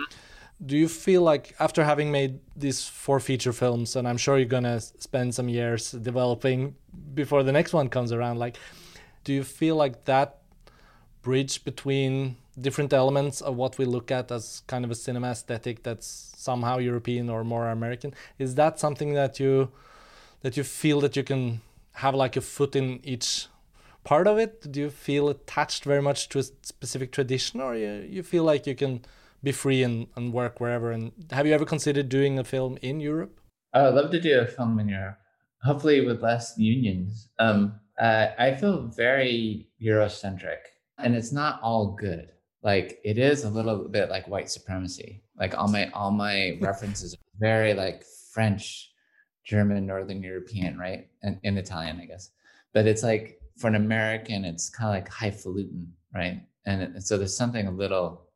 do 0.65 0.77
you 0.77 0.87
feel 0.87 1.23
like 1.23 1.55
after 1.59 1.83
having 1.83 2.13
made 2.13 2.41
these 2.55 2.87
four 2.87 3.21
feature 3.21 3.53
films, 3.53 3.97
and 3.97 4.07
I'm 4.07 4.19
sure 4.19 4.37
you're 4.37 4.47
gonna 4.47 4.81
spend 4.81 5.35
some 5.35 5.49
years 5.49 5.93
developing 5.93 6.77
before 7.15 7.43
the 7.43 7.53
next 7.53 7.73
one 7.73 7.89
comes 7.89 8.13
around, 8.13 8.39
like, 8.39 8.59
do 9.25 9.33
you 9.33 9.45
feel 9.45 9.77
like 9.77 10.05
that 10.05 10.39
bridge 11.23 11.65
between 11.65 12.37
different 12.61 12.93
elements 12.93 13.41
of 13.41 13.57
what 13.57 13.79
we 13.79 13.85
look 13.85 14.11
at 14.11 14.31
as 14.31 14.63
kind 14.67 14.85
of 14.85 14.91
a 14.91 14.95
cinema 14.95 15.31
aesthetic 15.31 15.83
that's 15.83 16.35
somehow 16.37 16.79
European 16.79 17.31
or 17.31 17.45
more 17.45 17.71
American. 17.71 18.13
Is 18.39 18.57
that 18.57 18.79
something 18.79 19.15
that 19.15 19.41
you 19.41 19.71
that 20.43 20.57
you 20.57 20.65
feel 20.65 21.01
that 21.01 21.17
you 21.17 21.23
can 21.23 21.61
have 21.95 22.15
like 22.15 22.37
a 22.37 22.41
foot 22.41 22.77
in 22.77 23.01
each 23.03 23.47
part 24.05 24.27
of 24.27 24.39
it? 24.39 24.71
Do 24.71 24.81
you 24.81 24.91
feel 24.91 25.29
attached 25.29 25.85
very 25.85 26.03
much 26.03 26.29
to 26.31 26.39
a 26.39 26.43
specific 26.43 27.13
tradition, 27.13 27.61
or 27.61 27.75
you, 27.75 28.07
you 28.09 28.23
feel 28.23 28.45
like 28.45 28.67
you 28.67 28.75
can 28.75 29.05
be 29.43 29.53
free 29.53 29.83
and, 29.83 30.07
and 30.17 30.33
work 30.33 30.61
wherever? 30.61 30.91
And 30.91 31.13
have 31.31 31.47
you 31.47 31.53
ever 31.53 31.65
considered 31.65 32.09
doing 32.09 32.39
a 32.39 32.45
film 32.45 32.79
in 32.83 33.01
Europe? 33.01 33.39
I 33.73 33.83
would 33.83 33.95
love 33.95 34.11
to 34.11 34.21
do 34.21 34.41
a 34.41 34.47
film 34.47 34.79
in 34.79 34.89
Europe, 34.89 35.19
hopefully 35.63 36.05
with 36.05 36.23
less 36.23 36.55
unions. 36.59 37.29
Um, 37.39 37.75
uh, 37.99 38.29
I 38.39 38.55
feel 38.55 38.83
very 38.83 39.69
Eurocentric, 39.83 40.59
and 40.99 41.15
it's 41.15 41.33
not 41.33 41.61
all 41.63 41.97
good. 41.99 42.31
Like 42.63 43.01
it 43.05 43.19
is 43.19 43.45
a 43.45 43.51
little 43.51 43.89
bit 43.89 44.09
like 44.09 44.29
white 44.29 44.51
supremacy. 44.51 45.23
Like 45.39 45.57
all 45.57 45.69
my 45.69 45.91
all 45.91 46.11
my 46.11 46.59
references 46.61 47.15
are 47.15 47.19
very 47.39 47.75
like 47.75 48.05
French, 48.33 48.92
German, 49.45 49.87
Northern 49.87 50.23
European, 50.23 50.79
right, 50.79 51.09
and 51.23 51.39
in 51.43 51.59
Italian, 51.59 52.01
I 52.01 52.07
guess. 52.07 52.31
But 52.73 52.87
it's 52.87 53.03
like 53.03 53.41
for 53.57 53.69
an 53.69 53.75
American, 53.75 54.45
it's 54.45 54.71
kind 54.71 54.89
of 54.89 54.95
like 54.95 55.09
highfalutin, 55.09 55.93
right? 56.15 56.43
And, 56.67 56.83
and 56.83 57.05
so 57.05 57.19
there's 57.19 57.37
something 57.37 57.67
a 57.67 57.71
little 57.71 58.29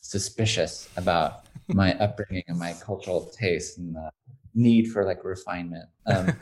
suspicious 0.00 0.88
about 0.96 1.46
my 1.68 1.94
upbringing 1.98 2.44
and 2.48 2.58
my 2.58 2.74
cultural 2.74 3.32
taste 3.38 3.78
and 3.78 3.94
the 3.94 4.10
need 4.54 4.90
for 4.92 5.04
like 5.04 5.24
refinement. 5.24 5.88
Um, 6.06 6.36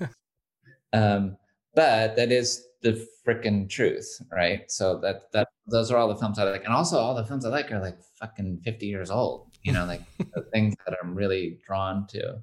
um, 0.92 1.36
but 1.74 2.16
that 2.16 2.30
is 2.30 2.66
the 2.82 3.06
freaking 3.26 3.68
truth, 3.68 4.20
right? 4.30 4.70
So 4.70 4.98
that 4.98 5.32
that 5.32 5.48
those 5.66 5.90
are 5.90 5.96
all 5.96 6.08
the 6.08 6.16
films 6.16 6.38
I 6.38 6.44
like, 6.44 6.64
and 6.64 6.74
also 6.74 6.98
all 6.98 7.14
the 7.14 7.24
films 7.24 7.46
I 7.46 7.48
like 7.48 7.72
are 7.72 7.80
like 7.80 7.96
fucking 8.20 8.60
fifty 8.64 8.86
years 8.86 9.10
old. 9.10 9.50
You 9.62 9.72
know, 9.72 9.86
like 9.86 10.02
the 10.34 10.42
things 10.52 10.74
that 10.84 10.96
I'm 11.02 11.14
really 11.14 11.60
drawn 11.66 12.06
to. 12.08 12.42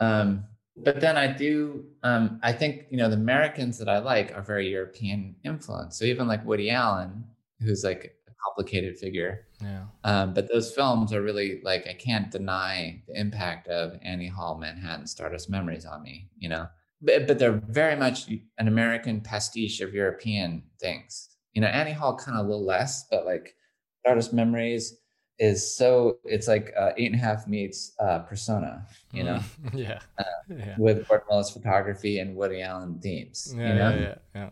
Um, 0.00 0.44
but 0.84 1.00
then 1.00 1.16
I 1.16 1.26
do. 1.26 1.84
Um, 2.02 2.40
I 2.42 2.52
think 2.52 2.86
you 2.90 2.96
know 2.96 3.08
the 3.08 3.16
Americans 3.16 3.78
that 3.78 3.88
I 3.88 3.98
like 3.98 4.34
are 4.34 4.42
very 4.42 4.68
European 4.68 5.36
influenced. 5.44 5.98
So 5.98 6.04
even 6.04 6.26
like 6.26 6.44
Woody 6.44 6.70
Allen, 6.70 7.24
who's 7.60 7.84
like 7.84 8.16
a 8.28 8.32
complicated 8.44 8.98
figure. 8.98 9.46
Yeah. 9.62 9.84
Um, 10.04 10.34
but 10.34 10.48
those 10.52 10.72
films 10.72 11.12
are 11.12 11.22
really 11.22 11.60
like 11.62 11.86
I 11.88 11.94
can't 11.94 12.30
deny 12.30 13.02
the 13.08 13.18
impact 13.18 13.68
of 13.68 13.98
Annie 14.02 14.28
Hall, 14.28 14.58
Manhattan, 14.58 15.06
Stardust 15.06 15.50
Memories 15.50 15.84
on 15.84 16.02
me. 16.02 16.28
You 16.38 16.48
know 16.48 16.68
but, 17.02 17.26
but 17.26 17.38
they're 17.38 17.62
very 17.68 17.96
much 17.96 18.28
an 18.58 18.68
American 18.68 19.20
pastiche 19.20 19.80
of 19.80 19.94
European 19.94 20.62
things. 20.80 21.28
You 21.52 21.62
know, 21.62 21.68
Annie 21.68 21.92
Hall 21.92 22.16
kind 22.16 22.38
of 22.38 22.46
a 22.46 22.48
little 22.48 22.64
less, 22.64 23.06
but 23.10 23.26
like 23.26 23.54
Stardust 24.00 24.32
Memories 24.32 24.98
is 25.40 25.74
so 25.74 26.18
it's 26.24 26.46
like 26.46 26.72
uh, 26.78 26.90
eight 26.98 27.10
and 27.10 27.20
a 27.20 27.24
half 27.24 27.48
meets 27.48 27.92
uh, 27.98 28.20
Persona. 28.20 28.86
You 29.12 29.24
know, 29.24 29.40
yeah. 29.74 29.98
Uh, 30.18 30.24
yeah. 30.48 30.76
with 30.78 31.08
Gordon 31.08 31.26
Willis 31.30 31.50
photography 31.50 32.18
and 32.18 32.36
Woody 32.36 32.62
Allen 32.62 33.00
themes. 33.02 33.52
Yeah, 33.56 33.68
you 33.68 33.74
know? 33.74 33.90
yeah, 33.90 34.00
yeah, 34.00 34.14
yeah. 34.34 34.50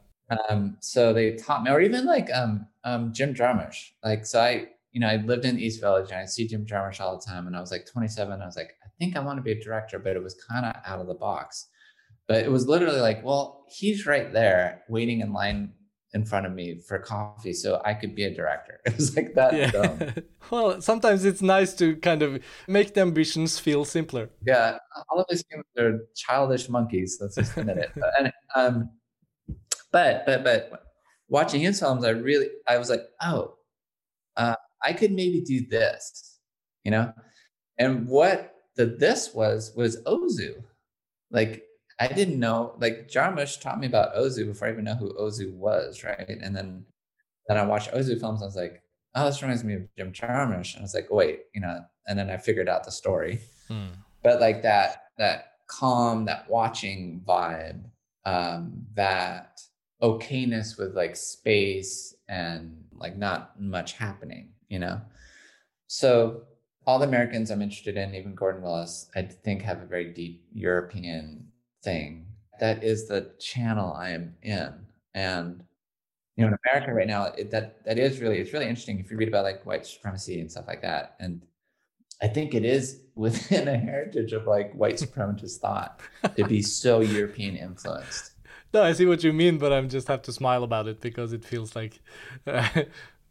Um, 0.48 0.76
so 0.80 1.12
they 1.12 1.36
taught 1.36 1.62
me, 1.62 1.70
or 1.70 1.80
even 1.80 2.04
like 2.04 2.28
um, 2.34 2.66
um, 2.84 3.12
Jim 3.12 3.34
Jarmusch. 3.34 3.90
Like, 4.02 4.26
so 4.26 4.40
I, 4.40 4.68
you 4.92 5.00
know, 5.00 5.08
I 5.08 5.16
lived 5.16 5.44
in 5.44 5.58
East 5.58 5.80
Village 5.80 6.10
and 6.10 6.20
I 6.20 6.24
see 6.24 6.48
Jim 6.48 6.66
Jarmusch 6.66 7.00
all 7.00 7.18
the 7.18 7.24
time. 7.24 7.46
And 7.46 7.56
I 7.56 7.60
was 7.60 7.70
like 7.70 7.86
27. 7.86 8.40
I 8.40 8.44
was 8.44 8.56
like, 8.56 8.74
I 8.84 8.88
think 8.98 9.16
I 9.16 9.20
want 9.20 9.38
to 9.38 9.42
be 9.42 9.52
a 9.52 9.62
director, 9.62 9.98
but 9.98 10.16
it 10.16 10.22
was 10.22 10.34
kind 10.50 10.66
of 10.66 10.74
out 10.84 11.00
of 11.00 11.06
the 11.06 11.14
box. 11.14 11.68
But 12.26 12.44
it 12.44 12.50
was 12.50 12.66
literally 12.66 13.00
like, 13.00 13.24
well, 13.24 13.64
he's 13.70 14.06
right 14.06 14.30
there 14.32 14.82
waiting 14.88 15.20
in 15.20 15.32
line 15.32 15.72
in 16.14 16.24
front 16.24 16.46
of 16.46 16.52
me 16.52 16.78
for 16.78 16.98
coffee 16.98 17.52
so 17.52 17.82
I 17.84 17.92
could 17.94 18.14
be 18.14 18.24
a 18.24 18.34
director. 18.34 18.80
It 18.86 18.96
was 18.96 19.14
like 19.14 19.34
that. 19.34 19.54
Yeah. 19.54 20.12
well, 20.50 20.80
sometimes 20.80 21.24
it's 21.24 21.42
nice 21.42 21.74
to 21.74 21.96
kind 21.96 22.22
of 22.22 22.42
make 22.66 22.94
the 22.94 23.02
ambitions 23.02 23.58
feel 23.58 23.84
simpler. 23.84 24.30
Yeah. 24.46 24.78
All 25.10 25.20
of 25.20 25.26
these 25.28 25.44
humans 25.50 25.66
are 25.78 26.06
childish 26.16 26.68
monkeys. 26.68 27.18
Let's 27.20 27.36
just 27.36 27.56
admit 27.56 27.78
it. 27.78 27.90
But, 27.94 28.10
and, 28.18 28.32
um, 28.54 28.90
but, 29.92 30.24
but, 30.26 30.44
but 30.44 30.82
watching 31.28 31.60
his 31.60 31.78
films, 31.78 32.04
I 32.04 32.10
really, 32.10 32.48
I 32.66 32.78
was 32.78 32.88
like, 32.88 33.02
oh, 33.22 33.56
uh, 34.36 34.56
I 34.82 34.92
could 34.94 35.12
maybe 35.12 35.42
do 35.42 35.66
this, 35.68 36.38
you 36.84 36.90
know? 36.90 37.12
And 37.78 38.08
what 38.08 38.54
the 38.76 38.86
this 38.86 39.34
was, 39.34 39.72
was 39.76 40.02
Ozu. 40.04 40.62
Like 41.30 41.67
I 42.00 42.08
didn't 42.08 42.38
know, 42.38 42.74
like 42.78 43.08
Jarmusch 43.08 43.60
taught 43.60 43.80
me 43.80 43.86
about 43.86 44.14
Ozu 44.14 44.46
before 44.46 44.68
I 44.68 44.72
even 44.72 44.84
know 44.84 44.94
who 44.94 45.12
Ozu 45.14 45.52
was, 45.52 46.04
right? 46.04 46.28
And 46.28 46.54
then 46.54 46.84
then 47.48 47.56
I 47.56 47.64
watched 47.64 47.92
Ozu 47.92 48.20
films. 48.20 48.42
I 48.42 48.46
was 48.46 48.56
like, 48.56 48.82
oh, 49.14 49.24
this 49.26 49.42
reminds 49.42 49.64
me 49.64 49.74
of 49.74 49.88
Jim 49.96 50.12
Jarmusch. 50.12 50.74
And 50.74 50.80
I 50.80 50.82
was 50.82 50.94
like, 50.94 51.10
wait, 51.10 51.40
you 51.54 51.60
know, 51.60 51.80
and 52.06 52.18
then 52.18 52.30
I 52.30 52.36
figured 52.36 52.68
out 52.68 52.84
the 52.84 52.92
story. 52.92 53.40
Hmm. 53.68 53.86
But 54.22 54.40
like 54.40 54.62
that, 54.62 55.04
that 55.16 55.52
calm, 55.66 56.26
that 56.26 56.48
watching 56.48 57.22
vibe, 57.26 57.84
um, 58.24 58.86
that 58.94 59.60
okayness 60.02 60.78
with 60.78 60.94
like 60.94 61.16
space 61.16 62.14
and 62.28 62.84
like 62.92 63.16
not 63.16 63.60
much 63.60 63.94
happening, 63.94 64.50
you 64.68 64.78
know? 64.78 65.00
So 65.86 66.42
all 66.86 66.98
the 66.98 67.06
Americans 67.06 67.50
I'm 67.50 67.62
interested 67.62 67.96
in, 67.96 68.14
even 68.14 68.34
Gordon 68.34 68.62
Willis, 68.62 69.10
I 69.16 69.22
think 69.22 69.62
have 69.62 69.82
a 69.82 69.86
very 69.86 70.12
deep 70.12 70.44
European 70.52 71.47
thing. 71.88 72.26
That 72.60 72.82
is 72.82 73.06
the 73.08 73.20
channel 73.38 73.92
I 73.92 74.10
am 74.10 74.34
in. 74.42 74.72
And 75.14 75.62
you 76.36 76.44
know, 76.44 76.48
in 76.52 76.56
America 76.64 76.92
right 76.92 77.06
now, 77.06 77.24
it, 77.40 77.50
that 77.50 77.84
that 77.84 77.98
is 77.98 78.20
really 78.20 78.38
it's 78.38 78.52
really 78.52 78.66
interesting 78.66 78.98
if 79.00 79.10
you 79.10 79.16
read 79.16 79.28
about 79.28 79.44
like 79.44 79.64
white 79.66 79.86
supremacy 79.86 80.40
and 80.40 80.50
stuff 80.50 80.66
like 80.68 80.82
that. 80.82 81.16
And 81.20 81.42
I 82.22 82.28
think 82.28 82.54
it 82.54 82.64
is 82.64 83.00
within 83.14 83.68
a 83.68 83.76
heritage 83.76 84.32
of 84.32 84.46
like 84.46 84.72
white 84.74 84.96
supremacist 84.96 85.58
thought 85.58 86.00
to 86.36 86.44
be 86.44 86.62
so 86.62 87.00
European 87.00 87.56
influenced. 87.56 88.32
No, 88.74 88.82
I 88.82 88.92
see 88.92 89.06
what 89.06 89.24
you 89.24 89.32
mean, 89.32 89.56
but 89.56 89.72
I'm 89.72 89.88
just 89.88 90.08
have 90.08 90.20
to 90.22 90.32
smile 90.32 90.62
about 90.62 90.88
it 90.88 91.00
because 91.00 91.32
it 91.32 91.42
feels 91.42 91.74
like 91.74 92.00
uh, 92.46 92.68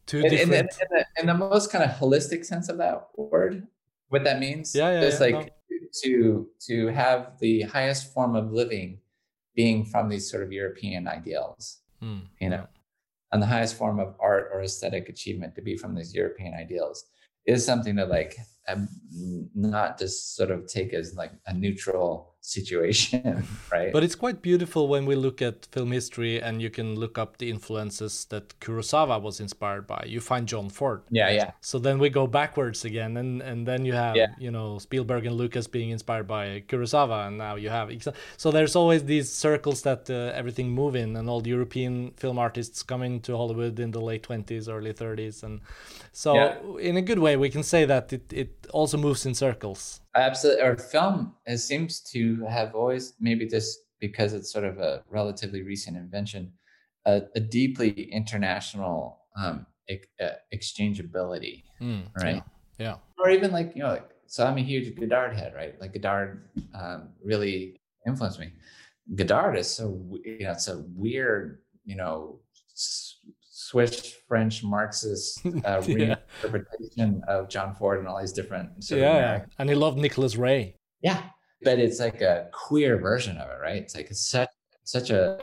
too 0.07 0.17
In, 0.21 0.25
in, 0.25 0.31
different. 0.31 0.71
the, 0.71 0.81
in, 0.81 0.87
the, 0.89 1.05
in 1.21 1.25
the 1.27 1.33
most 1.35 1.71
kind 1.71 1.83
of 1.83 1.91
holistic 1.91 2.43
sense 2.43 2.69
of 2.69 2.77
that 2.79 3.09
word, 3.15 3.67
what 4.09 4.23
that 4.23 4.39
means 4.39 4.73
Yeah, 4.73 4.89
yeah, 4.93 5.01
is 5.01 5.19
yeah, 5.19 5.25
like 5.27 5.33
no. 5.35 5.45
To 6.03 6.47
to 6.67 6.87
have 6.87 7.37
the 7.39 7.61
highest 7.61 8.13
form 8.13 8.35
of 8.35 8.51
living 8.51 8.99
being 9.55 9.85
from 9.85 10.07
these 10.07 10.29
sort 10.29 10.43
of 10.43 10.51
European 10.51 11.07
ideals. 11.07 11.79
Hmm, 11.99 12.19
you 12.39 12.49
know, 12.49 12.67
and 13.31 13.41
the 13.41 13.47
highest 13.47 13.75
form 13.75 13.99
of 13.99 14.15
art 14.19 14.49
or 14.53 14.61
aesthetic 14.61 15.09
achievement 15.09 15.55
to 15.55 15.61
be 15.61 15.75
from 15.75 15.95
these 15.95 16.13
European 16.13 16.53
ideals 16.53 17.05
is 17.45 17.65
something 17.65 17.95
to 17.95 18.05
like 18.05 18.37
not 19.55 19.97
just 19.99 20.35
sort 20.35 20.51
of 20.51 20.67
take 20.67 20.93
as 20.93 21.15
like 21.15 21.31
a 21.47 21.53
neutral 21.53 22.33
situation, 22.41 23.45
right? 23.71 23.91
But 23.91 24.03
it's 24.03 24.15
quite 24.15 24.41
beautiful 24.41 24.87
when 24.87 25.05
we 25.05 25.15
look 25.15 25.41
at 25.41 25.65
film 25.71 25.91
history 25.91 26.41
and 26.41 26.61
you 26.61 26.69
can 26.69 26.95
look 26.95 27.17
up 27.17 27.37
the 27.37 27.49
influences 27.49 28.25
that 28.29 28.57
Kurosawa 28.61 29.21
was 29.21 29.39
inspired 29.41 29.85
by. 29.85 30.05
You 30.07 30.21
find 30.21 30.47
John 30.47 30.69
Ford. 30.69 31.01
yeah, 31.09 31.29
yeah, 31.29 31.51
So 31.59 31.77
then 31.79 31.99
we 31.99 32.09
go 32.09 32.25
backwards 32.25 32.85
again, 32.85 33.17
and, 33.17 33.41
and 33.41 33.67
then 33.67 33.83
you 33.85 33.93
have 33.93 34.15
Yeah. 34.15 34.27
you 34.39 34.51
know 34.51 34.79
Spielberg 34.79 35.25
and 35.25 35.35
Lucas 35.35 35.67
being 35.67 35.89
inspired 35.89 36.27
by 36.27 36.63
Kurosawa, 36.69 37.27
and 37.27 37.37
now 37.37 37.55
you 37.55 37.69
have 37.69 37.91
so 38.37 38.51
there's 38.51 38.75
always 38.75 39.03
these 39.03 39.29
circles 39.31 39.81
that 39.81 40.09
uh, 40.09 40.31
everything 40.33 40.69
move 40.71 40.95
in, 40.95 41.15
and 41.17 41.29
all 41.29 41.41
the 41.41 41.49
European 41.49 42.11
film 42.11 42.37
artists 42.39 42.81
coming 42.83 43.19
to 43.21 43.35
Hollywood 43.35 43.77
in 43.79 43.91
the 43.91 44.01
late 44.01 44.23
twenties, 44.23 44.69
early 44.69 44.93
thirties, 44.93 45.43
and 45.43 45.59
so 46.13 46.35
Yeah. 46.35 46.55
in 46.79 46.95
a 46.97 47.01
good 47.01 47.19
way 47.19 47.35
we 47.35 47.49
can 47.49 47.63
say 47.63 47.83
that 47.85 48.13
it 48.13 48.31
it 48.31 48.56
also 48.71 48.97
moves 48.97 49.25
in 49.25 49.33
circles. 49.33 50.01
absolutely. 50.15 50.61
Our 50.63 50.77
film 50.77 51.33
it 51.45 51.59
seems 51.59 52.01
to 52.11 52.43
have 52.45 52.75
always 52.75 53.13
maybe 53.19 53.45
just 53.47 53.79
because 53.99 54.33
it's 54.33 54.51
sort 54.51 54.65
of 54.65 54.77
a 54.79 55.03
relatively 55.09 55.61
recent 55.63 55.97
invention, 55.97 56.51
a, 57.05 57.23
a 57.35 57.39
deeply 57.39 57.91
international 58.11 59.21
um, 59.35 59.65
uh, 60.21 60.27
exchangeability. 60.53 61.63
Mm, 61.81 62.03
Right. 62.21 62.43
Yeah. 62.79 62.97
or 63.17 63.29
even 63.31 63.51
like 63.51 63.71
you 63.75 63.81
know 63.83 63.89
like 63.89 64.09
so 64.27 64.45
I'm 64.45 64.57
a 64.57 64.61
huge 64.61 64.93
Godard 64.99 65.33
head, 65.35 65.53
right? 65.55 65.79
Like 65.81 65.93
Godard 65.93 66.49
um, 66.75 67.09
really 67.23 67.79
influenced 68.05 68.39
me. 68.39 68.51
Godard 69.15 69.57
is 69.57 69.69
so 69.69 69.97
you 70.23 70.43
know 70.43 70.51
it's 70.51 70.67
a 70.67 70.83
weird 70.95 71.59
you 71.85 71.95
know 71.95 72.39
Swiss 73.67 74.15
French 74.29 74.63
Marxist 74.63 75.45
uh, 75.45 75.81
yeah. 75.85 76.15
reinterpretation 76.41 77.21
of 77.27 77.49
John 77.49 77.75
Ford 77.75 77.99
and 77.99 78.07
all 78.07 78.19
these 78.19 78.31
different 78.31 78.81
sort 78.81 79.01
yeah, 79.01 79.45
and 79.59 79.69
he 79.69 79.75
loved 79.75 79.97
Nicholas 79.97 80.37
Ray. 80.37 80.75
Yeah, 81.01 81.21
but 81.63 81.77
it's 81.77 81.99
like 81.99 82.21
a 82.21 82.47
queer 82.53 82.97
version 82.97 83.35
of 83.37 83.49
it, 83.49 83.59
right? 83.61 83.81
It's 83.81 83.93
like 83.93 84.09
it's 84.09 84.29
such 84.29 84.49
such 84.85 85.09
a 85.09 85.39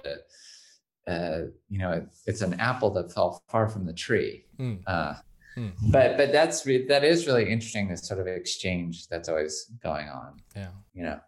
uh, 1.06 1.40
you 1.68 1.78
know 1.78 2.06
it's 2.26 2.40
an 2.40 2.54
apple 2.60 2.90
that 2.94 3.12
fell 3.12 3.42
far 3.50 3.68
from 3.68 3.84
the 3.84 3.92
tree. 3.92 4.46
Mm. 4.58 4.78
Uh, 4.86 5.14
mm. 5.58 5.72
But 5.90 6.16
but 6.16 6.32
that's 6.32 6.64
re- 6.64 6.86
that 6.86 7.04
is 7.04 7.26
really 7.26 7.50
interesting. 7.50 7.88
This 7.88 8.08
sort 8.08 8.20
of 8.20 8.26
exchange 8.26 9.06
that's 9.08 9.28
always 9.28 9.70
going 9.82 10.08
on. 10.08 10.36
Yeah, 10.56 10.70
you 10.94 11.02
know. 11.02 11.20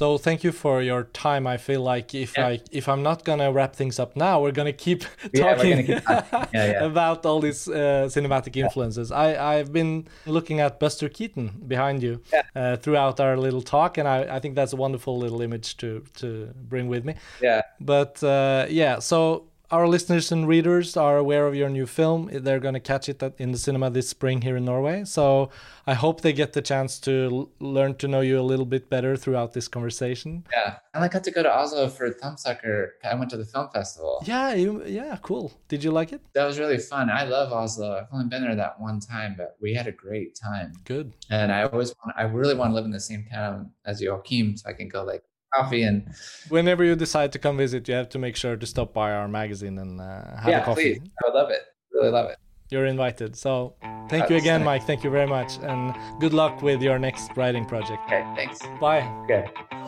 So 0.00 0.16
thank 0.16 0.42
you 0.44 0.50
for 0.50 0.80
your 0.80 1.02
time. 1.12 1.46
I 1.46 1.58
feel 1.58 1.82
like 1.82 2.14
if 2.14 2.34
yeah. 2.34 2.46
I 2.46 2.60
if 2.72 2.88
I'm 2.88 3.02
not 3.02 3.22
gonna 3.22 3.52
wrap 3.52 3.76
things 3.76 3.98
up 3.98 4.16
now, 4.16 4.40
we're 4.40 4.56
gonna 4.60 4.72
keep 4.72 5.04
talking 5.36 5.88
yeah, 5.88 6.00
yeah, 6.30 6.46
yeah. 6.54 6.84
about 6.92 7.26
all 7.26 7.38
these 7.38 7.68
uh, 7.68 8.08
cinematic 8.08 8.56
influences. 8.56 9.12
I 9.12 9.26
I've 9.52 9.74
been 9.74 10.08
looking 10.24 10.58
at 10.60 10.80
Buster 10.80 11.10
Keaton 11.10 11.48
behind 11.66 12.02
you 12.02 12.22
uh, 12.56 12.76
throughout 12.76 13.20
our 13.20 13.36
little 13.36 13.60
talk, 13.60 13.98
and 13.98 14.08
I, 14.08 14.36
I 14.36 14.38
think 14.40 14.54
that's 14.54 14.72
a 14.72 14.76
wonderful 14.76 15.18
little 15.18 15.42
image 15.42 15.76
to 15.76 16.02
to 16.20 16.48
bring 16.56 16.88
with 16.88 17.04
me. 17.04 17.16
Yeah. 17.42 17.60
But 17.78 18.24
uh, 18.24 18.68
yeah, 18.70 19.00
so 19.00 19.49
our 19.70 19.86
listeners 19.86 20.32
and 20.32 20.48
readers 20.48 20.96
are 20.96 21.16
aware 21.16 21.46
of 21.46 21.54
your 21.54 21.68
new 21.68 21.86
film. 21.86 22.28
They're 22.32 22.58
going 22.58 22.74
to 22.74 22.80
catch 22.80 23.08
it 23.08 23.22
in 23.38 23.52
the 23.52 23.58
cinema 23.58 23.90
this 23.90 24.08
spring 24.08 24.42
here 24.42 24.56
in 24.56 24.64
Norway. 24.64 25.04
So 25.04 25.50
I 25.86 25.94
hope 25.94 26.20
they 26.22 26.32
get 26.32 26.52
the 26.52 26.62
chance 26.62 26.98
to 27.00 27.48
learn 27.60 27.94
to 27.96 28.08
know 28.08 28.20
you 28.20 28.40
a 28.40 28.42
little 28.42 28.66
bit 28.66 28.90
better 28.90 29.16
throughout 29.16 29.52
this 29.52 29.68
conversation. 29.68 30.44
Yeah, 30.52 30.76
and 30.94 31.04
I 31.04 31.08
got 31.08 31.22
to 31.24 31.30
go 31.30 31.42
to 31.42 31.52
Oslo 31.52 31.88
for 31.88 32.10
Thumbsucker. 32.10 32.88
I 33.04 33.14
went 33.14 33.30
to 33.30 33.36
the 33.36 33.44
film 33.44 33.68
festival. 33.72 34.22
Yeah, 34.26 34.54
you, 34.54 34.84
yeah, 34.84 35.18
cool. 35.22 35.52
Did 35.68 35.84
you 35.84 35.92
like 35.92 36.12
it? 36.12 36.20
That 36.34 36.46
was 36.46 36.58
really 36.58 36.78
fun. 36.78 37.08
I 37.08 37.24
love 37.24 37.52
Oslo. 37.52 37.96
I've 37.96 38.08
only 38.12 38.28
been 38.28 38.42
there 38.42 38.56
that 38.56 38.80
one 38.80 38.98
time, 38.98 39.34
but 39.36 39.56
we 39.60 39.72
had 39.74 39.86
a 39.86 39.92
great 39.92 40.34
time. 40.34 40.72
Good. 40.84 41.12
And 41.30 41.52
I 41.52 41.62
always, 41.62 41.94
want, 42.04 42.16
I 42.16 42.22
really 42.22 42.54
want 42.54 42.70
to 42.70 42.74
live 42.74 42.84
in 42.84 42.90
the 42.90 43.00
same 43.00 43.24
town 43.32 43.70
as 43.84 44.00
Joachim, 44.00 44.56
so 44.56 44.68
I 44.68 44.72
can 44.72 44.88
go 44.88 45.04
like 45.04 45.22
coffee 45.54 45.82
and 45.82 46.14
whenever 46.48 46.84
you 46.84 46.94
decide 46.96 47.32
to 47.32 47.38
come 47.38 47.56
visit 47.56 47.88
you 47.88 47.94
have 47.94 48.08
to 48.08 48.18
make 48.18 48.36
sure 48.36 48.56
to 48.56 48.66
stop 48.66 48.92
by 48.92 49.12
our 49.12 49.28
magazine 49.28 49.78
and 49.78 50.00
uh, 50.00 50.36
have 50.36 50.48
yeah, 50.48 50.62
a 50.62 50.64
coffee. 50.64 50.98
Please. 50.98 51.10
i 51.22 51.28
would 51.28 51.34
love 51.34 51.50
it. 51.50 51.62
Really 51.92 52.10
love 52.10 52.30
it. 52.30 52.38
You're 52.70 52.86
invited. 52.86 53.34
So 53.34 53.74
thank 54.08 54.30
you 54.30 54.36
again 54.36 54.64
mike. 54.64 54.84
Thank 54.84 55.04
you 55.04 55.10
very 55.10 55.26
much 55.26 55.58
and 55.62 55.94
good 56.20 56.32
luck 56.32 56.62
with 56.62 56.82
your 56.82 56.98
next 56.98 57.30
writing 57.36 57.64
project. 57.64 58.00
Okay 58.06 58.24
thanks. 58.36 58.58
Bye. 58.80 59.02
Okay 59.24 59.79